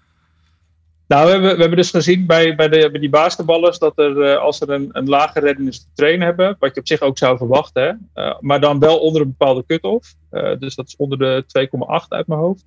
Nou, 1.15 1.27
we 1.27 1.33
hebben, 1.33 1.55
we 1.55 1.61
hebben 1.61 1.79
dus 1.79 1.91
gezien 1.91 2.27
bij, 2.27 2.55
bij, 2.55 2.69
de, 2.69 2.91
bij 2.91 3.01
die 3.01 3.09
basketballers 3.09 3.79
dat 3.79 3.99
er, 3.99 4.23
eh, 4.23 4.39
als 4.39 4.57
ze 4.59 4.69
een, 4.69 4.89
een 4.93 5.09
lage 5.09 5.41
readiness 5.41 5.79
to 5.79 5.87
train 5.95 6.21
hebben, 6.21 6.57
wat 6.59 6.75
je 6.75 6.81
op 6.81 6.87
zich 6.87 7.01
ook 7.01 7.19
zou 7.19 7.37
verwachten, 7.37 7.83
hè, 7.83 8.23
eh, 8.23 8.35
maar 8.41 8.61
dan 8.61 8.79
wel 8.79 8.99
onder 8.99 9.21
een 9.21 9.35
bepaalde 9.37 9.65
cut-off, 9.67 10.15
eh, 10.31 10.51
dus 10.59 10.75
dat 10.75 10.87
is 10.87 10.97
onder 10.97 11.19
de 11.19 11.45
2,8 11.47 12.13
uit 12.13 12.27
mijn 12.27 12.41
hoofd. 12.41 12.65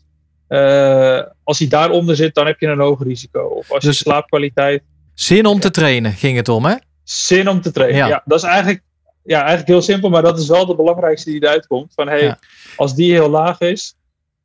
Als 1.43 1.59
hij 1.59 1.67
daaronder 1.67 2.15
zit, 2.15 2.35
dan 2.35 2.45
heb 2.45 2.59
je 2.59 2.67
een 2.67 2.79
hoog 2.79 3.03
risico. 3.03 3.41
Of 3.43 3.71
als 3.71 3.83
je 3.83 3.89
Dus- 3.89 3.97
slaapkwaliteit, 3.97 4.83
Zin 5.13 5.45
om 5.45 5.59
te 5.59 5.71
trainen 5.71 6.11
ging 6.11 6.37
het 6.37 6.49
om, 6.49 6.65
hè? 6.65 6.75
zin 7.03 7.49
om 7.49 7.61
te 7.61 7.71
trainen. 7.71 7.97
Ja. 7.97 8.07
Ja. 8.07 8.21
dat 8.25 8.37
is 8.37 8.43
eigenlijk, 8.45 8.81
ja, 9.23 9.37
eigenlijk 9.39 9.67
heel 9.67 9.81
simpel, 9.81 10.09
maar 10.09 10.21
dat 10.21 10.39
is 10.39 10.47
wel 10.47 10.65
de 10.65 10.75
belangrijkste 10.75 11.29
die 11.31 11.43
eruit 11.43 11.67
komt. 11.67 11.93
Van 11.95 12.07
hey, 12.07 12.23
Ja. 12.23 12.39
als 12.75 12.95
die 12.95 13.11
heel 13.11 13.29
laag 13.29 13.59
is, 13.59 13.95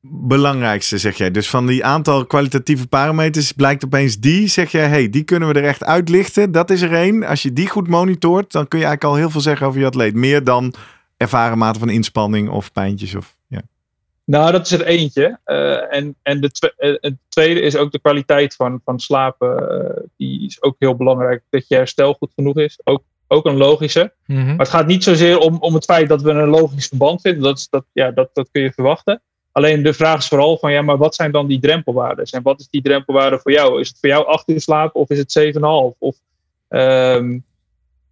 Belangrijkste, 0.09 0.99
zeg 0.99 1.17
jij. 1.17 1.31
Dus 1.31 1.51
van 1.51 1.67
die 1.67 1.85
aantal 1.85 2.27
kwalitatieve 2.27 2.89
parameters 2.89 3.53
blijkt 3.53 3.85
opeens 3.85 4.19
die. 4.19 4.49
Zeg 4.49 4.71
jij, 4.71 4.89
hey, 4.89 5.11
die 5.11 5.23
kunnen 5.23 5.49
we 5.49 5.55
er 5.55 5.65
echt 5.65 5.85
uitlichten. 5.85 6.53
Dat 6.53 6.71
is 6.71 6.81
er 6.81 6.93
één. 6.93 7.25
Als 7.25 7.43
je 7.43 7.53
die 7.53 7.69
goed 7.69 7.89
monitort, 7.89 8.53
dan 8.53 8.69
kun 8.69 8.79
je 8.79 8.85
eigenlijk 8.85 9.15
al 9.15 9.21
heel 9.21 9.31
veel 9.31 9.41
zeggen 9.41 9.67
over 9.67 9.81
je 9.81 9.87
atleet. 9.87 10.15
Meer 10.15 10.45
dan 10.45 10.75
ervaren 11.17 11.59
mate 11.59 11.79
van 11.79 11.89
inspanning 11.89 12.49
of 12.49 12.73
pijntjes. 12.73 13.15
Of, 13.15 13.37
ja. 13.47 13.63
Nou, 14.25 14.53
dat 14.53 14.67
is 14.67 14.73
er 14.73 14.85
eentje. 14.85 15.39
Eh, 15.45 15.97
en 15.97 16.15
en 16.23 16.41
de 16.41 16.73
eh, 16.77 16.95
het 17.01 17.17
tweede 17.29 17.61
is 17.61 17.77
ook 17.77 17.93
de 17.93 18.01
kwaliteit 18.01 18.55
van, 18.55 18.81
van 18.85 19.01
slapen. 19.01 19.71
eh, 19.71 20.03
die 20.17 20.47
is 20.47 20.63
ook 20.63 20.77
heel 20.79 20.97
belangrijk. 20.97 21.43
Dat 21.51 21.69
je 21.69 21.75
herstel 21.75 22.15
goed 22.15 22.33
genoeg 22.35 22.57
is. 22.57 22.81
Ook, 22.85 23.03
ook 23.27 23.47
een 23.47 23.57
logische. 23.57 24.13
Mhm. 24.27 24.47
Maar 24.47 24.59
het 24.59 24.69
gaat 24.69 24.87
niet 24.87 25.05
zozeer 25.05 25.39
om, 25.39 25.57
om 25.59 25.75
het 25.75 25.85
feit 25.85 26.09
dat 26.09 26.23
we 26.23 26.31
een 26.31 26.49
logisch 26.49 26.87
verband 26.87 27.21
vinden. 27.21 27.43
Dat, 27.43 27.59
is, 27.59 27.69
dat, 27.69 27.85
ja, 27.93 28.11
dat, 28.11 28.31
dat 28.33 28.49
kun 28.51 28.63
je 28.63 28.73
verwachten. 28.73 29.23
Alleen 29.53 29.83
de 29.83 29.93
vraag 29.93 30.19
is 30.19 30.29
vooral 30.29 30.59
van, 30.59 30.73
ja, 30.73 30.83
maar 30.83 30.97
wat 30.97 31.15
zijn 31.15 31.33
dan 31.33 31.47
die 31.47 31.61
drempelwaarden? 31.61 32.25
En 32.25 32.43
wat 32.43 32.61
is 32.61 32.69
die 32.69 32.83
drempelwaarde 32.83 33.39
voor 33.43 33.53
jou? 33.53 33.81
Is 33.81 33.89
het 33.89 33.97
voor 34.01 34.09
jou 34.09 34.27
8 34.27 34.49
uur 34.51 34.61
slaap 34.61 34.95
of 34.95 35.11
is 35.11 35.19
het 35.19 35.33
7,5? 35.33 35.61
Of, 35.99 36.17
ehm, 36.69 37.39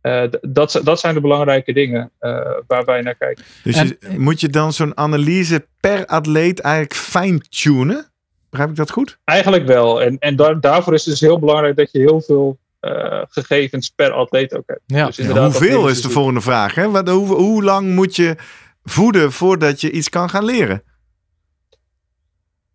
eh, 0.00 0.22
d- 0.22 0.38
dat, 0.42 0.81
dat 0.85 1.00
zijn 1.00 1.14
de 1.14 1.20
belangrijke 1.20 1.72
dingen 1.72 2.11
eh, 2.18 2.40
waar 2.66 2.85
wij 2.85 3.00
naar 3.00 3.14
kijken. 3.14 3.44
Dus 3.64 3.76
En- 3.76 3.87
je, 4.00 4.18
moet 4.18 4.40
je 4.40 4.48
dan 4.48 4.72
zo'n 4.72 4.96
analyse 4.96 5.66
per 5.81 6.07
atleet 6.07 6.61
eigenlijk 6.61 6.94
fine-tunen? 6.94 8.11
Begrijp 8.50 8.70
ik 8.70 8.76
dat 8.76 8.90
goed? 8.90 9.18
Eigenlijk 9.24 9.66
wel. 9.66 10.03
En, 10.03 10.18
en 10.18 10.37
daar, 10.37 10.61
daarvoor 10.61 10.94
is 10.94 11.05
het 11.05 11.11
dus 11.11 11.20
heel 11.20 11.38
belangrijk 11.38 11.76
dat 11.76 11.92
je 11.92 11.98
heel 11.98 12.20
veel 12.20 12.59
eh, 12.81 13.22
gegevens 13.29 13.88
per 13.88 14.11
atleet 14.12 14.57
ook 14.57 14.66
hebt. 14.66 14.81
Ja. 14.87 15.07
Dus 15.07 15.16
Ja, 15.16 15.42
hoeveel 15.42 15.88
is 15.88 15.96
de 16.03 16.09
zo- 16.09 16.14
volgende 16.14 16.40
vraag? 16.40 16.74
Hè? 16.74 16.90
Wat, 16.90 17.09
hoe, 17.09 17.26
hoe 17.35 17.62
lang 17.62 17.94
moet 17.94 18.16
je 18.16 18.37
voeden 18.85 19.33
voordat 19.33 19.81
je 19.81 19.90
iets 19.90 20.09
kan 20.09 20.31
gaan 20.31 20.44
leren? 20.44 20.83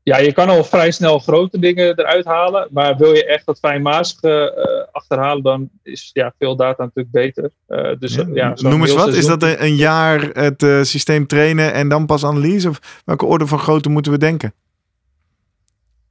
Ja, 0.06 0.18
je 0.18 0.34
kan 0.34 0.50
al 0.50 0.64
vrij 0.64 0.92
snel 0.92 1.20
grote 1.20 1.60
dingen 1.60 2.00
eruit 2.00 2.26
halen. 2.26 2.68
Maar 2.72 2.98
wil 2.98 3.14
je 3.14 3.26
echt 3.26 3.46
dat 3.46 3.60
fijnmazige 3.60 4.54
eh 4.54 4.94
achterhalen, 4.94 5.44
dan 5.44 5.70
is 5.84 6.10
ja, 6.14 6.34
veel 6.40 6.56
data 6.56 6.84
natuurlijk 6.84 7.12
beter. 7.12 7.52
Eh, 7.68 7.92
dus, 8.00 8.16
Ja, 8.34 8.54
Noem 8.56 8.82
eens 8.82 8.94
wat. 8.94 9.14
Is 9.14 9.26
dat 9.26 9.44
een, 9.44 9.64
een 9.64 9.76
jaar 9.76 10.22
het 10.22 10.64
eh, 10.64 10.82
systeem 10.82 11.28
trainen 11.28 11.74
en 11.74 11.90
dan 11.90 12.06
pas 12.06 12.26
analyse? 12.26 12.70
Of 12.70 13.02
welke 13.06 13.26
orde 13.26 13.48
van 13.48 13.60
grootte 13.60 13.90
moeten 13.90 14.12
we 14.12 14.18
denken? 14.18 14.54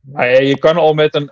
Nou 0.00 0.26
ja, 0.26 0.40
je 0.40 0.58
kan 0.58 0.76
al 0.76 0.94
met 0.94 1.14
een, 1.14 1.30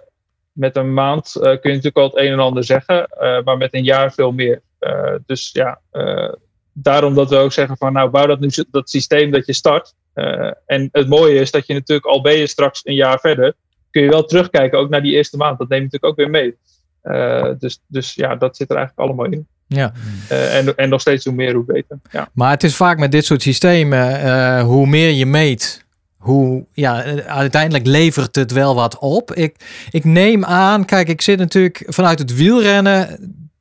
met 0.52 0.76
een 0.76 0.94
maand 0.94 1.36
eh, 1.36 1.42
kun 1.42 1.70
je 1.70 1.76
natuurlijk 1.76 1.96
al 1.96 2.04
het 2.04 2.16
een 2.16 2.32
en 2.32 2.38
ander 2.38 2.64
zeggen, 2.64 3.06
eh, 3.06 3.42
maar 3.44 3.56
met 3.56 3.74
een 3.74 3.84
jaar 3.84 4.12
veel 4.12 4.32
meer. 4.32 4.62
Eh, 4.78 5.14
dus 5.26 5.50
ja, 5.52 5.80
eh, 5.90 6.32
daarom 6.72 7.14
dat 7.14 7.30
we 7.30 7.36
ook 7.36 7.52
zeggen 7.52 7.76
van 7.76 7.92
nou 7.92 8.10
bouw 8.10 8.26
dat 8.26 8.40
nu 8.40 8.48
dat 8.70 8.90
systeem 8.90 9.30
dat 9.30 9.46
je 9.46 9.52
start. 9.52 9.94
Eh, 10.14 10.50
en 10.66 10.88
het 10.92 11.08
mooie 11.08 11.40
is 11.40 11.50
dat 11.50 11.66
je 11.66 11.74
natuurlijk 11.74 12.06
al 12.06 12.20
ben 12.20 12.36
je 12.36 12.46
straks 12.46 12.80
een 12.84 12.94
jaar 12.94 13.18
verder, 13.20 13.54
kun 13.90 14.02
je 14.02 14.08
wel 14.08 14.24
terugkijken 14.24 14.78
ook 14.78 14.90
naar 14.90 15.02
die 15.02 15.14
eerste 15.14 15.36
maand. 15.36 15.58
Dat 15.58 15.68
neem 15.68 15.78
je 15.78 15.84
natuurlijk 15.84 16.12
ook 16.12 16.18
weer 16.18 16.30
mee. 16.30 16.56
Eh, 17.02 17.50
dus, 17.58 17.82
dus 17.86 18.14
ja, 18.14 18.36
dat 18.36 18.56
zit 18.56 18.70
er 18.70 18.76
eigenlijk 18.76 19.08
allemaal 19.08 19.32
in. 19.32 19.46
Ja. 19.66 19.92
Eh, 20.28 20.56
en, 20.56 20.76
en 20.76 20.88
nog 20.88 21.00
steeds 21.00 21.24
hoe 21.24 21.34
meer, 21.34 21.54
hoe 21.54 21.64
beter. 21.64 21.98
Ja. 22.10 22.28
Maar 22.32 22.50
het 22.50 22.62
is 22.62 22.76
vaak 22.76 22.98
met 22.98 23.12
dit 23.12 23.24
soort 23.24 23.42
systemen, 23.42 24.60
hoe 24.60 24.86
meer 24.86 25.10
je 25.10 25.26
meet, 25.26 25.84
hoe 26.16 26.64
ja, 26.72 27.02
uiteindelijk 27.26 27.86
levert 27.86 28.34
het 28.34 28.52
wel 28.52 28.74
wat 28.74 28.98
op. 28.98 29.34
Ik, 29.34 29.56
ik 29.90 30.04
neem 30.04 30.44
aan, 30.44 30.84
kijk, 30.84 31.08
ik 31.08 31.20
zit 31.20 31.38
natuurlijk 31.38 31.82
vanuit 31.86 32.18
het 32.18 32.34
wielrennen, 32.34 33.18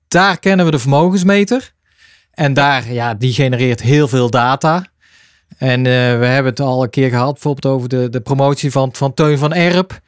daar 0.08 0.40
kennen 0.40 0.66
we 0.66 0.72
de 0.72 0.80
vermogensmeter. 0.80 1.72
En 2.32 2.54
daar, 2.54 2.92
ja, 2.94 3.14
die 3.14 3.34
genereert 3.34 3.82
heel 3.82 4.08
veel 4.08 4.30
data. 4.30 4.91
En 5.58 5.78
eh, 5.78 6.20
we 6.20 6.26
hebben 6.26 6.52
het 6.52 6.60
al 6.60 6.84
een 6.84 6.90
keer 6.90 7.10
gehad, 7.10 7.34
bijvoorbeeld 7.34 7.76
over 7.76 7.90
de, 7.90 8.10
de 8.10 8.22
promotie 8.22 8.72
van, 8.72 8.90
van 8.94 9.14
Teun 9.14 9.38
van 9.38 9.54
Erp. 9.54 10.00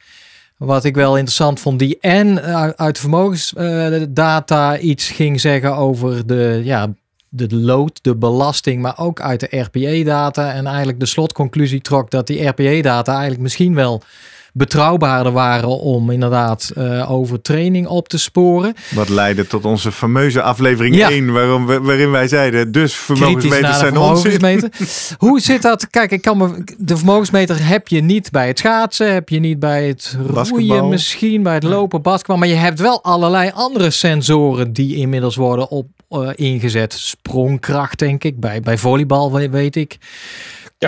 Wat 0.56 0.84
ik 0.84 0.94
wel 0.94 1.16
interessant 1.16 1.60
vond, 1.60 1.78
die 1.78 1.98
en 2.00 2.44
eh, 2.44 2.68
uit 2.68 2.98
vermogensdata 2.98 4.78
iets 4.78 5.10
ging 5.10 5.40
zeggen 5.40 5.76
over 5.76 6.26
de, 6.26 6.60
ja, 6.64 6.94
de 7.28 7.56
load, 7.56 7.98
de 8.02 8.16
belasting, 8.16 8.82
maar 8.82 8.98
ook 8.98 9.20
uit 9.20 9.40
de 9.40 9.60
RPE-data. 9.60 10.52
En 10.52 10.66
eigenlijk 10.66 11.00
de 11.00 11.06
slotconclusie 11.06 11.80
trok 11.80 12.10
dat 12.10 12.26
die 12.26 12.46
RPE-data 12.46 13.12
eigenlijk 13.12 13.42
misschien 13.42 13.74
wel 13.74 14.02
betrouwbaarder 14.56 15.32
waren 15.32 15.68
om 15.68 16.10
inderdaad 16.10 16.70
eh, 16.76 17.10
over 17.10 17.40
training 17.42 17.86
op 17.86 18.08
te 18.08 18.18
sporen. 18.18 18.74
Wat 18.94 19.08
leidde 19.08 19.46
tot 19.46 19.64
onze 19.64 19.92
fameuze 19.92 20.42
aflevering 20.42 20.96
Ja. 20.96 21.10
1, 21.10 21.32
waarom 21.32 21.66
we, 21.66 21.80
waarin 21.80 22.10
wij 22.10 22.28
zeiden, 22.28 22.72
dus 22.72 22.94
vermogensmeters 22.94 23.78
zijn 23.78 23.96
onzin. 23.96 24.30
vermogensmeter. 24.30 24.70
Hoe 25.26 25.40
zit 25.40 25.62
dat? 25.62 25.90
Kijk, 25.90 26.10
ik 26.10 26.22
kan 26.22 26.36
me, 26.38 26.64
de 26.78 26.96
vermogensmeter 26.96 27.66
heb 27.66 27.88
je 27.88 28.00
niet 28.00 28.30
bij 28.30 28.46
het 28.46 28.58
schaatsen, 28.58 29.12
heb 29.12 29.28
je 29.28 29.38
niet 29.40 29.58
bij 29.58 29.86
het 29.86 30.14
roeien, 30.18 30.34
Basketbal. 30.34 30.88
misschien 30.88 31.42
bij 31.42 31.54
het 31.54 31.62
lopen, 31.62 32.02
basketbal. 32.02 32.36
Maar 32.36 32.48
je 32.48 32.54
hebt 32.54 32.80
wel 32.80 33.02
allerlei 33.04 33.50
andere 33.54 33.90
sensoren 33.90 34.72
die 34.72 34.96
inmiddels 34.96 35.36
worden 35.36 35.70
op, 35.70 35.86
eh, 36.08 36.28
ingezet. 36.34 36.92
Sprongkracht, 36.92 37.98
denk 37.98 38.24
ik, 38.24 38.40
bij, 38.40 38.60
bij 38.60 38.78
volleybal, 38.78 39.32
we- 39.32 39.48
weet 39.50 39.76
ik. 39.76 39.98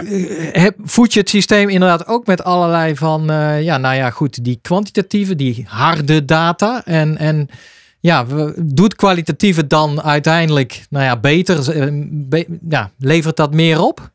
Ja. 0.03 0.53
Eh, 0.53 0.67
voed 0.85 1.13
je 1.13 1.21
het 1.21 1.29
systeem 1.29 1.69
inderdaad 1.69 2.07
ook 2.07 2.27
met 2.27 2.45
allerlei 2.45 2.97
van, 2.97 3.31
eh, 3.31 3.63
ja, 3.63 3.79
nou 3.79 3.95
ja, 3.97 4.11
goed, 4.11 4.45
die 4.45 4.59
kwantitatieve, 4.63 5.37
die 5.37 5.65
harde 5.69 6.25
data. 6.25 6.85
En, 6.85 7.19
en 7.19 7.49
ja, 8.01 8.27
doet 8.57 8.95
kwalitatieve 8.95 9.67
dan 9.67 10.03
uiteindelijk, 10.03 10.87
nou 10.91 11.05
ja, 11.05 11.21
beter, 11.21 11.71
eh, 11.71 12.45
ja, 12.69 12.91
levert 12.99 13.37
dat 13.37 13.55
meer 13.55 13.81
op? 13.81 14.11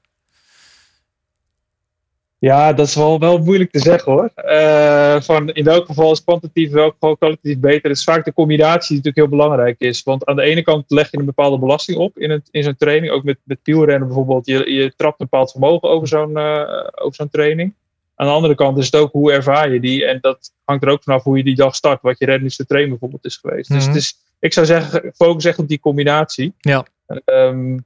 Ja, 2.42 2.74
dat 2.74 2.88
is 2.88 2.96
wel, 2.96 3.20
wel 3.20 3.38
moeilijk 3.38 3.72
te 3.72 3.80
zeggen 3.80 4.12
hoor. 4.12 4.32
Eh, 4.36 5.22
van 5.22 5.50
in 5.50 5.64
welk 5.64 5.86
geval 5.86 6.12
is 6.12 6.24
kwantitatief, 6.24 6.68
in 6.70 6.76
welk 6.76 6.94
geval 6.94 7.18
kwalitatief 7.18 7.60
beter. 7.60 7.90
Het 7.90 7.98
is 7.98 8.04
vaak 8.04 8.26
de 8.26 8.34
combinatie 8.34 8.88
die 8.88 8.96
natuurlijk 8.96 9.16
heel 9.18 9.38
belangrijk 9.40 9.76
is. 9.80 10.04
Want 10.04 10.26
aan 10.26 10.36
de 10.36 10.42
ene 10.42 10.62
kant 10.62 10.84
leg 10.88 11.12
je 11.12 11.18
een 11.18 11.26
bepaalde 11.26 11.60
belasting 11.60 11.98
op 11.98 12.18
in, 12.18 12.30
het, 12.30 12.48
in 12.52 12.64
zo'n 12.64 12.76
training. 12.78 13.14
Ook 13.14 13.24
met, 13.24 13.38
met 13.44 13.60
wielrennen 13.64 14.08
bijvoorbeeld. 14.08 14.46
Je, 14.46 14.72
je 14.72 14.94
trapt 14.96 15.20
een 15.20 15.28
bepaald 15.30 15.52
vermogen 15.52 15.90
over 15.90 16.08
zo'n 16.08 16.38
eh, 16.38 16.88
over 16.96 17.16
zo'n 17.16 17.30
training. 17.30 17.74
Aan 18.16 18.28
de 18.28 18.34
andere 18.34 18.56
kant 18.56 18.78
is 18.78 18.86
het 18.86 18.96
ook 18.96 19.12
hoe 19.12 19.32
ervaar 19.32 19.74
je 19.74 19.80
die. 19.80 20.06
En 20.06 20.18
dat 20.22 20.52
hangt 20.66 20.84
er 20.84 20.90
ook 20.90 21.04
vanaf 21.04 21.24
hoe 21.24 21.38
je 21.38 21.44
die 21.44 21.56
dag 21.56 21.76
start. 21.76 22.02
Wat 22.02 22.20
je 22.20 22.26
reddingste 22.26 22.66
train 22.66 22.90
bijvoorbeeld 22.90 23.26
is 23.26 23.38
geweest. 23.38 23.70
Dus 23.70 23.78
Mhm. 23.80 23.88
het 23.88 24.02
is, 24.02 24.16
ik 24.40 24.54
zou 24.54 24.66
zeggen, 24.66 25.12
focus 25.16 25.46
echt 25.46 25.60
op 25.60 25.68
die 25.68 25.80
combinatie. 25.80 26.54
Ja. 26.58 26.86
Ehm, 27.26 27.78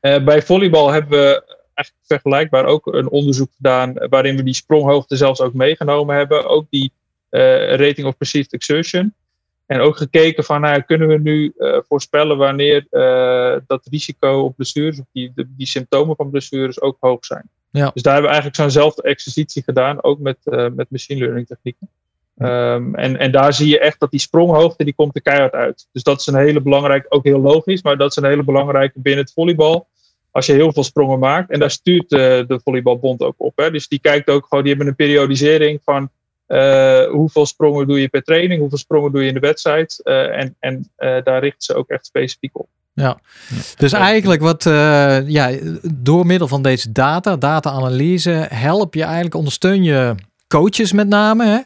bij 0.00 0.42
volleybal 0.42 0.90
hebben 0.90 1.18
we 1.18 1.56
eigenlijk 1.78 2.06
vergelijkbaar 2.06 2.64
ook 2.64 2.86
een 2.86 3.08
onderzoek 3.08 3.50
gedaan 3.56 3.92
waarin 3.94 4.36
we 4.36 4.42
die 4.42 4.54
spronghoogte 4.54 5.16
zelfs 5.16 5.40
ook 5.40 5.54
meegenomen 5.54 6.16
hebben. 6.16 6.46
Ook 6.46 6.66
die 6.70 6.92
rating 7.30 8.06
of 8.06 8.16
perceived 8.16 8.52
exertion. 8.52 9.14
En 9.66 9.80
ook 9.80 9.96
gekeken 9.96 10.44
van, 10.44 10.60
nou, 10.60 10.80
kunnen 10.80 11.08
we 11.08 11.18
nu 11.18 11.52
uh, 11.56 11.78
voorspellen 11.88 12.36
wanneer 12.36 12.86
uh, 12.90 13.56
dat 13.66 13.86
risico 13.90 14.40
op 14.40 14.56
blessures, 14.56 15.00
of 15.00 15.06
die, 15.12 15.32
de, 15.34 15.46
die 15.56 15.66
symptomen 15.66 16.16
van 16.16 16.30
blessures 16.30 16.80
ook 16.80 16.96
hoog 17.00 17.24
zijn. 17.24 17.50
Ja. 17.70 17.90
Dus 17.94 18.02
daar 18.02 18.12
hebben 18.12 18.30
we 18.30 18.36
eigenlijk 18.36 18.56
zo'nzelfde 18.56 19.02
exercitie 19.02 19.62
gedaan, 19.62 20.02
ook 20.02 20.18
met, 20.18 20.38
met 20.74 20.90
machine 20.90 21.20
learning 21.20 21.46
technieken. 21.46 21.88
Um, 22.38 22.94
en, 22.94 23.16
en 23.16 23.32
daar 23.32 23.52
zie 23.52 23.68
je 23.68 23.78
echt 23.78 24.00
dat 24.00 24.10
die 24.10 24.20
spronghoogte, 24.20 24.84
die 24.84 24.94
komt 24.94 25.14
er 25.14 25.22
keihard 25.22 25.52
uit. 25.52 25.88
Dus 25.92 26.02
dat 26.02 26.20
is 26.20 26.26
een 26.26 26.36
hele 26.36 26.60
belangrijke, 26.60 27.10
ook 27.10 27.24
heel 27.24 27.40
logisch, 27.40 27.82
maar 27.82 27.96
dat 27.96 28.10
is 28.10 28.16
een 28.16 28.24
hele 28.24 28.44
belangrijke 28.44 29.00
binnen 29.00 29.24
het 29.24 29.32
volleybal. 29.32 29.86
Als 30.38 30.46
je 30.46 30.52
heel 30.52 30.72
veel 30.72 30.84
sprongen 30.84 31.18
maakt, 31.18 31.50
en 31.50 31.58
daar 31.58 31.70
stuurt 31.70 32.08
de 32.08 32.60
volleybalbond 32.64 33.22
ook 33.22 33.34
op. 33.36 33.52
Hè. 33.56 33.70
Dus 33.70 33.88
die 33.88 33.98
kijkt 33.98 34.28
ook 34.28 34.46
gewoon, 34.46 34.64
die 34.64 34.72
hebben 34.72 34.90
een 34.90 35.06
periodisering 35.06 35.80
van 35.84 36.10
uh, 36.48 37.04
hoeveel 37.04 37.46
sprongen 37.46 37.86
doe 37.86 38.00
je 38.00 38.08
per 38.08 38.22
training? 38.22 38.60
Hoeveel 38.60 38.78
sprongen 38.78 39.12
doe 39.12 39.22
je 39.22 39.28
in 39.28 39.34
de 39.34 39.40
wedstrijd? 39.40 40.00
Uh, 40.04 40.38
en 40.38 40.56
en 40.58 40.90
uh, 40.98 41.16
daar 41.24 41.40
richten 41.40 41.62
ze 41.62 41.74
ook 41.74 41.88
echt 41.88 42.06
specifiek 42.06 42.58
op. 42.58 42.68
Ja, 42.92 43.18
dus 43.76 43.92
eigenlijk 43.92 44.40
wat, 44.40 44.62
ja, 45.26 45.50
door 45.94 46.26
middel 46.26 46.48
van 46.48 46.62
deze 46.62 46.92
data, 46.92 47.36
data-analyse, 47.36 48.46
help 48.48 48.94
je 48.94 49.02
eigenlijk, 49.02 49.34
ondersteun 49.34 49.82
je 49.82 50.14
coaches 50.48 50.92
met 50.92 51.08
name, 51.08 51.46
hè? 51.46 51.58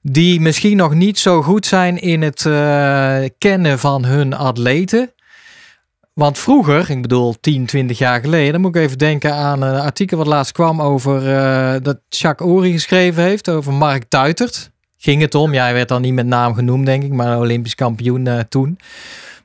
die 0.00 0.40
misschien 0.40 0.76
nog 0.76 0.94
niet 0.94 1.18
zo 1.18 1.42
goed 1.42 1.66
zijn 1.66 2.00
in 2.00 2.22
het 2.22 2.42
kennen 3.38 3.78
van 3.78 4.04
hun 4.04 4.34
atleten. 4.34 5.12
Want 6.18 6.38
vroeger, 6.38 6.90
ik 6.90 7.02
bedoel 7.02 7.34
10, 7.40 7.66
20 7.66 7.98
jaar 7.98 8.20
geleden, 8.20 8.60
moet 8.60 8.76
ik 8.76 8.82
even 8.82 8.98
denken 8.98 9.34
aan 9.34 9.62
een 9.62 9.80
artikel 9.80 10.16
wat 10.16 10.26
laatst 10.26 10.52
kwam 10.52 10.82
over 10.82 11.22
uh, 11.28 11.74
dat 11.82 11.98
Jacques 12.08 12.50
Ory 12.50 12.72
geschreven 12.72 13.22
heeft 13.22 13.48
over 13.48 13.72
Mark 13.72 14.04
Tuitert. 14.08 14.70
Ging 14.96 15.20
het 15.20 15.34
om, 15.34 15.52
ja, 15.52 15.62
hij 15.62 15.72
werd 15.72 15.88
dan 15.88 16.02
niet 16.02 16.12
met 16.12 16.26
naam 16.26 16.54
genoemd, 16.54 16.86
denk 16.86 17.02
ik, 17.02 17.12
maar 17.12 17.38
Olympisch 17.38 17.74
kampioen 17.74 18.26
uh, 18.26 18.38
toen. 18.48 18.78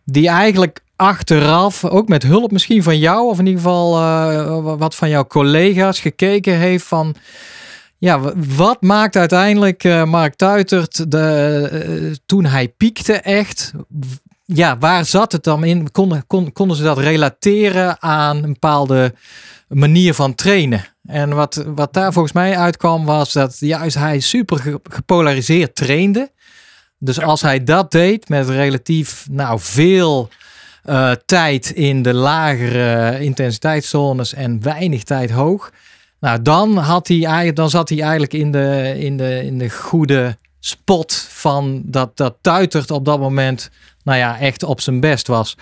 Die 0.06 0.28
eigenlijk 0.28 0.80
achteraf, 0.96 1.86
ook 1.86 2.08
met 2.08 2.24
hulp 2.24 2.52
misschien 2.52 2.84
van 2.84 3.00
jou, 3.00 3.30
of 3.30 3.40
in 3.40 3.46
ieder 3.46 3.62
geval 3.62 3.98
uh, 4.00 4.78
wat 4.78 4.96
van 4.96 5.10
jouw 5.10 5.26
collega's, 5.26 6.00
gekeken 6.00 6.58
heeft 6.58 6.86
van. 6.86 7.16
Ja, 7.98 8.20
wat 8.56 8.82
maakt 8.82 9.16
uiteindelijk 9.16 9.84
Mark 10.06 10.36
Tuitert 10.36 11.12
de, 11.12 12.18
toen 12.26 12.46
hij 12.46 12.68
piekte 12.68 13.14
echt? 13.14 13.74
Ja, 14.54 14.78
waar 14.78 15.06
zat 15.06 15.32
het 15.32 15.44
dan 15.44 15.64
in? 15.64 15.92
Konden, 15.92 16.26
konden 16.54 16.78
ze 16.78 16.84
dat 16.84 16.98
relateren 16.98 18.02
aan 18.02 18.44
een 18.44 18.54
bepaalde 18.54 19.14
manier 19.68 20.14
van 20.14 20.36
trainen? 20.36 20.86
En 21.06 21.36
wat, 21.36 21.64
wat 21.76 21.94
daar 21.94 22.14
volgens 22.14 22.34
mij 22.34 22.58
uitkwam 22.58 23.06
was 23.06 23.34
dat 23.34 23.60
juist 23.60 23.98
hij 23.98 24.20
super 24.20 24.80
gepolariseerd 24.84 25.76
trainde. 25.76 26.32
Dus 26.98 27.22
als 27.22 27.42
hij 27.42 27.64
dat 27.64 27.92
deed 27.92 28.30
met 28.30 28.50
relatief 28.50 29.28
nou, 29.32 29.60
veel 29.60 30.30
uh, 30.86 31.12
tijd 31.26 31.70
in 31.70 32.02
de 32.02 32.14
lagere 32.14 33.20
intensiteitszones 33.20 34.34
en 34.34 34.64
weinig 34.64 35.04
tijd 35.04 35.32
hoog. 35.32 35.72
Nou, 36.20 36.42
dan, 36.42 36.78
had 36.78 37.08
hij 37.08 37.24
eigenlijk, 37.26 37.56
dan 37.56 37.70
zat 37.70 37.90
hij 37.90 38.02
eigenlijk 38.02 38.34
in 38.34 38.52
de, 38.52 38.94
in 38.98 39.18
de, 39.18 39.46
in 39.46 39.58
de 39.58 39.70
goede 39.70 40.38
spot 40.66 41.28
van 41.30 41.82
dat, 41.86 42.18
dat 42.18 42.36
tuitert 42.42 42.92
op 42.92 43.06
dat 43.06 43.20
moment 43.20 43.70
nou 44.04 44.18
ja, 44.18 44.40
echt 44.40 44.64
op 44.64 44.82
zijn 44.82 45.00
best 45.00 45.28
was. 45.28 45.58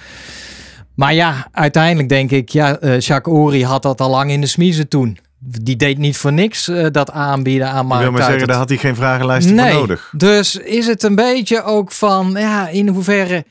Maar 0.95 1.13
ja, 1.13 1.47
uiteindelijk 1.51 2.09
denk 2.09 2.31
ik, 2.31 2.49
ja, 2.49 2.81
uh, 2.81 2.99
Jacques 2.99 3.35
Ori 3.35 3.65
had 3.65 3.81
dat 3.81 4.01
al 4.01 4.09
lang 4.09 4.31
in 4.31 4.41
de 4.41 4.47
smiezen 4.47 4.87
toen. 4.87 5.17
Die 5.39 5.75
deed 5.75 5.97
niet 5.97 6.17
voor 6.17 6.33
niks 6.33 6.67
uh, 6.67 6.87
dat 6.91 7.11
aanbieden 7.11 7.67
aan 7.67 7.85
Mark 7.85 7.99
Ik 7.99 8.09
wil 8.09 8.17
maar 8.17 8.29
zeggen, 8.29 8.47
daar 8.47 8.57
had 8.57 8.69
hij 8.69 8.77
geen 8.77 8.95
vragenlijst 8.95 9.49
nee, 9.49 9.71
voor 9.71 9.79
nodig. 9.79 10.13
Dus 10.17 10.55
is 10.55 10.87
het 10.87 11.03
een 11.03 11.15
beetje 11.15 11.63
ook 11.63 11.91
van, 11.91 12.31
ja, 12.37 12.67
in 12.67 12.87
hoeverre 12.87 13.45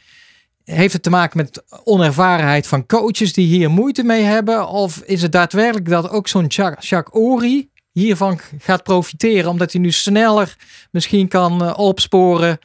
heeft 0.65 0.93
het 0.93 1.03
te 1.03 1.11
maken 1.11 1.37
met 1.37 1.63
onervarenheid 1.85 2.67
van 2.67 2.87
coaches 2.87 3.33
die 3.33 3.47
hier 3.47 3.71
moeite 3.71 4.03
mee 4.03 4.23
hebben? 4.23 4.69
Of 4.69 5.03
is 5.05 5.23
het 5.23 5.33
daadwerkelijk 5.33 5.89
dat 5.89 6.11
ook 6.11 6.29
zo'n 6.29 6.47
Jacques 6.47 7.07
Ori 7.11 7.70
hiervan 7.92 8.40
gaat 8.59 8.83
profiteren, 8.83 9.50
omdat 9.50 9.72
hij 9.72 9.81
nu 9.81 9.90
sneller 9.90 10.57
misschien 10.90 11.29
kan 11.29 11.62
uh, 11.62 11.79
opsporen? 11.79 12.59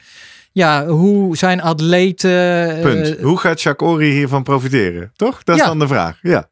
ja, 0.56 0.86
hoe 0.86 1.36
zijn 1.36 1.60
atleten... 1.60 2.80
Punt. 2.80 3.18
Uh, 3.18 3.24
hoe 3.24 3.38
gaat 3.38 3.62
Jacques 3.62 3.98
hiervan 3.98 4.42
profiteren? 4.42 5.12
Toch? 5.16 5.42
Dat 5.44 5.56
is 5.56 5.62
ja. 5.62 5.68
dan 5.68 5.78
de 5.78 5.86
vraag. 5.86 6.18
Ja. 6.22 6.48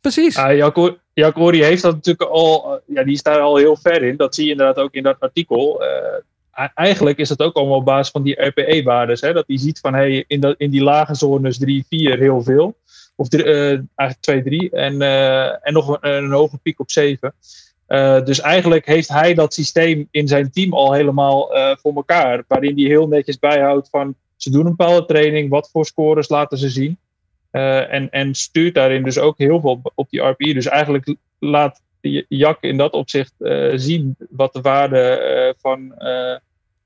Precies. 0.00 0.36
Uh, 0.36 0.44
heeft 1.14 1.82
dat 1.82 1.94
natuurlijk 1.94 2.30
al... 2.30 2.72
Uh, 2.72 2.96
ja, 2.96 3.04
die 3.04 3.14
is 3.14 3.22
daar 3.22 3.40
al 3.40 3.56
heel 3.56 3.76
ver 3.76 4.02
in. 4.02 4.16
Dat 4.16 4.34
zie 4.34 4.44
je 4.44 4.50
inderdaad 4.50 4.78
ook 4.78 4.92
in 4.92 5.02
dat 5.02 5.16
artikel. 5.20 5.82
Uh, 5.82 6.68
eigenlijk 6.74 7.18
is 7.18 7.28
dat 7.28 7.40
ook 7.40 7.54
allemaal 7.54 7.76
op 7.76 7.84
basis 7.84 8.10
van 8.10 8.22
die 8.22 8.42
RPE-waardes. 8.42 9.20
Dat 9.20 9.44
hij 9.46 9.58
ziet 9.58 9.80
van, 9.80 9.94
hey, 9.94 10.24
in, 10.26 10.40
dat, 10.40 10.54
in 10.58 10.70
die 10.70 10.82
lage 10.82 11.14
zones 11.14 11.58
3, 11.58 11.84
4 11.88 12.18
heel 12.18 12.42
veel. 12.42 12.76
Of 13.14 13.28
eigenlijk 13.28 14.20
2, 14.20 14.42
3. 14.42 14.70
En, 14.70 15.00
en 15.62 15.72
nog 15.72 15.88
een, 15.88 16.12
een 16.12 16.32
hoge 16.32 16.58
piek 16.62 16.80
op 16.80 16.90
7. 16.90 17.34
Uh, 17.88 18.24
dus 18.24 18.40
eigenlijk 18.40 18.86
heeft 18.86 19.08
hij 19.08 19.34
dat 19.34 19.54
systeem 19.54 20.08
in 20.10 20.28
zijn 20.28 20.50
team 20.50 20.72
al 20.72 20.92
helemaal 20.92 21.56
uh, 21.56 21.76
voor 21.76 21.94
elkaar. 21.94 22.44
Waarin 22.48 22.74
hij 22.78 22.84
heel 22.84 23.08
netjes 23.08 23.38
bijhoudt 23.38 23.88
van 23.88 24.14
ze 24.36 24.50
doen 24.50 24.66
een 24.66 24.76
bepaalde 24.76 25.06
training, 25.06 25.50
wat 25.50 25.70
voor 25.70 25.86
scores 25.86 26.28
laten 26.28 26.58
ze 26.58 26.68
zien. 26.68 26.98
Uh, 27.52 27.92
en, 27.92 28.10
en 28.10 28.34
stuurt 28.34 28.74
daarin 28.74 29.02
dus 29.02 29.18
ook 29.18 29.38
heel 29.38 29.60
veel 29.60 29.80
op 29.94 30.10
die 30.10 30.20
RPI. 30.20 30.52
Dus 30.52 30.66
eigenlijk 30.66 31.16
laat 31.38 31.84
Jak 32.28 32.62
in 32.62 32.76
dat 32.76 32.92
opzicht 32.92 33.32
zien 33.74 34.16
wat 34.30 34.52
de 34.52 34.60
waarde 34.60 35.54
van, 35.58 35.94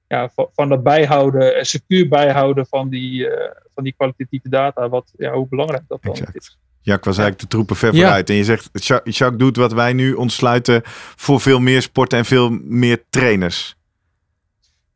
ja, 0.09 0.29
van, 0.29 0.49
van 0.53 0.71
het 0.71 0.83
bijhouden, 0.83 1.67
secuur 1.67 2.09
bijhouden 2.09 2.67
van 2.67 2.89
die, 2.89 3.29
van 3.75 3.85
die 3.85 3.95
kwalitatieve 3.97 4.49
data, 4.49 4.89
wat, 4.89 5.13
ja, 5.17 5.33
hoe 5.33 5.49
belangrijk 5.49 5.83
dat 5.89 6.03
dan 6.03 6.17
is. 6.33 6.59
Jack 6.83 7.05
was 7.05 7.19
eigenlijk 7.19 7.41
de 7.41 7.57
troepen 7.57 7.77
ver 7.77 7.95
vooruit. 7.95 8.31
En 8.31 8.37
je 8.37 8.45
zegt, 8.45 8.69
Jacques 9.05 9.39
doet 9.39 9.57
wat 9.57 9.73
wij 9.73 9.93
nu 9.93 10.13
ontsluiten 10.13 10.83
voor 11.17 11.41
veel 11.41 11.61
meer 11.61 11.83
sporten 11.83 12.19
en 12.19 12.25
veel 12.25 12.51
meer 12.63 13.03
trainers. 13.11 13.79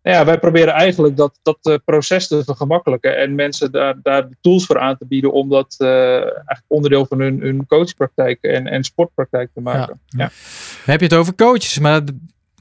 Ja, 0.02 0.24
wij 0.24 0.38
proberen 0.38 0.74
eigenlijk 0.74 1.16
dat, 1.16 1.38
dat 1.42 1.58
uh, 1.62 1.74
proces 1.84 2.28
te 2.28 2.44
vergemakkelijken 2.44 3.18
en 3.18 3.34
mensen 3.34 3.72
daar, 3.72 3.94
daar 4.02 4.28
de 4.28 4.36
tools 4.40 4.66
voor 4.66 4.78
aan 4.78 4.96
te 4.96 5.06
bieden 5.06 5.32
om 5.32 5.48
dat 5.48 5.74
uh, 5.78 5.88
eigenlijk 6.20 6.64
onderdeel 6.66 7.06
van 7.06 7.20
hun, 7.20 7.40
hun 7.40 7.66
coachpraktijk 7.66 8.38
en, 8.42 8.66
en 8.66 8.84
sportpraktijk 8.84 9.50
te 9.54 9.60
maken. 9.60 10.00
Ja. 10.06 10.18
Ja. 10.24 10.30
Heb 10.84 11.00
je 11.00 11.06
het 11.06 11.14
over 11.14 11.34
coaches, 11.34 11.78
maar 11.78 12.02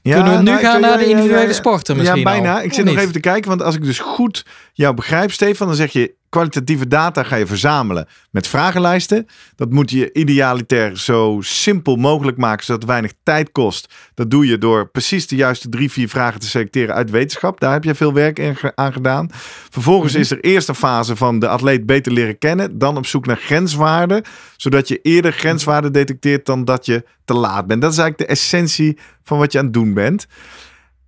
ja, 0.02 0.14
Kunnen 0.14 0.32
we 0.32 0.38
nu 0.38 0.50
nou, 0.50 0.60
gaan 0.60 0.80
naar 0.80 0.98
de 0.98 1.06
individuele 1.06 1.52
sporten 1.52 1.96
misschien 1.96 2.18
Ja, 2.18 2.24
bijna. 2.24 2.60
Ik 2.60 2.72
zit 2.72 2.84
nog 2.84 2.96
even 2.96 3.12
te 3.12 3.20
kijken, 3.20 3.48
want 3.48 3.62
als 3.62 3.74
ik 3.74 3.84
dus 3.84 3.98
goed 3.98 4.46
jou 4.72 4.94
begrijp, 4.94 5.30
Stefan, 5.32 5.66
dan 5.66 5.76
zeg 5.76 5.92
je 5.92 6.14
kwalitatieve 6.34 6.86
data 6.86 7.22
ga 7.22 7.36
je 7.36 7.46
verzamelen 7.46 8.08
met 8.30 8.46
vragenlijsten. 8.46 9.26
Dat 9.56 9.70
moet 9.70 9.90
je 9.90 10.12
idealiter 10.12 10.98
zo 10.98 11.38
simpel 11.40 11.96
mogelijk 11.96 12.36
maken, 12.36 12.64
zodat 12.64 12.82
het 12.82 12.90
weinig 12.90 13.12
tijd 13.22 13.52
kost. 13.52 13.94
Dat 14.14 14.30
doe 14.30 14.46
je 14.46 14.58
door 14.58 14.88
precies 14.88 15.26
de 15.26 15.36
juiste 15.36 15.68
drie, 15.68 15.90
vier 15.90 16.08
vragen 16.08 16.40
te 16.40 16.46
selecteren 16.46 16.94
uit 16.94 17.10
wetenschap. 17.10 17.60
Daar 17.60 17.72
heb 17.72 17.84
je 17.84 17.94
veel 17.94 18.12
werk 18.12 18.64
aan 18.74 18.92
gedaan. 18.92 19.28
Vervolgens 19.70 20.12
mhm. 20.12 20.20
is 20.20 20.30
er 20.30 20.40
eerst 20.40 20.68
een 20.68 20.74
fase 20.74 21.16
van 21.16 21.38
de 21.38 21.48
atleet 21.48 21.86
beter 21.86 22.12
leren 22.12 22.38
kennen. 22.38 22.78
Dan 22.78 22.96
op 22.96 23.06
zoek 23.06 23.26
naar 23.26 23.36
grenswaarden, 23.36 24.22
zodat 24.56 24.88
je 24.88 24.98
eerder 25.02 25.32
grenswaarden 25.32 25.92
detecteert 25.92 26.46
dan 26.46 26.64
dat 26.64 26.86
je 26.86 27.04
te 27.24 27.34
laat 27.34 27.66
bent. 27.66 27.82
Dat 27.82 27.92
is 27.92 27.98
eigenlijk 27.98 28.28
de 28.28 28.34
essentie 28.36 28.98
van 29.22 29.38
wat 29.38 29.52
je 29.52 29.58
aan 29.58 29.64
het 29.64 29.74
doen 29.74 29.94
bent. 29.94 30.26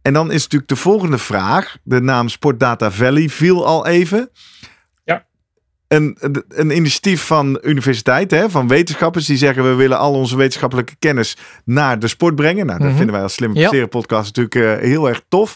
En 0.03 0.13
dan 0.13 0.31
is 0.31 0.43
natuurlijk 0.43 0.71
de 0.71 0.77
volgende 0.77 1.19
vraag. 1.19 1.77
De 1.83 2.01
naam 2.01 2.29
Sportdata 2.29 2.91
Valley 2.91 3.29
viel 3.29 3.67
al 3.67 3.87
even 3.87 4.31
een, 5.89 6.19
een 6.49 6.77
initiatief 6.77 7.23
van 7.23 7.59
universiteiten, 7.63 8.39
hè, 8.39 8.51
van 8.51 8.69
wetenschappers 8.69 9.27
die 9.27 9.37
zeggen 9.37 9.65
we 9.65 9.75
willen 9.75 9.99
al 9.99 10.13
onze 10.13 10.37
wetenschappelijke 10.37 10.97
kennis 10.99 11.37
naar 11.65 11.99
de 11.99 12.09
sport 12.09 12.35
brengen. 12.35 12.67
Nou, 12.67 12.79
dat 12.79 12.89
mhm. 12.89 12.97
vinden 12.97 13.15
wij 13.15 13.23
als 13.23 13.35
Slimme 13.35 13.55
Presteren 13.55 13.89
podcast 13.89 14.37
natuurlijk 14.37 14.55
uh, 14.55 14.89
heel 14.89 15.09
erg 15.09 15.23
tof. 15.29 15.55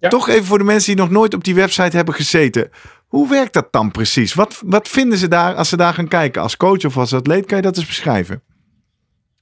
Toch 0.00 0.28
even 0.28 0.44
voor 0.44 0.58
de 0.58 0.64
mensen 0.64 0.94
die 0.94 1.02
nog 1.02 1.10
nooit 1.10 1.34
op 1.34 1.44
die 1.44 1.54
website 1.54 1.96
hebben 1.96 2.14
gezeten. 2.14 2.70
Hoe 3.06 3.28
werkt 3.28 3.52
dat 3.52 3.68
dan 3.70 3.90
precies? 3.90 4.34
Wat, 4.34 4.62
wat 4.64 4.88
vinden 4.88 5.18
ze 5.18 5.28
daar 5.28 5.54
als 5.54 5.68
ze 5.68 5.76
daar 5.76 5.94
gaan 5.94 6.08
kijken? 6.08 6.42
Als 6.42 6.56
coach 6.56 6.84
of 6.84 6.96
als 6.96 7.14
atleet, 7.14 7.46
kan 7.46 7.56
je 7.56 7.62
dat 7.62 7.76
eens 7.76 7.86
beschrijven? 7.86 8.42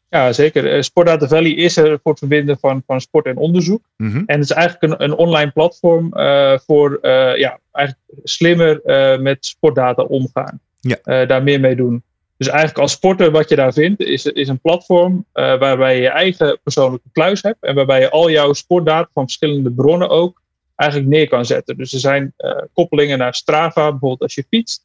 Ja, 0.08 0.32
zeker. 0.32 0.72
Eh, 0.72 0.82
Sportdata 0.82 1.26
Valley 1.28 1.50
is 1.50 1.76
er 1.76 1.98
voor 2.02 2.10
het 2.10 2.18
verbinden 2.18 2.58
van, 2.58 2.82
van 2.86 3.00
sport 3.00 3.26
en 3.26 3.36
onderzoek. 3.36 3.82
Mhm. 3.96 4.22
En 4.26 4.40
het 4.40 4.50
is 4.50 4.50
eigenlijk 4.50 4.92
een, 4.92 5.02
een 5.04 5.16
online 5.16 5.50
platform 5.50 6.12
uh, 6.16 6.58
voor 6.66 6.98
uh, 7.02 7.36
ja, 7.36 7.58
eigenlijk 7.72 8.06
slimmer 8.24 8.80
met 9.20 9.46
sportdata 9.46 10.02
omgaan. 10.02 10.60
Ja. 10.80 11.26
daar 11.26 11.42
meer 11.42 11.60
mee 11.60 11.76
doen. 11.76 12.02
Dus 12.36 12.48
eigenlijk 12.48 12.78
als 12.78 12.92
sporter 12.92 13.30
wat 13.30 13.48
je 13.48 13.56
daar 13.56 13.72
vindt, 13.72 14.00
is, 14.00 14.26
is 14.26 14.48
een 14.48 14.60
platform 14.60 15.24
waarbij 15.32 15.96
je 15.96 16.02
je 16.02 16.08
eigen 16.08 16.58
persoonlijke 16.62 17.08
kluis 17.12 17.42
hebt. 17.42 17.56
En 17.60 17.74
waarbij 17.74 18.00
je 18.00 18.10
al 18.10 18.30
jouw 18.30 18.52
sportdata 18.52 19.08
van 19.12 19.22
verschillende 19.22 19.70
bronnen 19.70 20.08
ook 20.08 20.42
eigenlijk 20.76 21.10
neer 21.10 21.28
kan 21.28 21.44
zetten. 21.44 21.76
Dus 21.76 21.92
er 21.92 21.98
zijn 21.98 22.34
koppelingen 22.72 23.18
naar 23.18 23.34
Strava, 23.34 23.90
bijvoorbeeld 23.90 24.20
als 24.22 24.34
je 24.34 24.44
fietst. 24.50 24.84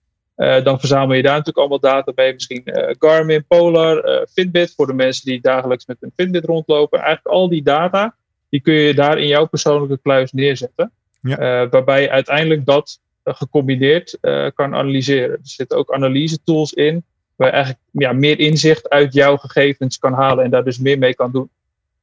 Dan 0.63 0.79
verzamel 0.79 1.15
je 1.15 1.21
daar 1.21 1.31
natuurlijk 1.31 1.57
allemaal 1.57 1.79
data 1.79 2.13
bij. 2.13 2.33
Misschien 2.33 2.63
Garmin, 2.99 3.45
Polar, 3.47 4.27
Fitbit 4.31 4.73
voor 4.75 4.87
de 4.87 4.93
mensen 4.93 5.25
die 5.25 5.41
dagelijks 5.41 5.85
met 5.85 5.97
een 5.99 6.11
Fitbit 6.15 6.45
rondlopen. 6.45 6.99
Eigenlijk 6.99 7.35
al 7.35 7.49
die 7.49 7.63
data, 7.63 8.15
die 8.49 8.61
kun 8.61 8.73
je 8.73 8.93
daar 8.93 9.17
in 9.17 9.27
jouw 9.27 9.45
persoonlijke 9.45 9.99
kluis 10.01 10.31
neerzetten. 10.31 10.91
Ja. 11.21 11.69
waarbij 11.69 12.01
je 12.01 12.09
uiteindelijk 12.09 12.65
dat 12.65 12.99
gecombineerd 13.23 14.17
kan 14.53 14.75
analyseren. 14.75 15.31
Er 15.31 15.39
zitten 15.41 15.77
ook 15.77 15.93
analyse 15.93 16.43
tools 16.43 16.73
in 16.73 17.03
waar 17.41 17.49
je 17.49 17.55
eigenlijk 17.55 17.83
ja, 17.91 18.13
meer 18.13 18.39
inzicht 18.39 18.89
uit 18.89 19.13
jouw 19.13 19.37
gegevens 19.37 19.97
kan 19.97 20.13
halen 20.13 20.43
en 20.43 20.49
daar 20.49 20.63
dus 20.63 20.79
meer 20.79 20.97
mee 20.97 21.15
kan 21.15 21.31
doen. 21.31 21.49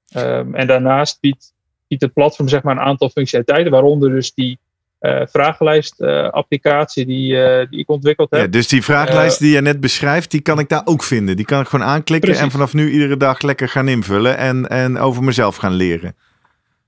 Ehm, 0.09 0.55
en 0.55 0.67
daarnaast 0.67 1.21
biedt, 1.21 1.55
biedt 1.89 2.03
het 2.03 2.13
platform 2.13 2.49
zeg 2.49 2.63
maar, 2.63 2.77
een 2.77 2.83
aantal 2.83 3.09
functionaliteiten, 3.09 3.73
waaronder 3.73 4.11
dus 4.11 4.35
die 4.35 4.59
uh, 5.01 5.21
vragenlijst-applicatie 5.25 7.07
die, 7.07 7.43
eh, 7.43 7.67
die 7.71 7.79
ik 7.79 7.91
ontwikkeld 7.91 8.31
heb. 8.31 8.41
Ja, 8.41 8.47
dus 8.47 8.69
die 8.69 8.85
vragenlijst 8.85 9.39
die 9.39 9.55
je 9.55 9.61
net 9.61 9.81
beschrijft, 9.81 10.31
die 10.31 10.41
kan 10.41 10.59
ik 10.59 10.69
daar 10.69 10.83
ook 10.85 11.03
vinden. 11.03 11.37
Die 11.37 11.45
kan 11.45 11.61
ik 11.61 11.67
gewoon 11.69 11.87
aanklikken 11.87 12.35
en 12.35 12.51
vanaf 12.51 12.75
nu 12.75 12.91
iedere 12.91 13.17
dag 13.17 13.43
lekker 13.43 13.69
gaan 13.69 13.89
invullen 13.89 14.37
en, 14.37 14.69
en 14.69 14.99
over 14.99 15.23
mezelf 15.23 15.57
gaan 15.57 15.73
leren. 15.73 16.17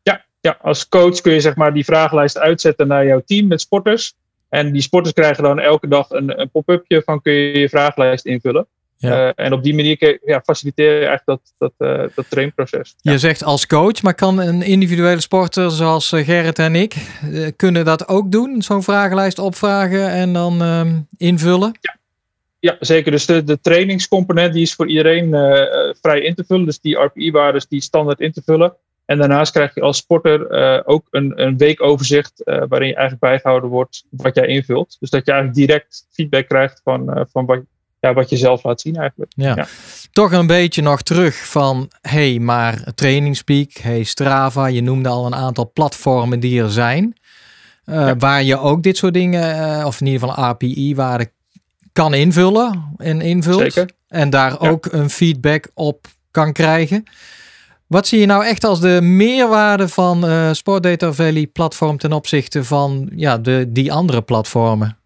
Ja, 0.03 0.25
ja, 0.41 0.59
als 0.63 0.89
coach 0.89 1.21
kun 1.21 1.33
je 1.33 1.41
zeg 1.41 1.57
maar 1.57 1.75
die 1.75 1.85
vragenlijst 1.85 2.39
uitzetten 2.39 2.87
naar 2.87 3.07
jouw 3.07 3.23
team 3.27 3.47
met 3.47 3.61
sporters. 3.61 4.15
En 4.49 4.73
die 4.73 4.83
sporters 4.83 5.15
krijgen 5.15 5.43
dan 5.43 5.59
elke 5.59 5.89
dag 5.89 6.11
een, 6.11 6.41
een 6.41 6.51
pop-upje 6.51 7.03
van 7.05 7.23
kun 7.23 7.33
je 7.33 7.59
je 7.59 7.69
vragenlijst 7.69 8.27
invullen. 8.27 8.67
Ja. 9.01 9.27
Uh, 9.27 9.33
en 9.47 9.53
op 9.53 9.63
die 9.63 9.75
manier 9.75 10.19
ja, 10.25 10.41
faciliteer 10.45 11.01
je 11.01 11.07
eigenlijk 11.07 11.25
dat, 11.59 11.73
dat, 11.79 11.89
uh, 11.89 12.09
dat 12.15 12.31
trainproces. 12.31 12.95
Je 13.01 13.19
zegt 13.19 13.45
als 13.45 13.67
coach, 13.67 14.03
maar 14.03 14.15
kan 14.15 14.39
een 14.39 14.63
individuele 14.63 15.21
sporter 15.21 15.71
zoals 15.71 16.13
eh, 16.13 16.25
Gerrit 16.25 16.59
en 16.59 16.75
ik, 16.75 16.95
kunnen 17.57 17.85
dat 17.85 18.09
ook 18.09 18.33
doen? 18.33 18.63
Zo'n 18.63 18.83
vragenlijst 18.83 19.39
opvragen 19.39 20.11
en 20.11 20.33
dan 20.33 20.63
uh, 20.63 20.93
invullen? 21.17 21.79
Ja. 21.81 21.97
ja, 22.59 22.77
zeker. 22.81 23.11
Dus 23.11 23.27
de, 23.27 23.45
de 23.45 23.61
trainingscomponent 23.61 24.53
die 24.53 24.63
is 24.63 24.75
voor 24.75 24.89
iedereen 24.89 25.31
vrij 26.01 26.21
in 26.21 26.35
te 26.35 26.45
vullen. 26.45 26.65
Dus 26.65 26.81
die 26.81 26.99
RPI-waardes 26.99 27.69
die 27.69 27.81
standaard 27.81 28.21
in 28.21 28.33
te 28.33 28.43
vullen. 28.45 28.75
En 29.11 29.19
daarnaast 29.19 29.53
krijg 29.53 29.75
je 29.75 29.81
als 29.81 29.97
sporter 29.97 30.51
uh, 30.51 30.81
ook 30.85 31.07
een, 31.11 31.43
een 31.43 31.57
weekoverzicht 31.57 32.43
uh, 32.45 32.63
waarin 32.69 32.89
je 32.89 32.95
eigenlijk 32.95 33.21
bijgehouden 33.21 33.71
wordt 33.71 34.05
wat 34.11 34.35
jij 34.35 34.47
invult. 34.47 34.97
Dus 35.01 35.11
dat 35.11 35.27
je 35.27 35.33
eigenlijk 35.33 35.67
direct 35.67 36.07
feedback 36.11 36.49
krijgt 36.49 36.81
van, 36.85 37.19
uh, 37.19 37.25
van 37.33 37.47
wat, 37.47 37.61
ja, 38.01 38.13
wat 38.13 38.31
je 38.31 38.37
zelf 38.37 38.65
laat 38.65 38.81
zien 38.81 38.97
eigenlijk. 38.97 39.33
Ja. 39.37 39.55
ja. 39.57 39.67
Toch 40.13 40.33
een 40.33 40.47
beetje 40.47 40.83
nog 40.83 41.03
terug 41.03 41.49
van, 41.49 41.91
hey, 42.01 42.39
maar 42.39 42.95
Trainingspeak, 42.95 43.73
hey 43.73 44.03
Strava, 44.03 44.67
je 44.67 44.83
noemde 44.83 45.09
al 45.09 45.27
een 45.27 45.35
aantal 45.35 45.71
platformen 45.73 46.41
die 46.41 46.63
er 46.63 46.71
zijn. 46.71 47.19
Ja. 47.85 48.17
Waar 48.17 48.43
je 48.43 48.59
ook 48.59 48.83
dit 48.83 48.97
soort 48.97 49.15
dingen, 49.15 49.87
of 49.87 50.01
in 50.01 50.07
ieder 50.07 50.29
geval 50.29 50.45
API-waarde 50.45 51.31
kan 51.93 52.15
invullen 52.15 52.95
en 52.97 53.21
invult. 53.21 53.61
Zeker. 53.61 53.91
En 54.09 54.31
daar 54.31 54.61
ook 54.61 54.87
een 54.91 55.11
feedback 55.11 55.71
op 55.75 56.07
kan 56.31 56.53
krijgen. 56.53 57.05
Wat 57.87 58.07
zie 58.07 58.21
je 58.21 58.27
nou 58.27 58.45
echt 58.45 58.65
als 58.65 58.81
de 58.81 59.01
meerwaarde 59.03 59.89
van 59.89 60.29
uh, 60.29 60.53
Sport 60.53 60.83
Data 60.83 61.13
Valley 61.13 61.47
platform 61.47 61.99
ten 61.99 62.13
opzichte 62.13 62.65
van 62.65 63.11
ja, 63.15 63.39
de, 63.39 63.67
die 63.69 63.93
andere 63.93 64.23
platformen? 64.23 64.99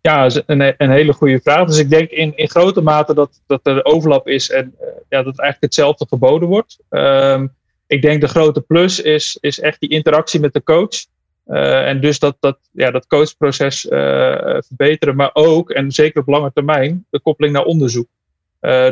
Ja, 0.00 0.24
is 0.24 0.42
een, 0.46 0.74
een 0.76 0.90
hele 0.90 1.12
goede 1.12 1.40
vraag. 1.42 1.66
Dus 1.66 1.78
ik 1.78 1.90
denk 1.90 2.10
in, 2.10 2.36
in 2.36 2.48
grote 2.48 2.80
mate 2.80 3.14
dat, 3.14 3.40
dat 3.46 3.60
er 3.62 3.84
overlap 3.84 4.28
is 4.28 4.50
en 4.50 4.74
uh, 4.80 4.86
ja, 5.08 5.22
dat 5.22 5.38
eigenlijk 5.38 5.60
hetzelfde 5.60 6.06
geboden 6.08 6.48
wordt. 6.48 6.78
Um, 6.90 7.54
ik 7.86 8.02
denk 8.02 8.20
de 8.20 8.28
grote 8.28 8.60
plus 8.60 9.00
is, 9.00 9.38
is 9.40 9.60
echt 9.60 9.80
die 9.80 9.88
interactie 9.88 10.40
met 10.40 10.52
de 10.52 10.62
coach. 10.62 11.06
Uh, 11.46 11.88
en 11.88 12.00
dus 12.00 12.18
dat, 12.18 12.36
dat, 12.40 12.58
ja, 12.72 12.90
dat 12.90 13.06
coachproces 13.06 13.80
verbeteren, 14.66 15.16
maar 15.16 15.30
ook, 15.32 15.70
en 15.70 15.92
zeker 15.92 16.20
op 16.20 16.28
lange 16.28 16.50
termijn, 16.54 17.06
de 17.10 17.20
koppeling 17.20 17.54
naar 17.54 17.64
onderzoek. 17.64 18.08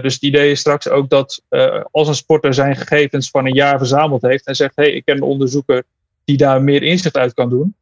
Dus 0.03 0.15
het 0.15 0.23
idee 0.23 0.51
is 0.51 0.61
straks 0.61 0.89
ook 0.89 1.11
dat 1.11 1.43
als 1.91 2.09
een 2.09 2.15
sporter 2.15 2.55
zijn 2.55 2.77
gegevens 2.77 3.31
van 3.31 3.47
een 3.47 3.55
jaar 3.55 3.79
verzameld 3.79 4.23
heeft 4.23 4.47
en 4.47 4.57
zegt: 4.57 4.77
hey, 4.77 4.91
ik 4.93 5.05
ken 5.05 5.17
een 5.17 5.23
onderzoeker 5.23 5.83
die 6.25 6.37
daar 6.37 6.63
meer 6.63 6.83
inzicht 6.83 7.17
uit 7.17 7.35
kan 7.35 7.49
doen. 7.49 7.75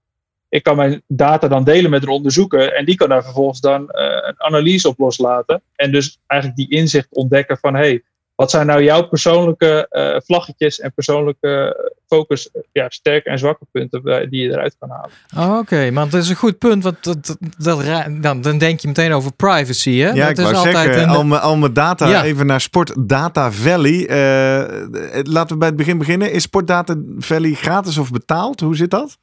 Ik 0.56 0.62
kan 0.62 0.76
mijn 0.76 1.02
data 1.06 1.48
dan 1.48 1.64
delen 1.64 1.90
met 1.90 2.02
een 2.02 2.08
onderzoeker 2.08 2.72
en 2.72 2.84
die 2.84 2.94
kan 2.94 3.08
daar 3.08 3.24
vervolgens 3.24 3.60
dan 3.60 3.82
uh, 3.82 3.88
een 4.20 4.42
analyse 4.42 4.88
op 4.88 4.98
loslaten. 4.98 5.62
En 5.74 5.92
dus 5.92 6.18
eigenlijk 6.26 6.60
die 6.60 6.78
inzicht 6.78 7.06
ontdekken 7.10 7.58
van: 7.58 7.74
hey, 7.74 8.02
wat 8.34 8.50
zijn 8.50 8.66
nou 8.66 8.82
jouw 8.82 9.08
persoonlijke 9.08 9.86
uh, 9.90 10.20
vlaggetjes 10.24 10.80
en 10.80 10.92
persoonlijke 10.94 11.76
focus, 12.06 12.50
ja, 12.72 12.88
sterke 12.88 13.28
en 13.28 13.38
zwakke 13.38 13.64
punten 13.72 14.30
die 14.30 14.42
je 14.42 14.50
eruit 14.50 14.76
kan 14.78 14.90
halen? 14.90 15.10
Oh, 15.36 15.58
Oké, 15.58 15.90
maar 15.90 16.08
dat 16.08 16.22
is 16.22 16.28
een 16.28 16.36
goed 16.36 16.58
punt, 16.58 16.82
want 16.82 17.04
dat, 17.04 17.36
dat, 17.58 17.84
dan, 18.20 18.40
dan 18.40 18.58
denk 18.58 18.80
je 18.80 18.88
meteen 18.88 19.12
over 19.12 19.32
privacy. 19.32 19.98
Hè? 19.98 20.10
Ja, 20.10 20.28
dat 20.28 20.38
ik 20.38 20.44
wou 20.52 20.70
zeggen, 20.70 21.02
een... 21.02 21.08
al, 21.08 21.24
mijn, 21.24 21.40
al 21.40 21.56
mijn 21.56 21.72
data 21.72 22.08
ja. 22.08 22.24
even 22.24 22.46
naar 22.46 22.60
Sport 22.60 23.08
Data 23.08 23.52
Valley. 23.52 24.08
Uh, 24.08 25.22
laten 25.22 25.52
we 25.52 25.56
bij 25.56 25.68
het 25.68 25.76
begin 25.76 25.98
beginnen. 25.98 26.32
Is 26.32 26.42
Sport 26.42 26.66
Data 26.66 26.94
Valley 27.18 27.52
gratis 27.52 27.98
of 27.98 28.10
betaald? 28.10 28.60
Hoe 28.60 28.76
zit 28.76 28.90
dat? 28.90 29.18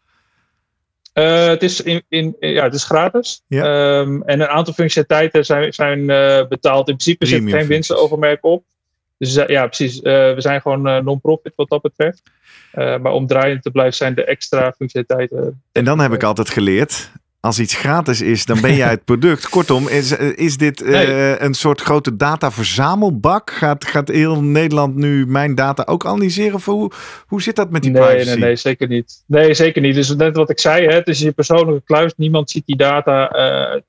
Uh, 1.13 1.45
het, 1.45 1.63
is 1.63 1.81
in, 1.81 2.03
in, 2.09 2.35
ja, 2.39 2.63
het 2.63 2.73
is 2.73 2.83
gratis. 2.83 3.43
Ja. 3.47 3.99
Um, 3.99 4.23
en 4.23 4.41
een 4.41 4.47
aantal 4.47 4.73
functionaliteiten 4.73 5.45
zijn, 5.45 5.73
zijn 5.73 5.99
uh, 5.99 6.47
betaald. 6.47 6.89
In 6.89 6.95
principe 6.95 7.25
zit 7.25 7.43
er 7.43 7.49
geen 7.49 7.67
winstovermerk 7.67 8.43
op. 8.45 8.63
Dus 9.17 9.33
ja, 9.33 9.67
precies. 9.67 9.99
We 9.99 10.35
zijn 10.37 10.61
gewoon 10.61 11.03
non-profit 11.03 11.53
wat 11.55 11.69
dat 11.69 11.81
betreft. 11.81 12.21
Maar 12.73 13.11
om 13.11 13.27
draaiend 13.27 13.63
te 13.63 13.71
blijven 13.71 13.95
zijn 13.95 14.15
de 14.15 14.23
extra 14.23 14.73
functionaliteiten. 14.77 15.63
En 15.71 15.85
dan 15.85 15.99
heb 15.99 16.13
ik 16.13 16.23
altijd 16.23 16.49
geleerd. 16.49 17.11
Als 17.43 17.59
iets 17.59 17.75
gratis 17.75 18.21
is, 18.21 18.45
dan 18.45 18.61
ben 18.61 18.75
jij 18.75 18.89
het 18.89 19.05
product. 19.11 19.49
Kortom, 19.49 19.87
is, 19.87 20.11
is 20.17 20.57
dit 20.57 20.85
nee. 20.85 21.39
een 21.39 21.53
soort 21.53 21.81
grote 21.81 22.15
dataverzamelbak? 22.15 23.51
Gaat, 23.51 23.85
gaat 23.85 24.07
heel 24.07 24.43
Nederland 24.43 24.95
nu 24.95 25.27
mijn 25.27 25.55
data 25.55 25.83
ook 25.85 26.05
analyseren? 26.05 26.53
Of 26.53 26.65
hoe, 26.65 26.91
hoe 27.27 27.41
zit 27.41 27.55
dat 27.55 27.69
met 27.69 27.81
die 27.81 27.91
nee, 27.91 28.01
privacy? 28.01 28.29
Nee, 28.29 28.37
nee, 28.37 28.55
zeker 28.55 28.87
niet. 28.87 29.23
Nee, 29.27 29.53
zeker 29.53 29.81
niet. 29.81 29.95
Dus 29.95 30.15
net 30.15 30.35
wat 30.35 30.49
ik 30.49 30.59
zei, 30.59 30.87
hè, 30.87 30.93
het 30.93 31.07
is 31.07 31.19
je 31.19 31.31
persoonlijke 31.31 31.81
kluis. 31.85 32.13
Niemand 32.17 32.49
ziet 32.49 32.65
die 32.65 32.77
data. 32.77 33.81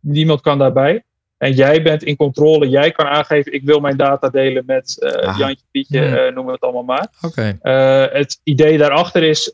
niemand 0.00 0.40
kan 0.40 0.58
daarbij. 0.58 1.04
En 1.38 1.52
jij 1.52 1.82
bent 1.82 2.02
in 2.02 2.16
controle. 2.16 2.68
Jij 2.68 2.90
kan 2.90 3.06
aangeven, 3.06 3.52
ik 3.52 3.64
wil 3.64 3.80
mijn 3.80 3.96
data 3.96 4.28
delen 4.28 4.62
met 4.66 4.96
uh, 4.98 5.38
Jantje, 5.38 5.64
Pietje, 5.70 6.00
uh, 6.00 6.14
noemen 6.14 6.46
we 6.46 6.52
het 6.52 6.60
allemaal 6.60 6.82
maar. 6.82 7.08
Okay. 7.20 7.58
Uh, 7.62 8.12
het 8.12 8.40
idee 8.44 8.78
daarachter 8.78 9.22
is, 9.22 9.50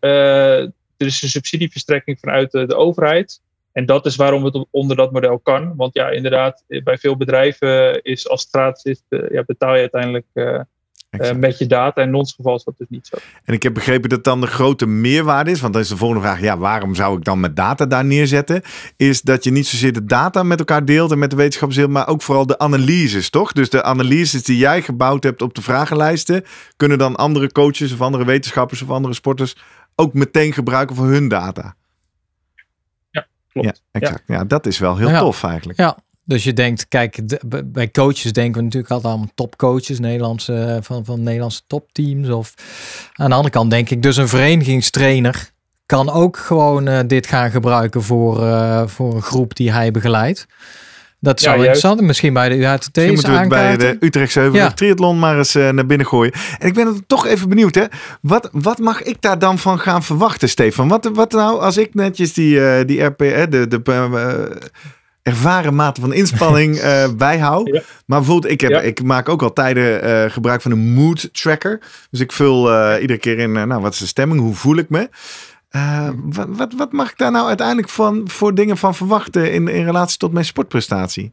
er 0.97 1.07
is 1.07 1.23
een 1.23 1.29
subsidieverstrekking 1.29 2.19
vanuit 2.21 2.51
de, 2.51 2.67
de, 2.67 2.75
overheid. 2.75 3.41
En 3.73 3.87
dat 3.87 4.07
is 4.07 4.17
waarom 4.17 4.45
het 4.45 4.67
onder 4.71 4.97
dat 4.97 5.13
model 5.13 5.39
kan. 5.39 5.77
Want 5.77 5.95
ja, 5.95 6.11
inderdaad, 6.11 6.65
bij 6.85 6.99
veel 6.99 7.17
bedrijven 7.17 8.03
is 8.03 8.29
als 8.29 8.49
is, 8.83 9.03
ja, 9.09 9.43
betaal 9.47 9.75
je 9.75 9.81
uiteindelijk 9.81 10.27
uh, 10.35 10.61
met 11.37 11.59
je 11.59 11.67
data. 11.67 12.01
En 12.01 12.09
in 12.09 12.15
ons 12.15 12.33
geval 12.35 12.55
is 12.55 12.65
dat 12.65 12.75
dus 12.79 12.87
niet 12.91 13.07
zo. 13.07 13.17
En 13.45 13.55
ik 13.55 13.63
heb 13.63 13.75
begrepen 13.75 14.09
dat 14.09 14.25
dan 14.25 14.41
de 14.41 14.47
grote 14.47 14.87
meerwaarde 14.87 15.51
is. 15.51 15.61
Want 15.61 15.73
dan 15.73 15.83
is 15.83 15.89
de 15.89 15.97
volgende 15.97 16.23
vraag: 16.23 16.41
ja, 16.41 16.59
waarom 16.59 16.95
zou 16.95 17.17
ik 17.17 17.25
dan 17.25 17.41
mijn 17.41 17.55
data 17.55 17.87
daar 17.87 18.05
neerzetten? 18.05 18.63
Is 18.97 19.23
dat 19.23 19.45
je 19.45 19.51
niet 19.51 19.67
zozeer 19.67 19.93
de 19.93 20.05
data 20.05 20.43
met 20.43 20.59
elkaar 20.59 20.85
deelt 20.85 21.11
en 21.11 21.19
met 21.19 21.31
de 21.31 21.37
wetenschapsdeel, 21.37 21.89
maar 21.89 22.09
ook 22.09 22.23
vooral 22.23 22.47
de 22.47 22.59
analyses, 22.59 23.31
toch? 23.31 23.53
Dus 23.53 23.71
de 23.71 23.83
analyses 23.83 24.43
die 24.43 24.59
jij 24.59 24.83
gebouwd 24.83 25.25
hebt 25.25 25.43
op 25.43 25.55
de 25.55 25.63
vragenlijsten, 25.63 26.45
kunnen 26.77 26.99
dan 26.99 27.17
andere 27.17 27.53
coaches 27.53 27.93
of 27.93 28.01
andere 28.01 28.25
wetenschappers 28.25 28.83
of 28.83 28.91
andere 28.91 29.15
sporters 29.15 29.57
ook 29.97 30.15
meteen 30.15 30.53
gebruiken 30.53 30.97
voor 30.97 31.07
hun 31.07 31.29
data. 31.29 31.75
Ja, 33.11 33.27
klopt. 33.53 33.67
Ja, 33.67 34.01
exact. 34.01 34.23
Ja, 34.27 34.35
ja 34.35 34.45
dat 34.45 34.67
is 34.67 34.79
wel 34.79 34.97
heel 34.97 35.09
ja. 35.09 35.19
tof 35.19 35.45
eigenlijk. 35.45 35.79
Ja, 35.79 35.97
dus 36.25 36.45
je 36.45 36.53
denkt, 36.53 36.89
kijk, 36.89 37.29
de, 37.29 37.65
bij 37.65 37.91
coaches 37.91 38.33
denken 38.33 38.57
we 38.57 38.63
natuurlijk 38.63 38.93
altijd 38.93 39.15
aan 39.15 39.31
topcoaches, 39.35 39.99
Nederlandse, 39.99 40.79
van, 40.83 41.05
van 41.05 41.23
Nederlandse 41.23 41.63
topteams. 41.67 42.29
Of 42.29 42.55
aan 43.13 43.29
de 43.29 43.35
andere 43.35 43.55
kant 43.55 43.71
denk 43.71 43.91
ik, 43.91 44.03
dus 44.03 44.17
een 44.17 44.29
verenigingstrainer 44.29 45.51
kan 45.87 46.11
ook 46.11 46.37
gewoon 46.37 46.89
uh, 46.89 46.99
dit 47.07 47.27
gaan 47.27 47.51
gebruiken 47.51 48.03
voor, 48.03 48.41
uh, 48.43 48.87
voor 48.87 49.15
een 49.15 49.23
groep 49.23 49.57
die 49.57 49.73
hij 49.73 49.91
begeleidt. 49.91 50.47
Dat 51.21 51.41
zou 51.41 51.55
ja, 51.55 51.61
interessant 51.61 52.01
Misschien 52.01 52.33
bij 52.33 52.49
de 52.49 52.55
UHTT 52.57 52.97
Misschien 52.97 53.13
moeten 53.13 53.33
we 53.33 53.39
het 53.39 53.49
bij 53.49 53.77
de 53.77 53.97
Utrechtse 54.01 54.39
Heuvel 54.39 54.61
ja. 54.61 54.71
Triathlon 54.71 55.19
maar 55.19 55.39
eens 55.39 55.57
uh, 55.57 55.71
naar 55.71 55.87
binnen 55.87 56.07
gooien. 56.07 56.33
En 56.59 56.67
ik 56.69 56.75
ben 56.75 56.87
er 56.87 57.07
toch 57.07 57.27
even 57.27 57.49
benieuwd. 57.49 57.75
Hè? 57.75 57.85
Wat, 58.21 58.49
wat 58.53 58.79
mag 58.79 59.03
ik 59.03 59.17
daar 59.21 59.39
dan 59.39 59.59
van 59.59 59.79
gaan 59.79 60.03
verwachten, 60.03 60.49
Stefan? 60.49 60.89
Wat, 60.89 61.11
wat 61.13 61.33
nou 61.33 61.61
als 61.61 61.77
ik 61.77 61.95
netjes 61.95 62.33
die, 62.33 62.57
uh, 62.57 62.85
die 62.87 63.03
RP, 63.03 63.19
de, 63.19 63.67
de, 63.69 63.81
uh, 63.85 64.57
ervaren 65.23 65.75
mate 65.75 66.01
van 66.01 66.13
inspanning 66.13 66.77
uh, 66.77 67.09
bijhoud. 67.17 67.67
Ja. 67.67 67.83
Maar 68.07 68.19
bijvoorbeeld, 68.19 68.53
ik, 68.53 68.61
heb, 68.61 68.71
ja. 68.71 68.81
ik 68.81 69.03
maak 69.03 69.29
ook 69.29 69.43
al 69.43 69.53
tijden 69.53 70.05
uh, 70.05 70.31
gebruik 70.31 70.63
van 70.63 70.71
een 70.71 70.93
mood 70.93 71.29
tracker. 71.33 71.81
Dus 72.11 72.21
ik 72.21 72.33
vul 72.33 72.73
uh, 72.73 73.01
iedere 73.01 73.19
keer 73.19 73.39
in, 73.39 73.53
nou, 73.53 73.81
wat 73.81 73.93
is 73.93 73.99
de 73.99 74.07
stemming? 74.07 74.41
Hoe 74.41 74.55
voel 74.55 74.77
ik 74.77 74.89
me? 74.89 75.09
Wat, 76.25 76.47
wat, 76.49 76.73
wat, 76.73 76.93
mag 76.93 77.11
ik 77.11 77.19
daar 77.19 77.31
nou 77.31 77.49
uiteindelijk 77.49 77.89
van, 77.89 78.29
voor 78.29 78.55
dingen 78.55 78.77
van 78.77 78.95
verwachten 78.95 79.53
in, 79.53 79.69
in 79.69 79.85
relatie 79.85 80.19
tot 80.19 80.33
mijn 80.33 80.45
sportprestatie? 80.45 81.33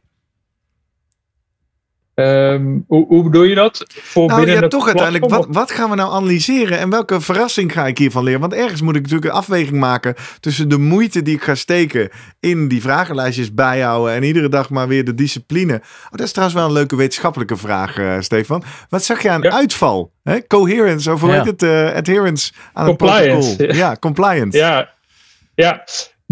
Ehm, 2.13 2.79
hoe, 2.87 3.05
hoe, 3.07 3.23
bedoel 3.23 3.43
je 3.43 3.55
dat? 3.55 3.85
Voor 3.87 4.27
nou 4.27 4.39
binnen 4.39 4.61
ja, 4.61 4.67
toch 4.67 4.85
uiteindelijk. 4.85 5.29
Wat, 5.29 5.47
wat, 5.49 5.71
gaan 5.71 5.89
we 5.89 5.95
nou 5.95 6.13
analyseren 6.13 6.79
en 6.79 6.89
welke 6.89 7.21
verrassing 7.21 7.71
ga 7.71 7.87
ik 7.87 7.97
hiervan 7.97 8.23
leren? 8.23 8.39
Want 8.39 8.53
ergens 8.53 8.81
moet 8.81 8.95
ik 8.95 9.01
natuurlijk 9.01 9.31
een 9.31 9.37
afweging 9.37 9.79
maken 9.79 10.15
tussen 10.39 10.69
de 10.69 10.77
moeite 10.77 11.21
die 11.21 11.35
ik 11.35 11.43
ga 11.43 11.55
steken 11.55 12.09
in 12.39 12.67
die 12.67 12.81
vragenlijstjes 12.81 13.53
bijhouden 13.53 14.13
en 14.13 14.23
iedere 14.23 14.49
dag 14.49 14.69
maar 14.69 14.87
weer 14.87 15.05
de 15.05 15.15
discipline. 15.15 15.73
Oh, 15.73 16.11
dat 16.11 16.21
is 16.21 16.31
trouwens 16.31 16.59
wel 16.59 16.67
een 16.67 16.73
leuke 16.73 16.95
wetenschappelijke 16.95 17.57
vraag, 17.57 17.97
uh, 17.97 18.15
Stefan. 18.19 18.63
Wat 18.89 19.03
zag 19.03 19.21
je 19.21 19.29
aan 19.29 19.51
uitval? 19.51 20.11
Hè? 20.23 20.47
Coherence, 20.47 21.11
of 21.11 21.21
hoe 21.21 21.31
heet 21.31 21.45
het? 21.45 21.63
Uh, 21.63 21.93
adherence 21.93 22.51
aan 22.73 22.85
compliance. 22.85 23.47
het 23.47 23.57
protocol. 23.57 23.75
Ja, 23.75 23.95
compliance. 23.99 24.57
Ja, 24.57 24.89
ja. 25.55 25.83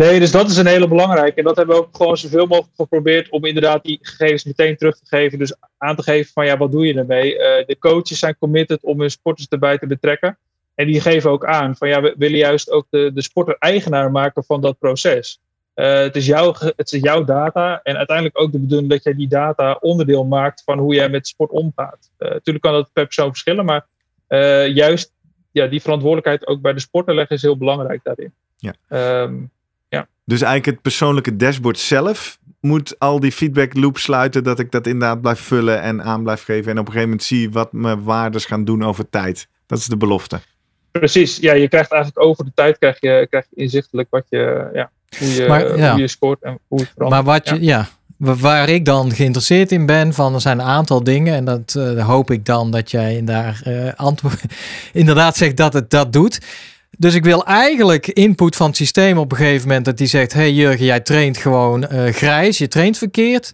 Nee, 0.02 0.20
dus 0.20 0.32
dat 0.32 0.50
is 0.50 0.58
een 0.58 0.66
hele 0.66 0.88
belangrijke. 0.88 1.38
En 1.38 1.44
dat 1.44 1.56
hebben 1.56 1.76
we 1.76 1.82
ook 1.82 1.96
gewoon 1.96 2.18
zoveel 2.18 2.46
mogelijk 2.46 2.76
geprobeerd 2.76 3.30
om 3.30 3.46
inderdaad 3.46 3.84
die 3.84 4.00
gegevens 4.02 4.44
meteen 4.44 4.78
terug 4.78 4.98
te 4.98 5.06
geven. 5.06 5.40
Dus 5.40 5.56
aan 5.78 5.96
te 5.96 6.04
geven 6.04 6.32
van 6.34 6.46
ja, 6.46 6.58
wat 6.58 6.72
doe 6.72 6.88
je 6.88 6.94
ermee? 6.94 7.34
Uh, 7.34 7.40
de 7.66 7.78
coaches 7.80 8.20
zijn 8.20 8.38
committed 8.40 8.84
om 8.84 9.00
hun 9.00 9.12
sporters 9.12 9.48
erbij 9.48 9.78
te 9.78 9.88
betrekken. 9.88 10.38
En 10.76 10.86
die 10.86 11.02
geven 11.02 11.32
ook 11.32 11.46
aan 11.46 11.76
van 11.76 11.88
ja, 11.88 12.02
we 12.02 12.16
willen 12.18 12.38
juist 12.38 12.72
ook 12.72 12.86
de, 12.90 13.12
de 13.14 13.22
sporter 13.22 13.56
eigenaar 13.60 14.12
maken 14.12 14.44
van 14.44 14.62
dat 14.62 14.80
proces. 14.80 15.40
Uh, 15.76 15.94
het, 15.94 16.16
is 16.16 16.26
jouw, 16.26 16.54
het 16.76 16.92
is 16.92 17.02
jouw 17.02 17.24
data 17.24 17.80
en 17.84 17.98
uiteindelijk 17.98 18.42
ook 18.42 18.52
de 18.52 18.60
bedoeling 18.60 18.90
dat 18.90 19.04
jij 19.04 19.16
die 19.16 19.28
data 19.28 19.78
onderdeel 19.80 20.26
maakt 20.26 20.64
van 20.64 20.80
hoe 20.80 20.94
jij 20.94 21.10
met 21.10 21.28
sport 21.28 21.52
omgaat. 21.52 22.12
Uh, 22.20 22.30
natuurlijk 22.30 22.64
kan 22.66 22.74
dat 22.74 22.90
per 22.94 23.06
persoon 23.06 23.30
verschillen, 23.30 23.66
maar 23.66 23.88
juist 24.68 25.14
ja, 25.52 25.68
die 25.68 25.82
verantwoordelijkheid 25.82 26.48
ook 26.48 26.62
bij 26.62 26.74
de 26.74 26.80
sporter 26.80 27.16
leggen 27.16 27.36
is 27.36 27.42
heel 27.42 27.58
belangrijk 27.58 28.04
daarin. 28.04 28.34
Ja. 28.58 28.74
Um, 29.24 29.40
ja. 29.42 29.60
Dus 30.32 30.41
eigenlijk 30.41 30.76
het 30.76 30.82
persoonlijke 30.82 31.36
dashboard 31.36 31.80
zelf 31.80 32.38
moet 32.60 33.00
al 33.00 33.20
die 33.20 33.32
feedback 33.32 33.74
loop 33.74 33.98
sluiten. 33.98 34.44
Dat 34.44 34.60
ik 34.60 34.72
dat 34.72 34.88
inderdaad 34.88 35.22
blijf 35.22 35.39
vullen 35.39 35.82
en 35.82 36.04
aan 36.04 36.24
blijf 36.24 36.44
geven. 36.44 36.72
En 36.72 36.80
op 36.80 36.86
een 36.86 36.91
gegeven 36.91 37.10
moment 37.10 37.24
zie 37.24 37.52
wat 37.52 37.74
mijn 37.74 38.04
waardes 38.04 38.46
gaan 38.46 38.65
doen 38.65 38.84
over 38.84 39.10
tijd. 39.10 39.48
Dat 39.65 39.78
is 39.78 39.86
de 39.86 39.98
belofte. 39.98 40.39
Precies, 40.91 41.38
ja, 41.38 41.54
je 41.54 41.67
krijgt 41.67 41.91
eigenlijk 41.91 42.26
over 42.26 42.46
de 42.46 42.52
tijd 42.56 42.78
krijg 42.78 42.98
je, 43.00 43.28
krijg 43.30 43.46
je 43.50 43.62
inzichtelijk 43.62 44.08
wat 44.10 44.26
je, 44.30 44.70
ja, 44.74 44.89
hoe, 45.17 45.28
je, 45.28 45.89
hoe 45.91 46.02
je 46.02 46.08
scoort 46.08 46.41
en 46.41 46.60
hoe 46.67 46.80
het 46.80 46.91
verandert. 46.94 47.26
Maar 47.26 47.34
wat 47.34 47.50
je, 47.50 47.62
ja. 47.62 47.88
Waar 48.17 48.70
ik 48.70 48.86
dan 48.86 49.12
geïnteresseerd 49.12 49.72
in 49.72 49.86
ben, 49.86 50.13
van 50.13 50.34
er 50.34 50.41
zijn 50.41 50.60
een 50.60 50.65
aantal 50.65 51.04
dingen. 51.04 51.36
En 51.36 51.46
dat 51.46 51.76
uh, 51.78 52.08
hoop 52.08 52.32
ik 52.32 52.46
dan 52.46 52.72
dat 52.72 52.91
jij 52.91 53.22
daar 53.24 53.62
uh, 53.67 53.94
antwoord, 53.96 54.41
inderdaad 54.94 55.38
zegt 55.38 55.58
dat 55.58 55.74
het 55.74 55.89
dat 55.89 56.13
doet. 56.13 56.39
Dus 57.02 57.14
ik 57.14 57.24
wil 57.24 57.46
eigenlijk 57.46 58.08
input 58.08 58.56
van 58.56 58.68
het 58.68 58.76
systeem 58.76 59.18
op 59.18 59.32
een 59.32 59.38
gegeven 59.38 59.68
moment 59.68 59.86
dat 59.86 59.98
die 59.98 60.08
zegt: 60.08 60.34
hey 60.34 60.54
Jurgen, 60.54 60.86
jij 60.86 61.00
traint 61.00 61.38
gewoon 61.38 61.86
uh, 61.92 62.14
grijs, 62.14 62.58
je 62.58 62.68
traint 62.68 62.98
verkeerd. 62.98 63.54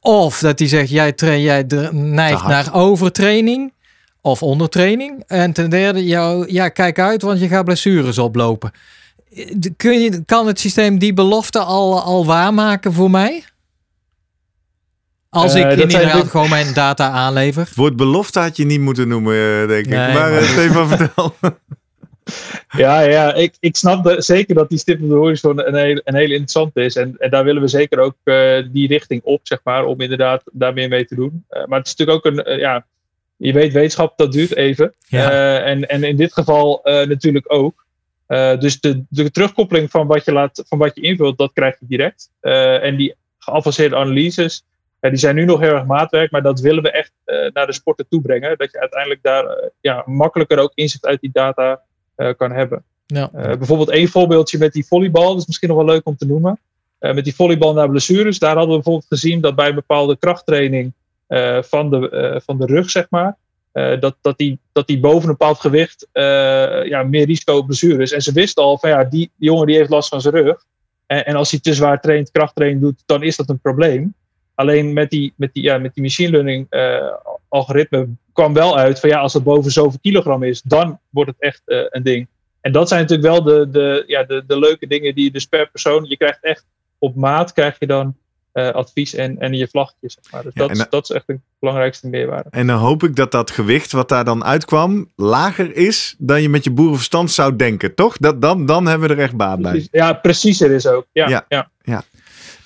Of 0.00 0.38
dat 0.38 0.58
die 0.58 0.68
zegt: 0.68 0.90
jij, 0.90 1.12
train, 1.12 1.40
jij 1.40 1.64
neigt 1.92 2.46
naar 2.46 2.74
overtraining 2.74 3.72
of 4.20 4.42
ondertraining. 4.42 5.22
En 5.26 5.52
ten 5.52 5.70
derde, 5.70 6.04
jou, 6.04 6.52
ja, 6.52 6.68
kijk 6.68 6.98
uit, 6.98 7.22
want 7.22 7.40
je 7.40 7.48
gaat 7.48 7.64
blessures 7.64 8.18
oplopen. 8.18 8.72
Kun 9.76 10.00
je, 10.00 10.24
kan 10.24 10.46
het 10.46 10.60
systeem 10.60 10.98
die 10.98 11.14
belofte 11.14 11.58
al, 11.58 12.02
al 12.02 12.26
waarmaken 12.26 12.92
voor 12.92 13.10
mij? 13.10 13.44
Als 15.28 15.54
ik 15.54 15.64
uh, 15.64 15.78
inderdaad 15.78 16.28
gewoon 16.28 16.48
mijn 16.48 16.74
data 16.74 17.10
aanlever. 17.10 17.62
Het 17.62 17.76
woord 17.76 17.96
belofte 17.96 18.40
had 18.40 18.56
je 18.56 18.64
niet 18.64 18.80
moeten 18.80 19.08
noemen, 19.08 19.68
denk 19.68 19.86
ik. 19.86 19.92
maar, 19.92 20.14
maar... 20.14 20.42
Stefan, 20.54 20.88
vertel. 20.88 21.34
ja, 22.84 23.00
ja 23.00 23.34
ik, 23.34 23.54
ik 23.60 23.76
snap 23.76 24.14
zeker 24.16 24.54
dat 24.54 24.68
die 24.68 24.78
stip 24.78 25.02
op 25.02 25.08
de 25.08 25.14
horizon 25.14 25.66
een 25.66 25.74
heel, 25.74 26.00
een 26.04 26.14
heel 26.14 26.30
interessant 26.30 26.76
is. 26.76 26.96
En, 26.96 27.14
en 27.18 27.30
daar 27.30 27.44
willen 27.44 27.62
we 27.62 27.68
zeker 27.68 27.98
ook 27.98 28.16
uh, 28.24 28.66
die 28.72 28.88
richting 28.88 29.22
op, 29.22 29.40
zeg 29.42 29.60
maar, 29.64 29.84
om 29.84 30.00
inderdaad 30.00 30.42
daar 30.52 30.72
meer 30.72 30.88
mee 30.88 31.04
te 31.04 31.14
doen. 31.14 31.44
Uh, 31.50 31.64
maar 31.66 31.78
het 31.78 31.86
is 31.86 31.96
natuurlijk 31.96 32.26
ook 32.26 32.32
een, 32.32 32.52
uh, 32.52 32.58
ja, 32.58 32.86
je 33.36 33.52
weet, 33.52 33.72
wetenschap, 33.72 34.18
dat 34.18 34.32
duurt 34.32 34.56
even. 34.56 34.94
Ja. 35.06 35.58
en, 35.60 35.88
en 35.88 36.04
in 36.04 36.16
dit 36.16 36.32
geval 36.32 36.80
natuurlijk 36.84 37.52
ook. 37.52 37.86
dus 38.58 38.80
de, 38.80 39.04
de 39.08 39.30
terugkoppeling 39.30 39.90
van 39.90 40.06
wat, 40.06 40.24
je 40.24 40.32
laat, 40.32 40.64
van 40.66 40.78
wat 40.78 40.94
je 40.94 41.00
invult, 41.00 41.38
dat 41.38 41.52
krijg 41.52 41.76
je 41.80 41.86
direct. 41.88 42.30
en 42.82 42.96
die 42.96 43.14
geavanceerde 43.38 43.96
analyses, 43.96 44.64
die 45.00 45.16
zijn 45.16 45.34
nu 45.34 45.44
nog 45.44 45.60
heel 45.60 45.74
erg 45.74 45.86
maatwerk, 45.86 46.30
maar 46.30 46.42
dat 46.42 46.60
willen 46.60 46.82
we 46.82 46.90
echt 46.90 47.12
naar 47.52 47.66
de 47.66 47.72
sporten 47.72 48.08
toe 48.08 48.20
brengen. 48.20 48.58
Dat 48.58 48.72
je 48.72 48.80
uiteindelijk 48.80 49.22
daar 49.22 49.70
ja, 49.80 50.02
makkelijker 50.06 50.58
ook 50.58 50.72
inzicht 50.74 51.06
uit 51.06 51.20
die 51.20 51.30
data 51.32 51.80
eh, 51.80 51.89
kan 52.36 52.52
hebben. 52.52 52.84
Ja. 53.10 53.30
Eh, 53.32 53.56
bijvoorbeeld 53.56 53.90
één 53.90 54.08
voorbeeldje 54.08 54.58
met 54.58 54.72
die 54.72 54.86
volleybal, 54.86 55.28
dat 55.28 55.40
is 55.40 55.46
misschien 55.46 55.68
nog 55.68 55.76
wel 55.76 55.86
leuk 55.86 56.06
om 56.06 56.16
te 56.16 56.26
noemen. 56.26 56.58
Eh, 56.98 57.14
met 57.14 57.24
die 57.24 57.34
volleybal 57.34 57.72
naar 57.72 57.88
blessures, 57.88 58.38
daar 58.38 58.56
hadden 58.56 58.68
we 58.68 58.82
bijvoorbeeld 58.82 59.06
gezien 59.08 59.40
dat 59.40 59.54
bij 59.54 59.68
een 59.68 59.74
bepaalde 59.74 60.16
krachttraining 60.18 60.92
van, 61.60 61.90
de, 61.90 62.40
van 62.44 62.58
de 62.58 62.66
rug, 62.66 62.90
zeg 62.90 63.06
maar, 63.10 63.36
dat, 64.00 64.16
dat, 64.20 64.38
die, 64.38 64.58
dat 64.72 64.86
die 64.86 65.00
boven 65.00 65.22
een 65.22 65.36
bepaald 65.36 65.60
gewicht 65.60 66.06
ja, 66.88 67.02
meer 67.02 67.26
risico 67.26 67.56
op 67.56 67.66
blessures. 67.66 68.12
En 68.12 68.22
ze 68.22 68.32
wisten 68.32 68.62
al 68.62 68.78
van 68.78 68.90
ja, 68.90 69.04
die, 69.04 69.10
die, 69.10 69.48
jongen 69.48 69.66
die 69.66 69.76
heeft 69.76 69.90
last 69.90 70.08
van 70.08 70.20
zijn 70.20 70.34
rug. 70.34 70.64
En, 71.06 71.26
en 71.26 71.36
als 71.36 71.50
hij 71.50 71.60
te 71.60 71.74
zwaar 71.74 72.00
traint, 72.00 72.30
krachttraining 72.30 72.80
doet, 72.80 73.02
dan 73.06 73.22
is 73.22 73.36
dat 73.36 73.48
een 73.48 73.60
probleem. 73.60 74.14
Alleen 74.54 74.92
met 74.92 75.10
die, 75.10 75.32
met 75.36 75.52
die, 75.52 75.62
ja, 75.62 75.78
met 75.78 75.94
die 75.94 76.02
machine 76.02 76.30
learning 76.30 76.66
algoritme 77.48 78.08
kwam 78.32 78.52
wel 78.52 78.78
uit 78.78 79.00
van 79.00 79.08
ja, 79.08 79.18
als 79.18 79.32
het 79.32 79.44
boven 79.44 79.70
zoveel 79.70 79.98
kilogram 80.02 80.42
is, 80.42 80.62
dan 80.62 80.98
wordt 81.10 81.30
het 81.30 81.40
echt 81.40 81.62
uh, 81.66 81.84
een 81.88 82.02
ding. 82.02 82.28
En 82.60 82.72
dat 82.72 82.88
zijn 82.88 83.00
natuurlijk 83.00 83.28
wel 83.28 83.42
de, 83.42 83.70
de, 83.70 84.04
ja, 84.06 84.24
de, 84.24 84.44
de 84.46 84.58
leuke 84.58 84.86
dingen 84.86 85.14
die 85.14 85.24
je 85.24 85.30
dus 85.30 85.46
per 85.46 85.70
persoon, 85.70 86.04
je 86.04 86.16
krijgt 86.16 86.38
echt 86.42 86.64
op 86.98 87.14
maat 87.16 87.52
krijg 87.52 87.76
je 87.78 87.86
dan 87.86 88.16
uh, 88.54 88.68
advies 88.68 89.14
en, 89.14 89.38
en 89.38 89.52
je 89.52 89.68
vlaggetjes. 89.68 90.16
Zeg 90.20 90.32
maar. 90.32 90.42
Dus 90.42 90.52
ja, 90.54 90.66
dat, 90.66 90.90
dat 90.90 91.10
is 91.10 91.16
echt 91.16 91.26
de 91.26 91.38
belangrijkste 91.58 92.08
meerwaarde. 92.08 92.48
En 92.50 92.66
dan 92.66 92.78
hoop 92.78 93.02
ik 93.02 93.16
dat 93.16 93.30
dat 93.30 93.50
gewicht 93.50 93.92
wat 93.92 94.08
daar 94.08 94.24
dan 94.24 94.44
uitkwam 94.44 95.10
lager 95.16 95.76
is 95.76 96.14
dan 96.18 96.42
je 96.42 96.48
met 96.48 96.64
je 96.64 96.70
boerenverstand 96.70 97.30
zou 97.30 97.56
denken, 97.56 97.94
toch? 97.94 98.16
Dat, 98.16 98.42
dan, 98.42 98.66
dan 98.66 98.86
hebben 98.86 99.08
we 99.08 99.14
er 99.14 99.20
echt 99.20 99.36
baat 99.36 99.60
bij. 99.60 99.88
Ja, 99.90 100.12
preciezer 100.12 100.70
is 100.70 100.86
ook. 100.86 101.06
Ja, 101.12 101.28
ja. 101.28 101.44
ja. 101.48 101.70
ja. 101.82 102.02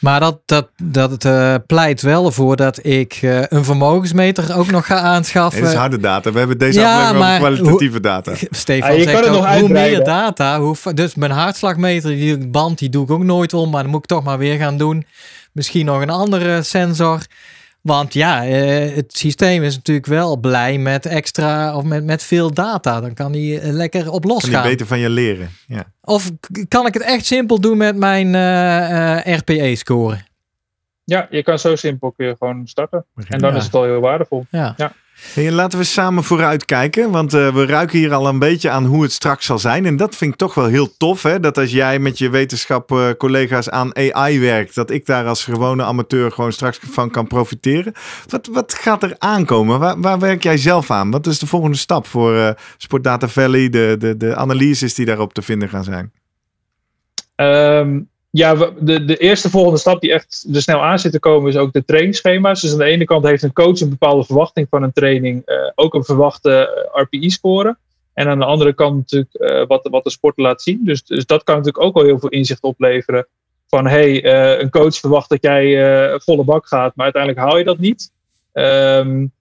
Maar 0.04 0.20
dat, 0.20 0.40
dat, 0.44 0.68
dat 0.82 1.24
uh, 1.24 1.54
pleit 1.66 2.02
wel 2.02 2.26
ervoor 2.26 2.56
dat 2.56 2.84
ik 2.84 3.18
uh, 3.22 3.42
een 3.48 3.64
vermogensmeter 3.64 4.56
ook 4.56 4.70
nog 4.70 4.86
ga 4.86 4.98
aanschaffen. 4.98 5.60
Het 5.60 5.70
is 5.70 5.74
harde 5.74 5.98
data. 5.98 6.32
We 6.32 6.38
hebben 6.38 6.58
deze 6.58 6.80
ja, 6.80 7.08
aflevering 7.08 7.38
kwalitatieve 7.38 8.00
data. 8.00 8.32
Stefan 8.50 8.90
ah, 8.90 9.00
zegt 9.00 9.28
ook, 9.28 9.46
hoe 9.46 9.68
meer 9.68 10.04
data. 10.04 10.60
Hoe, 10.60 10.76
dus 10.94 11.14
mijn 11.14 11.30
hartslagmeter, 11.30 12.10
die 12.10 12.48
band, 12.48 12.78
die 12.78 12.88
doe 12.88 13.04
ik 13.04 13.10
ook 13.10 13.22
nooit 13.22 13.54
om. 13.54 13.70
Maar 13.70 13.82
dan 13.82 13.90
moet 13.90 14.00
ik 14.00 14.06
toch 14.06 14.24
maar 14.24 14.38
weer 14.38 14.58
gaan 14.58 14.78
doen. 14.78 15.06
Misschien 15.52 15.86
nog 15.86 16.00
een 16.02 16.10
andere 16.10 16.62
sensor. 16.62 17.18
Want 17.84 18.14
ja, 18.14 18.44
eh, 18.44 18.94
het 18.94 19.16
systeem 19.16 19.62
is 19.62 19.76
natuurlijk 19.76 20.06
wel 20.06 20.36
blij 20.36 20.78
met 20.78 21.06
extra 21.06 21.76
of 21.76 21.84
met, 21.84 22.04
met 22.04 22.22
veel 22.22 22.54
data. 22.54 23.00
Dan 23.00 23.14
kan 23.14 23.32
hij 23.32 23.60
eh, 23.60 23.72
lekker 23.72 24.10
op 24.10 24.24
losgaan. 24.24 24.50
Kan 24.50 24.60
hij 24.60 24.70
beter 24.70 24.86
van 24.86 24.98
je 24.98 25.10
leren. 25.10 25.50
Ja. 25.66 25.84
Of 26.00 26.30
kan 26.68 26.86
ik 26.86 26.94
het 26.94 27.02
echt 27.02 27.26
simpel 27.26 27.60
doen 27.60 27.76
met 27.76 27.96
mijn 27.96 28.34
uh, 28.34 29.36
RPE-score? 29.36 30.18
Ja, 31.04 31.26
je 31.30 31.42
kan 31.42 31.58
zo 31.58 31.76
simpel 31.76 32.12
kun 32.12 32.26
je 32.26 32.36
gewoon 32.38 32.66
starten. 32.66 33.04
En 33.28 33.38
dan 33.38 33.56
is 33.56 33.64
het 33.64 33.74
al 33.74 33.84
heel 33.84 34.00
waardevol. 34.00 34.46
Ja. 34.50 34.74
ja. 34.76 34.92
Laten 35.34 35.78
we 35.78 35.84
samen 35.84 36.24
vooruit 36.24 36.64
kijken, 36.64 37.10
want 37.10 37.34
uh, 37.34 37.54
we 37.54 37.66
ruiken 37.66 37.98
hier 37.98 38.12
al 38.12 38.28
een 38.28 38.38
beetje 38.38 38.70
aan 38.70 38.84
hoe 38.84 39.02
het 39.02 39.12
straks 39.12 39.46
zal 39.46 39.58
zijn. 39.58 39.86
En 39.86 39.96
dat 39.96 40.16
vind 40.16 40.32
ik 40.32 40.38
toch 40.38 40.54
wel 40.54 40.66
heel 40.66 40.96
tof, 40.96 41.22
hè? 41.22 41.40
dat 41.40 41.58
als 41.58 41.70
jij 41.70 41.98
met 41.98 42.18
je 42.18 42.30
wetenschapcollega's 42.30 43.68
aan 43.68 43.96
AI 43.96 44.40
werkt, 44.40 44.74
dat 44.74 44.90
ik 44.90 45.06
daar 45.06 45.26
als 45.26 45.44
gewone 45.44 45.82
amateur 45.84 46.32
gewoon 46.32 46.52
straks 46.52 46.78
van 46.90 47.10
kan 47.10 47.26
profiteren. 47.26 47.92
Wat, 48.28 48.48
wat 48.52 48.74
gaat 48.74 49.02
er 49.02 49.14
aankomen? 49.18 49.78
Waar, 49.78 50.00
waar 50.00 50.18
werk 50.18 50.42
jij 50.42 50.56
zelf 50.56 50.90
aan? 50.90 51.10
Wat 51.10 51.26
is 51.26 51.38
de 51.38 51.46
volgende 51.46 51.76
stap 51.76 52.06
voor 52.06 52.34
uh, 52.34 52.50
Sportdata 52.76 53.28
Valley, 53.28 53.68
de, 53.68 53.96
de, 53.98 54.16
de 54.16 54.36
analyses 54.36 54.94
die 54.94 55.06
daarop 55.06 55.34
te 55.34 55.42
vinden 55.42 55.68
gaan 55.68 55.84
zijn? 55.84 56.12
Um, 57.36 58.08
ja, 58.36 58.70
de, 58.80 59.04
de 59.04 59.16
eerste 59.16 59.50
volgende 59.50 59.78
stap 59.78 60.00
die 60.00 60.12
echt 60.12 60.46
er 60.52 60.62
snel 60.62 60.82
aan 60.82 60.98
zit 60.98 61.12
te 61.12 61.18
komen 61.18 61.48
is 61.48 61.56
ook 61.56 61.72
de 61.72 61.84
trainingsschema's. 61.84 62.60
Dus 62.60 62.72
aan 62.72 62.78
de 62.78 62.84
ene 62.84 63.04
kant 63.04 63.24
heeft 63.24 63.42
een 63.42 63.52
coach 63.52 63.80
een 63.80 63.88
bepaalde 63.88 64.24
verwachting 64.24 64.66
van 64.70 64.82
een 64.82 64.92
training, 64.92 65.42
uh, 65.46 65.56
ook 65.74 65.94
een 65.94 66.04
verwachte 66.04 66.68
eh, 66.92 67.02
RPI-score. 67.02 67.76
En 68.14 68.28
aan 68.28 68.38
de 68.38 68.44
andere 68.44 68.72
kant 68.72 68.96
natuurlijk 68.96 69.34
uh, 69.34 69.66
wat, 69.66 69.88
wat 69.90 70.04
de 70.04 70.10
sporter 70.10 70.42
laat 70.42 70.62
zien. 70.62 70.80
Dus, 70.84 71.04
dus 71.04 71.26
dat 71.26 71.44
kan 71.44 71.56
natuurlijk 71.56 71.84
ook 71.84 71.96
al 71.96 72.04
heel 72.04 72.18
veel 72.18 72.28
inzicht 72.28 72.62
opleveren. 72.62 73.26
Van 73.66 73.86
hey, 73.86 74.24
een 74.60 74.70
coach 74.70 74.96
verwacht 74.96 75.28
dat 75.28 75.42
jij 75.42 76.20
volle 76.20 76.44
bak 76.44 76.66
gaat, 76.66 76.96
maar 76.96 77.04
uiteindelijk 77.04 77.42
haal 77.42 77.58
je 77.58 77.64
dat 77.64 77.78
niet. 77.78 78.12
Um, 78.52 79.32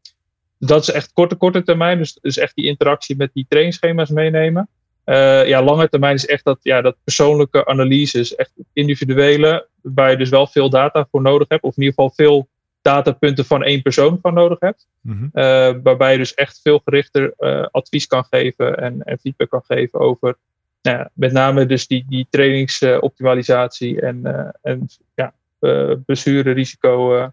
dat 0.57 0.81
is 0.81 0.91
echt 0.91 1.13
korte, 1.13 1.35
korte 1.35 1.63
termijn. 1.63 1.97
Dus, 1.97 2.17
dus 2.21 2.37
echt 2.37 2.55
die 2.55 2.65
interactie 2.65 3.15
met 3.15 3.29
die 3.33 3.45
trainingsschema's 3.49 4.09
meenemen. 4.09 4.69
Uh, 5.05 5.47
ja, 5.47 5.63
lange 5.63 5.89
termijn 5.89 6.15
is 6.15 6.25
echt 6.25 6.43
dat, 6.43 6.59
ja, 6.61 6.81
dat 6.81 6.95
persoonlijke 7.03 7.65
analyses, 7.65 8.35
echt 8.35 8.51
individuele, 8.73 9.67
waar 9.81 10.11
je 10.11 10.17
dus 10.17 10.29
wel 10.29 10.47
veel 10.47 10.69
data 10.69 11.07
voor 11.11 11.21
nodig 11.21 11.47
hebt, 11.47 11.63
of 11.63 11.77
in 11.77 11.83
ieder 11.83 11.93
geval 11.93 12.15
veel 12.15 12.47
datapunten 12.81 13.45
van 13.45 13.63
één 13.63 13.81
persoon 13.81 14.19
van 14.21 14.33
nodig 14.33 14.59
hebt. 14.59 14.87
Mm 15.01 15.31
waarbij 15.83 16.11
je 16.11 16.17
dus 16.17 16.33
echt 16.33 16.59
veel 16.61 16.81
gerichter 16.85 17.33
uh, 17.39 17.65
advies 17.71 18.07
kan 18.07 18.25
geven 18.29 18.77
en, 18.77 19.03
en, 19.03 19.19
feedback 19.19 19.49
kan 19.49 19.63
geven 19.67 19.99
over 19.99 20.37
nou 20.81 20.97
ja, 20.97 21.09
met 21.13 21.31
name 21.31 21.65
dus 21.65 21.87
die, 21.87 22.05
die 22.09 22.27
trainingsoptimalisatie 22.29 24.01
en, 24.01 24.51
en 24.61 24.87
ja, 25.15 25.33
blessure 26.05 26.51
risico 26.51 27.31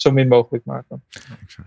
zo 0.00 0.10
min 0.10 0.28
mogelijk 0.28 0.64
maken. 0.64 1.04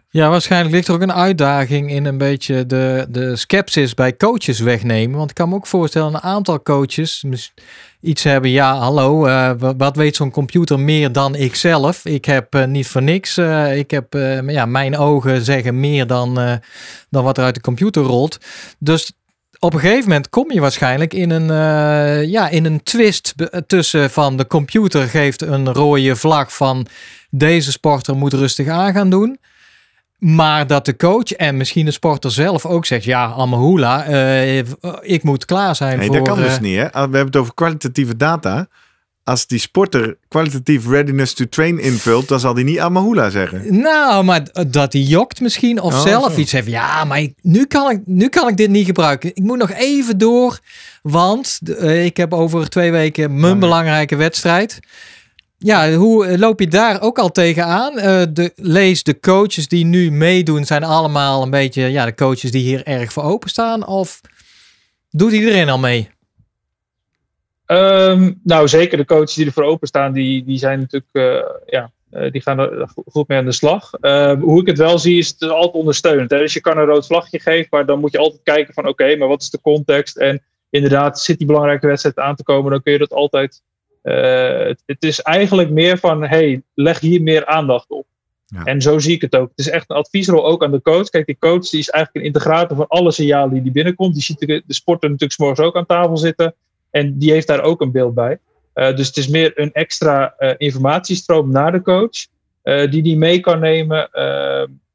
Ja, 0.09 0.29
waarschijnlijk 0.29 0.73
ligt 0.73 0.87
er 0.87 0.93
ook 0.93 1.01
een 1.01 1.13
uitdaging 1.13 1.91
in 1.91 2.05
een 2.05 2.17
beetje 2.17 2.65
de, 2.65 3.07
de 3.09 3.35
skepsis 3.35 3.93
bij 3.93 4.17
coaches 4.17 4.59
wegnemen. 4.59 5.17
Want 5.17 5.29
ik 5.29 5.35
kan 5.35 5.49
me 5.49 5.55
ook 5.55 5.67
voorstellen, 5.67 6.13
een 6.13 6.21
aantal 6.21 6.61
coaches 6.61 7.25
iets 8.01 8.23
hebben. 8.23 8.49
Ja, 8.49 8.77
hallo, 8.77 9.27
uh, 9.27 9.51
wat 9.77 9.95
weet 9.95 10.15
zo'n 10.15 10.31
computer 10.31 10.79
meer 10.79 11.11
dan 11.11 11.35
ik 11.35 11.55
zelf? 11.55 12.05
Ik 12.05 12.25
heb 12.25 12.55
uh, 12.55 12.65
niet 12.65 12.87
voor 12.87 13.03
niks. 13.03 13.37
Uh, 13.37 13.77
ik 13.77 13.91
heb, 13.91 14.13
ja, 14.47 14.65
mijn 14.65 14.97
ogen 14.97 15.41
zeggen 15.41 15.79
meer 15.79 16.07
dan, 16.07 16.59
dan 17.09 17.23
wat 17.23 17.37
er 17.37 17.43
uit 17.43 17.55
de 17.55 17.61
computer 17.61 18.03
rolt. 18.03 18.37
Dus 18.79 19.11
op 19.63 19.73
een 19.73 19.79
gegeven 19.79 20.09
moment 20.09 20.29
kom 20.29 20.51
je 20.51 20.59
waarschijnlijk 20.59 21.13
in 21.13 21.29
een, 21.29 21.47
ja, 22.29 22.49
in 22.49 22.65
een 22.65 22.83
twist 22.83 23.33
tussen 23.67 24.11
van 24.11 24.37
de 24.37 24.47
computer 24.47 25.07
geeft 25.07 25.41
een 25.41 25.73
rode 25.73 26.15
vlag 26.15 26.55
van 26.55 26.87
deze 27.29 27.71
sporter 27.71 28.15
moet 28.15 28.33
rustig 28.33 28.67
aan 28.67 28.93
gaan 28.93 29.09
doen. 29.09 29.39
Maar 30.17 30.67
dat 30.67 30.85
de 30.85 30.95
coach 30.95 31.31
en 31.31 31.57
misschien 31.57 31.85
de 31.85 31.91
sporter 31.91 32.31
zelf 32.31 32.65
ook 32.65 32.85
zegt: 32.85 33.03
Ja, 33.03 33.25
Amahula, 33.25 34.09
uh, 34.09 34.57
ik 35.01 35.23
moet 35.23 35.45
klaar 35.45 35.75
zijn. 35.75 35.97
Nee, 35.97 36.07
voor, 36.07 36.15
dat 36.15 36.27
kan 36.27 36.37
dus 36.37 36.59
niet. 36.59 36.77
Hè? 36.77 36.83
We 36.85 36.97
hebben 36.99 37.25
het 37.25 37.35
over 37.35 37.53
kwalitatieve 37.53 38.17
data. 38.17 38.67
Als 39.31 39.47
die 39.47 39.59
sporter 39.59 40.17
kwalitatief 40.27 40.87
readiness 40.87 41.33
to 41.33 41.45
train 41.49 41.79
invult, 41.79 42.27
dan 42.27 42.39
zal 42.39 42.53
hij 42.53 42.63
niet 42.63 42.79
Amahula 42.79 43.29
zeggen. 43.29 43.81
Nou, 43.81 44.23
maar 44.23 44.47
dat 44.69 44.93
hij 44.93 45.01
jokt 45.01 45.41
misschien 45.41 45.81
of 45.81 45.93
oh, 45.93 46.01
zelf 46.01 46.37
iets 46.37 46.51
heeft. 46.51 46.67
Ja, 46.67 47.03
maar 47.03 47.27
nu, 47.41 47.65
kan 47.65 47.91
ik, 47.91 48.01
nu 48.05 48.29
kan 48.29 48.47
ik 48.47 48.57
dit 48.57 48.69
niet 48.69 48.85
gebruiken. 48.85 49.29
Ik 49.29 49.43
moet 49.43 49.57
nog 49.57 49.71
even 49.71 50.17
door, 50.17 50.59
want 51.01 51.59
uh, 51.63 52.05
ik 52.05 52.17
heb 52.17 52.33
over 52.33 52.69
twee 52.69 52.91
weken 52.91 53.39
mijn 53.39 53.59
belangrijke 53.59 54.15
wedstrijd. 54.15 54.79
Ja, 55.57 55.93
hoe 55.93 56.37
loop 56.37 56.59
je 56.59 56.67
daar 56.67 57.01
ook 57.01 57.19
al 57.19 57.31
tegenaan? 57.31 57.97
Uh, 57.97 58.21
de, 58.33 58.51
lees 58.55 59.03
de 59.03 59.19
coaches 59.19 59.67
die 59.67 59.85
nu 59.85 60.11
meedoen, 60.11 60.65
zijn 60.65 60.83
allemaal 60.83 61.41
een 61.41 61.49
beetje 61.49 61.83
ja, 61.83 62.05
de 62.05 62.15
coaches 62.15 62.51
die 62.51 62.63
hier 62.63 62.85
erg 62.85 63.13
voor 63.13 63.23
openstaan? 63.23 63.87
Of 63.87 64.21
doet 65.09 65.31
iedereen 65.31 65.69
al 65.69 65.79
mee? 65.79 66.09
Um, 67.71 68.39
nou, 68.43 68.67
zeker 68.67 68.97
de 68.97 69.05
coaches 69.05 69.33
die 69.33 69.45
er 69.45 69.51
voor 69.51 69.63
openstaan, 69.63 70.13
die, 70.13 70.43
die 70.43 70.57
zijn 70.57 70.79
natuurlijk, 70.79 71.09
uh, 71.11 71.43
ja, 71.65 71.91
uh, 72.11 72.31
die 72.31 72.41
gaan 72.41 72.59
er 72.59 72.89
goed 73.05 73.27
mee 73.27 73.37
aan 73.37 73.45
de 73.45 73.51
slag. 73.51 73.91
Uh, 74.01 74.33
hoe 74.41 74.61
ik 74.61 74.67
het 74.67 74.77
wel 74.77 74.99
zie, 74.99 75.17
is 75.17 75.27
het 75.27 75.49
altijd 75.49 75.73
ondersteunend. 75.73 76.31
Hè? 76.31 76.37
Dus 76.37 76.53
je 76.53 76.61
kan 76.61 76.77
een 76.77 76.85
rood 76.85 77.05
vlagje 77.05 77.39
geven, 77.39 77.67
maar 77.69 77.85
dan 77.85 77.99
moet 77.99 78.11
je 78.11 78.17
altijd 78.17 78.41
kijken 78.43 78.73
van 78.73 78.87
oké, 78.87 79.03
okay, 79.03 79.15
maar 79.15 79.27
wat 79.27 79.41
is 79.41 79.49
de 79.49 79.61
context? 79.61 80.17
En 80.17 80.43
inderdaad, 80.69 81.19
zit 81.19 81.37
die 81.37 81.47
belangrijke 81.47 81.87
wedstrijd 81.87 82.19
aan 82.19 82.35
te 82.35 82.43
komen, 82.43 82.71
dan 82.71 82.81
kun 82.81 82.91
je 82.93 82.97
dat 82.99 83.13
altijd 83.13 83.61
uh, 84.03 84.67
het, 84.67 84.83
het, 84.85 85.03
is 85.03 85.21
eigenlijk 85.21 85.69
meer 85.69 85.97
van, 85.97 86.23
hey, 86.23 86.61
leg 86.73 86.99
hier 86.99 87.21
meer 87.21 87.45
aandacht 87.45 87.89
op. 87.89 88.05
Ja. 88.45 88.63
En 88.63 88.81
zo 88.81 88.99
zie 88.99 89.15
ik 89.15 89.21
het 89.21 89.35
ook. 89.35 89.49
Het 89.49 89.59
is 89.59 89.69
echt 89.69 89.89
een 89.89 89.95
adviesrol 89.95 90.45
ook 90.45 90.63
aan 90.63 90.71
de 90.71 90.81
coach. 90.81 91.09
Kijk, 91.09 91.25
die 91.25 91.37
coach 91.39 91.69
die 91.69 91.79
is 91.79 91.89
eigenlijk 91.89 92.25
een 92.25 92.33
integrator 92.33 92.77
van 92.77 92.87
alle 92.87 93.11
signalen 93.11 93.53
die, 93.53 93.61
die 93.61 93.71
binnenkomt. 93.71 94.13
Die 94.13 94.23
ziet 94.23 94.39
de, 94.39 94.63
de 94.65 94.73
sporter 94.73 95.09
natuurlijk 95.09 95.39
s'morgens 95.39 95.67
ook 95.67 95.75
aan 95.75 95.85
tafel 95.85 96.17
zitten. 96.17 96.55
En 96.91 97.17
die 97.17 97.31
heeft 97.31 97.47
daar 97.47 97.61
ook 97.61 97.81
een 97.81 97.91
beeld 97.91 98.13
bij. 98.13 98.39
Uh, 98.75 98.95
dus 98.95 99.07
het 99.07 99.17
is 99.17 99.27
meer 99.27 99.51
een 99.55 99.71
extra 99.71 100.35
uh, 100.39 100.53
informatiestroom 100.57 101.51
naar 101.51 101.71
de 101.71 101.81
coach. 101.81 102.27
die 102.89 103.03
die 103.03 103.17
mee 103.17 103.39
kan 103.39 103.59
nemen. 103.59 104.09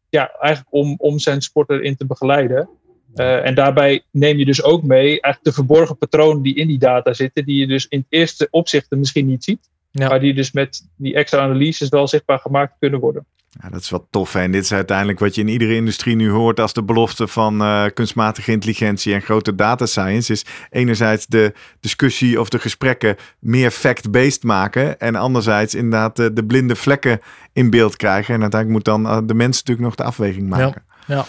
ja, 0.08 0.30
eigenlijk 0.40 0.74
om, 0.74 0.94
om 0.98 1.18
zijn 1.18 1.40
sporter 1.40 1.82
in 1.82 1.96
te 1.96 2.06
begeleiden. 2.06 2.68
En 3.14 3.54
daarbij 3.54 4.02
neem 4.10 4.38
je 4.38 4.44
dus 4.44 4.62
ook 4.62 4.82
mee 4.82 5.06
eigenlijk 5.06 5.42
de 5.42 5.52
verborgen 5.52 5.98
patronen 5.98 6.42
die 6.42 6.54
in 6.54 6.66
die 6.66 6.78
data 6.78 7.12
zitten, 7.12 7.44
die 7.44 7.60
je 7.60 7.66
dus 7.66 7.86
in 7.88 7.98
het 7.98 8.06
eerste 8.08 8.48
opzicht 8.50 8.90
misschien 8.90 9.26
niet 9.26 9.44
ziet, 9.44 9.70
ja. 9.90 10.08
maar 10.08 10.20
die 10.20 10.34
dus 10.34 10.52
met 10.52 10.88
die 10.96 11.14
extra 11.14 11.40
analyses 11.40 11.88
wel 11.88 12.08
zichtbaar 12.08 12.38
gemaakt 12.38 12.74
kunnen 12.78 13.00
worden. 13.00 13.26
Ja, 13.62 13.68
dat 13.68 13.80
is 13.80 13.90
wel 13.90 14.06
tof. 14.10 14.32
Hè? 14.32 14.40
En 14.40 14.52
dit 14.52 14.62
is 14.62 14.72
uiteindelijk 14.72 15.18
wat 15.18 15.34
je 15.34 15.40
in 15.40 15.48
iedere 15.48 15.74
industrie 15.74 16.16
nu 16.16 16.30
hoort 16.30 16.60
als 16.60 16.72
de 16.72 16.82
belofte 16.82 17.28
van 17.28 17.62
uh, 17.62 17.84
kunstmatige 17.94 18.50
intelligentie 18.50 19.14
en 19.14 19.22
grote 19.22 19.54
data 19.54 19.86
science. 19.86 20.32
Is 20.32 20.44
enerzijds 20.70 21.26
de 21.26 21.52
discussie 21.80 22.40
of 22.40 22.48
de 22.48 22.58
gesprekken 22.58 23.16
meer 23.38 23.70
fact-based 23.70 24.42
maken. 24.42 24.98
En 24.98 25.14
anderzijds 25.14 25.74
inderdaad 25.74 26.16
de, 26.16 26.32
de, 26.32 26.44
blinde 26.44 26.76
vlekken 26.76 27.20
in 27.52 27.70
beeld 27.70 27.96
krijgen. 27.96 28.34
En 28.34 28.40
uiteindelijk 28.40 28.86
moet 28.86 28.94
dan 28.94 29.06
uh, 29.06 29.18
de 29.26 29.34
mens 29.34 29.56
natuurlijk 29.56 29.86
nog 29.86 29.94
de 29.94 30.04
afweging 30.04 30.48
maken. 30.48 30.82
Ja. 31.06 31.14
ja. 31.14 31.24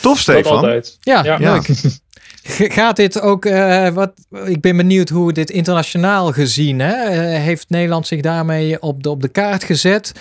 Tof, 0.00 0.18
Stefan. 0.18 0.82
Ja, 1.00 1.24
ja, 1.24 1.36
leuk. 1.36 1.68
Gaat 2.78 2.96
dit 2.96 3.20
ook, 3.20 3.44
uh, 3.44 3.88
wat, 3.88 4.12
ik 4.44 4.60
ben 4.60 4.76
benieuwd 4.76 5.08
hoe 5.08 5.32
dit 5.32 5.50
internationaal 5.50 6.32
gezien, 6.32 6.78
hè? 6.78 7.10
Uh, 7.10 7.42
heeft 7.42 7.68
Nederland 7.68 8.06
zich 8.06 8.20
daarmee 8.20 8.82
op 8.82 9.02
de, 9.02 9.10
op 9.10 9.22
de 9.22 9.28
kaart 9.28 9.64
gezet? 9.64 10.12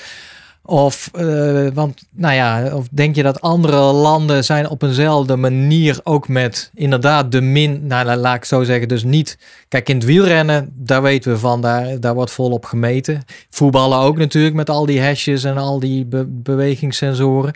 Of, 0.66 1.12
uh, 1.16 1.68
want, 1.74 2.04
nou 2.12 2.34
ja, 2.34 2.76
of 2.76 2.88
denk 2.92 3.16
je 3.16 3.24
dat 3.24 3.42
andere 3.42 3.78
landen 3.78 4.44
zijn 4.44 4.70
op 4.70 4.82
eenzelfde 4.82 5.36
manier 5.36 6.00
ook 6.04 6.28
met 6.28 6.72
inderdaad 6.74 7.32
de 7.32 7.42
min, 7.42 7.88
nou 7.88 8.16
laat 8.16 8.36
ik 8.36 8.46
zo 8.46 8.64
zeggen, 8.64 8.88
dus 8.88 9.04
niet. 9.04 9.38
Kijk, 9.68 9.90
in 9.90 9.96
het 9.96 10.06
wielrennen, 10.06 10.70
daar 10.74 11.02
weten 11.02 11.32
we 11.32 11.38
van, 11.38 11.62
daar, 11.62 12.00
daar 12.00 12.14
wordt 12.14 12.32
volop 12.32 12.66
gemeten. 12.66 13.24
Voetballen 13.50 13.98
ook 14.00 14.18
natuurlijk 14.18 14.56
met 14.56 14.70
al 14.70 14.86
die 14.86 15.02
hashjes 15.02 15.44
en 15.44 15.58
al 15.58 15.80
die 15.80 16.06
be 16.06 16.26
bewegingssensoren. 16.28 17.54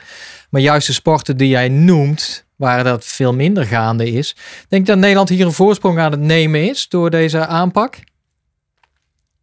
Maar 0.50 0.62
juist 0.62 0.88
de 0.88 0.94
sporten 0.94 1.38
die 1.38 1.50
jij 1.50 1.70
noemt, 1.70 2.46
waar 2.56 2.84
dat 2.84 3.06
veel 3.06 3.34
minder 3.34 3.66
gaande 3.66 4.12
is. 4.12 4.36
Denk 4.70 4.86
dat 4.86 4.98
Nederland 4.98 5.30
hier 5.30 5.46
een 5.46 5.52
voorsprong 5.52 6.00
aan 6.00 6.12
het 6.12 6.20
nemen 6.20 6.70
is 6.70 6.88
door 6.90 7.10
deze 7.10 7.46
aanpak? 7.46 7.98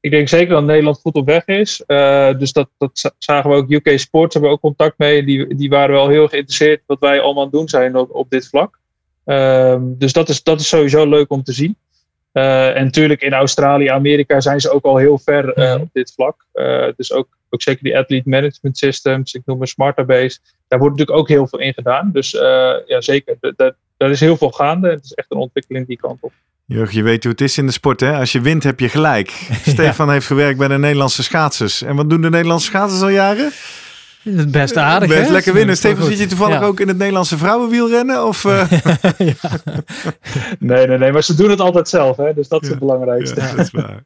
Ik 0.00 0.10
denk 0.10 0.28
zeker 0.28 0.54
dat 0.54 0.64
Nederland 0.64 1.00
goed 1.00 1.14
op 1.14 1.26
weg 1.26 1.46
is. 1.46 1.82
Uh, 1.86 2.38
dus 2.38 2.52
dat, 2.52 2.68
dat 2.78 3.14
zagen 3.18 3.50
we 3.50 3.56
ook. 3.56 3.70
UK 3.70 3.98
Sports 3.98 4.34
hebben 4.34 4.50
we 4.50 4.56
ook 4.56 4.62
contact 4.62 4.98
mee. 4.98 5.24
Die, 5.24 5.54
die 5.54 5.68
waren 5.68 5.94
wel 5.94 6.08
heel 6.08 6.28
geïnteresseerd 6.28 6.82
wat 6.86 7.00
wij 7.00 7.20
allemaal 7.20 7.36
aan 7.36 7.48
het 7.48 7.52
doen 7.52 7.68
zijn 7.68 7.96
op, 7.96 8.14
op 8.14 8.30
dit 8.30 8.48
vlak. 8.48 8.78
Uh, 9.26 9.76
dus 9.80 10.12
dat 10.12 10.28
is, 10.28 10.42
dat 10.42 10.60
is 10.60 10.68
sowieso 10.68 11.08
leuk 11.08 11.30
om 11.30 11.42
te 11.42 11.52
zien. 11.52 11.76
Uh, 12.32 12.76
en 12.76 12.84
natuurlijk 12.84 13.22
in 13.22 13.32
Australië, 13.32 13.86
Amerika 13.86 14.40
zijn 14.40 14.60
ze 14.60 14.70
ook 14.70 14.84
al 14.84 14.96
heel 14.96 15.18
ver 15.18 15.58
uh, 15.58 15.80
op 15.80 15.88
dit 15.92 16.12
vlak. 16.12 16.46
Uh, 16.54 16.86
dus 16.96 17.12
ook, 17.12 17.28
ook 17.50 17.62
zeker 17.62 17.82
die 17.82 17.98
athlete 17.98 18.28
management 18.28 18.78
systems, 18.78 19.34
ik 19.34 19.42
noem 19.44 19.60
een 19.60 19.66
Smarterbase. 19.66 20.38
Daar 20.68 20.78
wordt 20.78 20.96
natuurlijk 20.96 21.18
ook 21.18 21.28
heel 21.28 21.48
veel 21.48 21.58
in 21.58 21.74
gedaan. 21.74 22.10
Dus 22.12 22.30
ja, 22.86 23.00
zeker, 23.00 23.36
daar 24.00 24.10
is 24.10 24.20
heel 24.20 24.36
veel 24.36 24.50
gaande. 24.50 24.90
Het 24.90 25.04
is 25.04 25.12
echt 25.12 25.30
een 25.30 25.38
ontwikkeling 25.38 25.86
die 25.86 25.96
kant 25.96 26.18
op. 26.20 26.32
Jurg, 26.64 26.92
je 26.92 27.02
weet 27.02 27.22
hoe 27.22 27.32
het 27.32 27.40
is 27.40 27.58
in 27.58 27.66
de 27.66 27.72
sport, 27.72 28.00
hè? 28.00 28.18
Als 28.18 28.32
je 28.32 28.40
wint, 28.40 28.62
heb 28.62 28.80
je 28.80 28.88
gelijk. 28.88 29.30
Stefan 29.72 30.10
heeft 30.10 30.26
gewerkt 30.26 30.58
bij 30.58 30.68
de 30.68 30.78
Nederlandse 30.78 31.22
schaatsers. 31.22 31.82
En 31.82 31.96
wat 31.96 32.10
doen 32.10 32.20
de 32.20 32.30
Nederlandse 32.30 32.66
schaatsers 32.66 33.02
al 33.02 33.08
jaren? 33.08 33.52
Het 34.22 34.50
best 34.50 34.76
aardig, 34.76 35.08
Best 35.08 35.26
hè? 35.26 35.32
lekker 35.32 35.52
winnen. 35.52 35.76
Stefan, 35.76 36.06
zit 36.06 36.18
je 36.18 36.26
toevallig 36.26 36.62
ook 36.62 36.80
in 36.80 36.88
het 36.88 36.96
Nederlandse 36.96 37.38
vrouwenwielrennen? 37.38 38.26
Of, 38.26 38.44
uh... 38.44 38.62
nee, 40.58 40.86
nee, 40.86 40.98
nee. 40.98 41.12
Maar 41.12 41.22
ze 41.22 41.34
doen 41.34 41.50
het 41.50 41.60
altijd 41.60 41.88
zelf, 41.88 42.16
hè? 42.16 42.34
Dus 42.34 42.48
dat 42.48 42.62
is 42.62 42.68
het 42.68 42.78
belangrijkste. 42.78 43.40
dat 43.56 43.58
is 43.58 43.70
waar. 43.70 44.04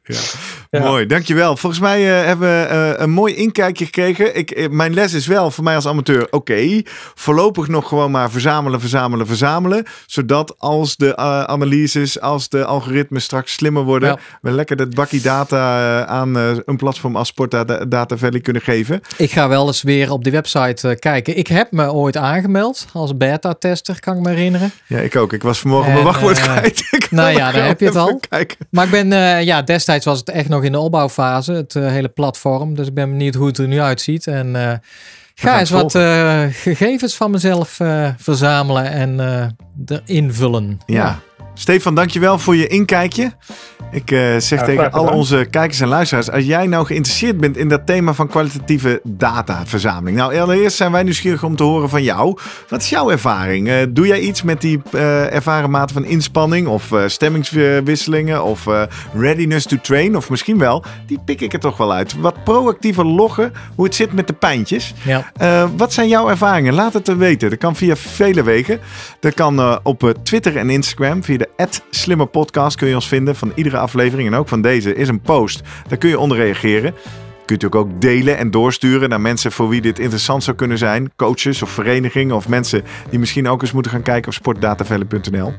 Ja. 0.71 0.83
Mooi, 0.83 1.05
dankjewel. 1.05 1.57
Volgens 1.57 1.81
mij 1.81 2.19
uh, 2.19 2.25
hebben 2.25 2.47
we 2.47 2.67
uh, 2.71 3.01
een 3.01 3.09
mooi 3.09 3.35
inkijkje 3.35 3.85
gekregen. 3.85 4.35
Ik, 4.35 4.71
mijn 4.71 4.93
les 4.93 5.13
is 5.13 5.27
wel 5.27 5.51
voor 5.51 5.63
mij 5.63 5.75
als 5.75 5.87
amateur, 5.87 6.27
oké, 6.29 6.81
voorlopig 7.13 7.67
nog 7.67 7.87
gewoon 7.87 8.11
maar 8.11 8.31
verzamelen, 8.31 8.79
verzamelen, 8.79 9.27
verzamelen. 9.27 9.85
Zodat 10.05 10.55
als 10.57 10.95
de 10.95 11.17
analyses, 11.47 12.21
als 12.21 12.49
de 12.49 12.65
algoritmes 12.65 13.23
straks 13.23 13.53
slimmer 13.53 13.83
worden, 13.83 14.09
ja. 14.09 14.17
we 14.41 14.51
lekker 14.51 14.75
dat 14.75 14.95
bakkie 14.95 15.21
data 15.21 16.05
aan 16.05 16.35
een 16.35 16.77
platform 16.77 17.15
als 17.15 17.27
Sporta 17.27 17.63
Data 17.63 18.17
Valley 18.17 18.39
kunnen 18.39 18.61
geven. 18.61 19.01
Ik 19.17 19.31
ga 19.31 19.47
wel 19.47 19.67
eens 19.67 19.81
weer 19.81 20.04
op 20.11 20.23
die 20.23 20.31
website 20.31 20.89
uh, 20.89 20.95
kijken. 20.95 21.37
Ik 21.37 21.47
heb 21.47 21.71
me 21.71 21.93
ooit 21.93 22.17
aangemeld 22.17 22.85
als 22.93 23.17
beta-tester, 23.17 23.99
kan 23.99 24.17
ik 24.17 24.23
me 24.23 24.29
herinneren. 24.29 24.71
Ja, 24.87 24.99
ik 24.99 25.15
ook. 25.15 25.33
Ik 25.33 25.43
was 25.43 25.59
vanmorgen 25.59 25.87
en, 25.87 25.93
mijn 25.93 26.05
wachtwoord 26.05 26.37
uh, 26.37 26.43
kwijt. 26.43 26.83
nou 27.09 27.31
ja, 27.31 27.51
daar 27.51 27.67
heb 27.67 27.79
je 27.79 27.85
het 27.85 27.95
al. 27.95 28.19
Kijken. 28.29 28.57
Maar 28.69 28.85
ik 28.85 28.91
ben, 28.91 29.11
uh, 29.11 29.43
ja, 29.43 29.61
destijds 29.61 30.05
was 30.05 30.19
het 30.19 30.29
echt 30.29 30.49
nog 30.49 30.63
in 30.63 30.71
de 30.71 30.79
opbouwfase, 30.79 31.51
het 31.51 31.73
hele 31.73 32.09
platform. 32.09 32.75
Dus 32.75 32.87
ik 32.87 32.93
ben 32.93 33.09
benieuwd 33.09 33.35
hoe 33.35 33.47
het 33.47 33.57
er 33.57 33.67
nu 33.67 33.79
uitziet. 33.79 34.27
En 34.27 34.81
ga 35.35 35.59
eens 35.59 35.69
wat 35.69 35.91
gegevens 36.51 37.15
van 37.15 37.31
mezelf 37.31 37.79
verzamelen 38.17 38.91
en 38.91 39.19
erin 39.85 40.33
vullen. 40.33 40.79
Ja. 40.85 40.95
ja. 40.95 41.19
Stefan, 41.57 41.95
dankjewel 41.95 42.39
voor 42.39 42.55
je 42.55 42.67
inkijkje. 42.67 43.31
Ik 43.91 44.11
uh, 44.11 44.37
zeg 44.37 44.63
tegen 44.63 44.91
al 44.91 45.07
onze 45.07 45.47
kijkers 45.49 45.79
en 45.79 45.87
luisteraars, 45.87 46.31
als 46.31 46.45
jij 46.45 46.67
nou 46.67 46.85
geïnteresseerd 46.85 47.37
bent 47.37 47.57
in 47.57 47.67
dat 47.67 47.85
thema 47.85 48.13
van 48.13 48.27
kwalitatieve 48.27 49.01
dataverzameling. 49.03 50.17
Nou, 50.17 50.39
allereerst 50.39 50.77
zijn 50.77 50.91
wij 50.91 51.03
nieuwsgierig 51.03 51.43
om 51.43 51.55
te 51.55 51.63
horen 51.63 51.89
van 51.89 52.03
jou. 52.03 52.37
Wat 52.69 52.81
is 52.81 52.89
jouw 52.89 53.11
ervaring? 53.11 53.67
Uh, 53.67 53.75
doe 53.89 54.07
jij 54.07 54.19
iets 54.19 54.43
met 54.43 54.61
die 54.61 54.81
uh, 54.91 55.33
ervaren 55.33 55.69
mate 55.69 55.93
van 55.93 56.05
inspanning 56.05 56.67
of 56.67 56.91
stemmingswisselingen 57.05 58.43
of 58.43 58.65
readiness 59.13 59.65
to 59.65 59.77
train? 59.81 60.17
Of 60.17 60.29
misschien 60.29 60.57
wel, 60.57 60.83
die 61.07 61.19
pik 61.25 61.41
ik 61.41 61.53
er 61.53 61.59
toch 61.59 61.77
wel 61.77 61.93
uit. 61.93 62.19
Wat 62.19 62.43
proactiever 62.43 63.05
loggen, 63.05 63.53
hoe 63.75 63.85
het 63.85 63.95
zit 63.95 64.13
met 64.13 64.27
de 64.27 64.33
pijntjes. 64.33 64.93
Ja. 65.03 65.31
wat 65.77 65.93
zijn 65.93 66.07
jouw 66.07 66.29
ervaringen? 66.29 66.73
Laat 66.73 66.93
het 66.93 67.07
er 67.07 67.17
weten. 67.17 67.49
Dat 67.49 67.59
kan 67.59 67.75
via 67.75 67.95
vele 67.95 68.43
wegen. 68.43 68.79
Dat 69.19 69.33
kan 69.33 69.79
op 69.83 70.13
Twitter 70.23 70.57
en 70.57 70.69
Instagram. 70.69 71.23
Via 71.23 71.37
de 71.37 71.44
@slimmerpodcast 71.89 72.77
kun 72.77 72.87
je 72.87 72.95
ons 72.95 73.07
vinden 73.07 73.35
van 73.35 73.51
iedere 73.55 73.77
aflevering 73.77 74.27
en 74.27 74.35
ook 74.35 74.47
van 74.47 74.61
deze 74.61 74.95
is 74.95 75.07
een 75.07 75.21
post. 75.21 75.61
Daar 75.87 75.97
kun 75.97 76.09
je 76.09 76.19
onder 76.19 76.37
reageren. 76.37 76.93
Kunt 77.45 77.63
u 77.63 77.67
ook 77.69 78.01
delen 78.01 78.37
en 78.37 78.51
doorsturen 78.51 79.09
naar 79.09 79.21
mensen 79.21 79.51
voor 79.51 79.69
wie 79.69 79.81
dit 79.81 79.99
interessant 79.99 80.43
zou 80.43 80.55
kunnen 80.57 80.77
zijn. 80.77 81.11
Coaches 81.15 81.61
of 81.61 81.69
verenigingen 81.69 82.35
of 82.35 82.47
mensen 82.47 82.83
die 83.09 83.19
misschien 83.19 83.47
ook 83.47 83.61
eens 83.61 83.71
moeten 83.71 83.91
gaan 83.91 84.01
kijken 84.01 84.27
op 84.27 84.33
sportdatavellen.nl. 84.33 85.53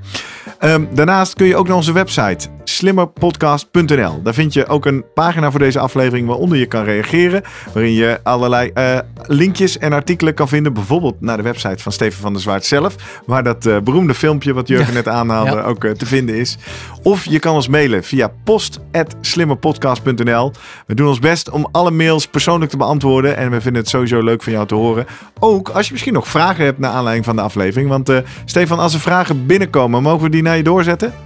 Ehm, 0.59 0.84
daarnaast 0.95 1.34
kun 1.34 1.47
je 1.47 1.57
ook 1.57 1.66
naar 1.66 1.76
onze 1.76 1.93
website 1.93 2.49
slimmerpodcast.nl. 2.69 4.23
Daar 4.23 4.35
vind 4.35 4.53
je 4.53 4.67
ook 4.67 4.87
een 4.87 5.05
pagina 5.14 5.51
voor 5.51 5.61
deze 5.61 5.79
aflevering 5.79 6.27
waaronder 6.27 6.59
je 6.59 6.67
kan 6.67 6.85
reageren. 6.85 7.43
Waarin 7.73 7.93
je 7.93 8.21
allerlei 8.23 8.71
uh, 8.75 8.99
linkjes 9.27 9.79
en 9.79 9.93
artikelen 9.93 10.35
kan 10.35 10.49
vinden. 10.49 10.73
Bijvoorbeeld 10.73 11.21
naar 11.21 11.37
de 11.37 11.43
website 11.43 11.83
van 11.83 11.93
Steven 11.93 12.21
van 12.21 12.33
der 12.33 12.43
Zwaard 12.43 12.64
zelf. 12.64 12.95
Waar 13.27 13.45
dat 13.45 13.67
uh, 13.67 13.79
beroemde 13.79 14.14
filmpje 14.14 14.53
wat 14.53 14.69
Jurgen 14.69 14.95
net 14.95 15.09
aanhaalde 15.09 15.57
ja. 15.57 15.62
ook 15.62 15.85
uh, 15.85 15.93
te 15.93 16.07
vinden 16.07 16.35
is. 16.35 16.59
Of 17.03 17.25
je 17.25 17.39
kan 17.39 17.55
ons 17.55 17.69
mailen 17.69 18.05
via 18.05 18.31
post.slimmerpodcast.nl. 18.45 20.53
We 20.87 20.95
doen 20.95 21.09
ons 21.09 21.19
best 21.19 21.51
om 21.51 21.69
alle 21.73 21.91
mails 21.91 22.27
persoonlijk 22.27 22.71
te 22.71 22.77
beantwoorden. 22.77 23.37
En 23.37 23.51
we 23.51 23.61
vinden 23.61 23.81
het 23.81 23.91
sowieso 23.91 24.23
leuk 24.23 24.43
van 24.43 24.53
jou 24.53 24.67
te 24.67 24.75
horen. 24.75 25.07
Ook 25.39 25.69
als 25.69 25.87
je 25.87 25.93
misschien 25.93 26.12
nog 26.12 26.29
vragen 26.29 26.64
hebt 26.64 26.79
naar 26.79 26.91
aanleiding 26.91 27.25
van 27.25 27.37
de 27.37 27.43
aflevering. 27.43 27.89
Want 27.89 28.12
Stefan, 28.45 28.79
als 28.79 28.95
er 28.95 29.01
vragen 29.01 29.47
binnenkomen, 29.47 30.03
mogen 30.03 30.23
we 30.23 30.31
die 30.31 30.43
naar 30.43 30.57
je 30.57 30.62
doorzetten? 30.62 31.26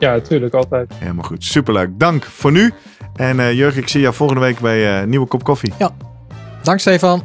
Ja, 0.00 0.10
natuurlijk, 0.12 0.54
altijd. 0.54 0.92
Helemaal 0.94 1.24
goed. 1.24 1.44
Superleuk. 1.44 1.88
Dank 1.98 2.24
voor 2.24 2.52
nu. 2.52 2.72
En 3.14 3.38
uh, 3.38 3.52
Jurgen, 3.52 3.82
ik 3.82 3.88
zie 3.88 4.00
jou 4.00 4.14
volgende 4.14 4.42
week 4.42 4.58
bij 4.60 5.00
uh, 5.00 5.06
Nieuwe 5.06 5.26
Kop 5.26 5.44
Koffie. 5.44 5.72
Ja. 5.78 5.90
Dank 6.62 6.80
Stefan. 6.80 7.22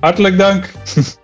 Hartelijk 0.00 0.38
dank. 0.38 0.70